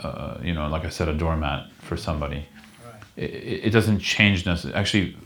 [0.00, 2.46] a, you know, like I said, a doormat for somebody.
[2.84, 3.02] Right.
[3.16, 4.78] It, it it doesn't change necessarily.
[4.78, 5.16] Actually,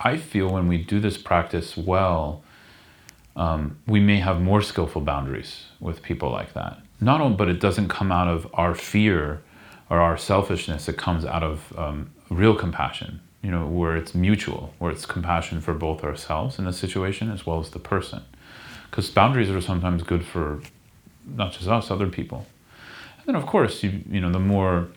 [0.00, 2.42] I feel when we do this practice well,
[3.36, 6.80] um, we may have more skillful boundaries with people like that.
[7.00, 9.42] Not only, but it doesn't come out of our fear
[9.90, 10.88] or our selfishness.
[10.88, 13.20] It comes out of um, real compassion.
[13.42, 17.46] You know, where it's mutual, where it's compassion for both ourselves in the situation as
[17.46, 18.22] well as the person.
[18.90, 20.60] Because boundaries are sometimes good for
[21.24, 22.46] not just us, other people.
[23.18, 24.88] And then, of course, you you know, the more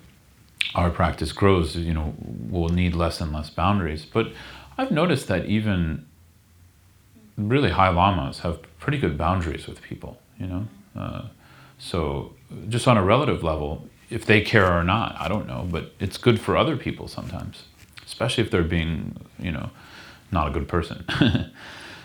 [0.76, 2.14] our practice grows, you know,
[2.50, 4.06] we'll need less and less boundaries.
[4.06, 4.28] But
[4.78, 6.06] I've noticed that even
[7.38, 10.68] really high lamas have pretty good boundaries with people, you know.
[10.96, 11.28] Uh,
[11.78, 12.34] so
[12.70, 16.18] just on a relative level, if they care or not, I don't know, but it's
[16.18, 17.64] good for other people sometimes,
[18.06, 19.70] especially if they're being, you know,
[20.32, 21.06] not a good person.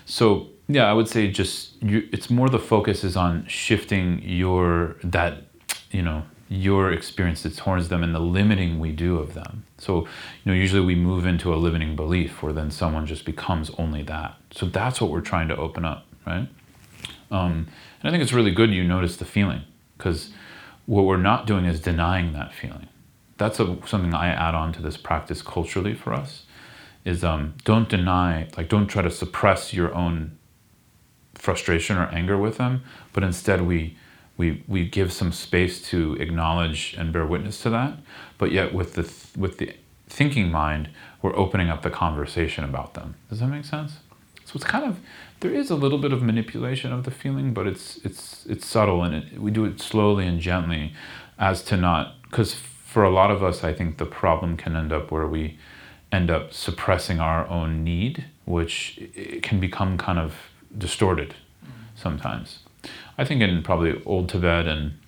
[0.07, 4.97] so yeah, I would say just you, it's more the focus is on shifting your
[5.03, 5.45] that,
[5.91, 9.65] you know, your experience that towards them and the limiting we do of them.
[9.77, 10.01] So,
[10.45, 14.03] you know, usually we move into a limiting belief where then someone just becomes only
[14.05, 14.37] that.
[14.51, 16.49] So that's what we're trying to open up, right?
[17.31, 17.69] Um,
[18.01, 19.63] and I think it's really good you notice the feeling
[19.97, 20.31] because
[20.87, 22.89] what we're not doing is denying that feeling.
[23.37, 26.45] That's a, something I add on to this practice culturally for us
[27.05, 30.39] is um, don't deny, like don't try to suppress your own
[31.35, 33.97] frustration or anger with them, but instead we
[34.39, 37.99] we we give some space to acknowledge and bear witness to that.
[38.39, 39.75] But yet with the th- with the
[40.09, 40.89] thinking mind,
[41.21, 43.17] we're opening up the conversation about them.
[43.29, 43.99] Does that make sense?
[44.47, 45.01] So it's kind of
[45.41, 49.03] there is a little bit of manipulation of the feeling, but it's it's it's subtle
[49.03, 50.95] and it, we do it slowly and gently,
[51.39, 54.93] as to not because for a lot of us, I think the problem can end
[54.93, 55.59] up where we
[56.11, 58.99] end up suppressing our own need, which
[59.43, 60.35] can become kind of
[60.77, 61.71] distorted mm.
[61.95, 62.61] sometimes.
[63.19, 64.99] I think in probably old Tibet and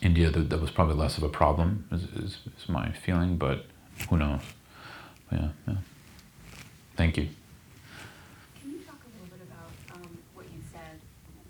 [0.00, 3.66] India, that, that was probably less of a problem, is, is, is my feeling, but
[4.08, 4.42] who knows?
[5.28, 5.74] But yeah, yeah.
[6.96, 7.28] Thank you.
[8.60, 11.00] Can you talk a little bit about um, what you said,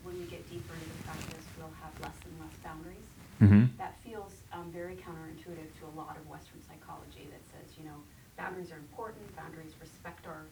[0.02, 3.08] when we get deeper into the practice, we'll have less and less boundaries?
[3.42, 3.76] Mm-hmm.
[3.76, 8.00] That feels um, very counterintuitive to a lot of Western psychology that says, you know,
[8.38, 10.44] boundaries are important, boundaries respect our,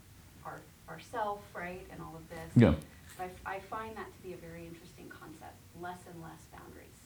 [0.44, 2.50] our, ourself, right, and all of this.
[2.56, 2.74] Yeah.
[3.16, 6.40] But I, f- I find that to be a very interesting concept, less and less
[6.50, 6.98] boundaries.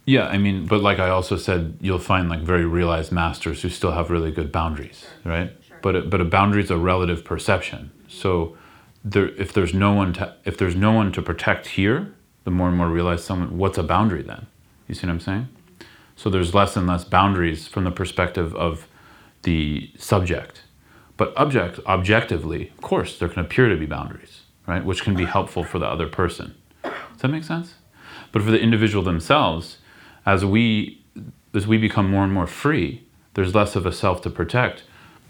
[0.06, 3.70] Yeah, I mean, but like I also said, you'll find like very realized masters who
[3.70, 5.52] still have really good boundaries, Sure, right?
[5.68, 5.78] sure.
[5.82, 7.92] But a, but a boundary is a relative perception.
[8.08, 8.56] So
[9.04, 12.68] there, if there's no one to if there's no one to protect here, the more
[12.68, 14.46] and more realize someone what's a boundary then?
[14.88, 15.48] You see what I'm saying?
[16.16, 18.88] So there's less and less boundaries from the perspective of
[19.42, 20.62] the subject.
[21.18, 24.84] But object, objectively, of course, there can appear to be boundaries, right?
[24.86, 26.56] Which can be helpful for the other person.
[26.84, 27.76] Does that make sense?
[28.36, 29.78] But for the individual themselves,
[30.26, 31.02] as we
[31.54, 34.84] as we become more and more free, there's less of a self to protect.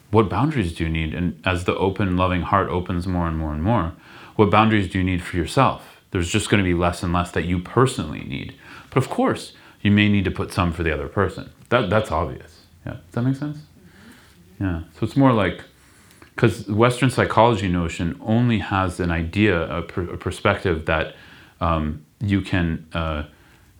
[0.09, 1.13] What boundaries do you need?
[1.13, 3.93] And as the open, loving heart opens more and more and more,
[4.37, 6.01] what boundaries do you need for yourself?
[6.09, 8.55] There's just going to be less and less that you personally need.
[8.89, 9.53] But of course,
[9.83, 11.51] you may need to put some for the other person.
[11.69, 12.61] That that's obvious.
[12.87, 12.93] Yeah.
[12.93, 13.59] Does that make sense?
[14.59, 14.81] Yeah.
[14.93, 15.61] So it's more like
[16.33, 21.15] because Western psychology notion only has an idea, a, per, a perspective that
[21.61, 23.23] um, you can uh,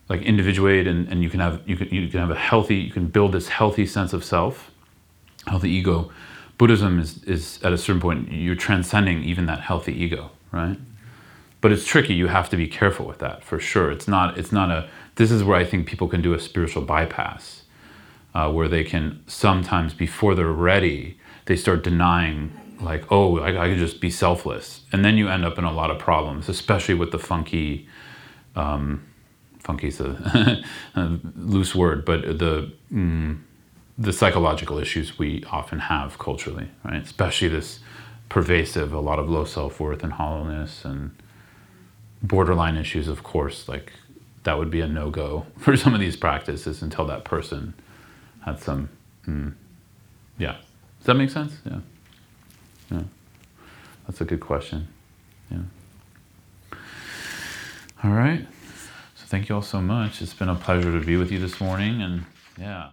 [0.08, 2.92] like individuate and, and you can have you can you can have a healthy you
[2.92, 4.70] can build this healthy sense of self,
[5.46, 6.10] healthy ego.
[6.58, 10.78] Buddhism is is at a certain point you're transcending even that healthy ego, right?
[11.60, 12.14] But it's tricky.
[12.14, 13.90] You have to be careful with that for sure.
[13.90, 14.88] It's not it's not a.
[15.16, 17.62] This is where I think people can do a spiritual bypass,
[18.34, 23.68] uh, where they can sometimes before they're ready they start denying like oh I, I
[23.70, 26.94] could just be selfless and then you end up in a lot of problems especially
[26.94, 27.88] with the funky
[28.56, 29.06] um,
[29.60, 30.62] funky's a,
[30.94, 33.38] a loose word but the mm,
[33.98, 37.80] the psychological issues we often have culturally right especially this
[38.28, 41.10] pervasive a lot of low self-worth and hollowness and
[42.22, 43.92] borderline issues of course like
[44.44, 47.74] that would be a no-go for some of these practices until that person
[48.44, 48.88] had some
[49.26, 49.52] mm,
[50.38, 50.56] yeah
[51.06, 51.52] does that make sense?
[51.64, 51.78] Yeah.
[52.90, 53.02] Yeah.
[54.08, 54.88] That's a good question.
[55.52, 55.58] Yeah.
[58.04, 58.46] All right.
[59.14, 60.20] So thank you all so much.
[60.20, 62.24] It's been a pleasure to be with you this morning and
[62.58, 62.90] yeah.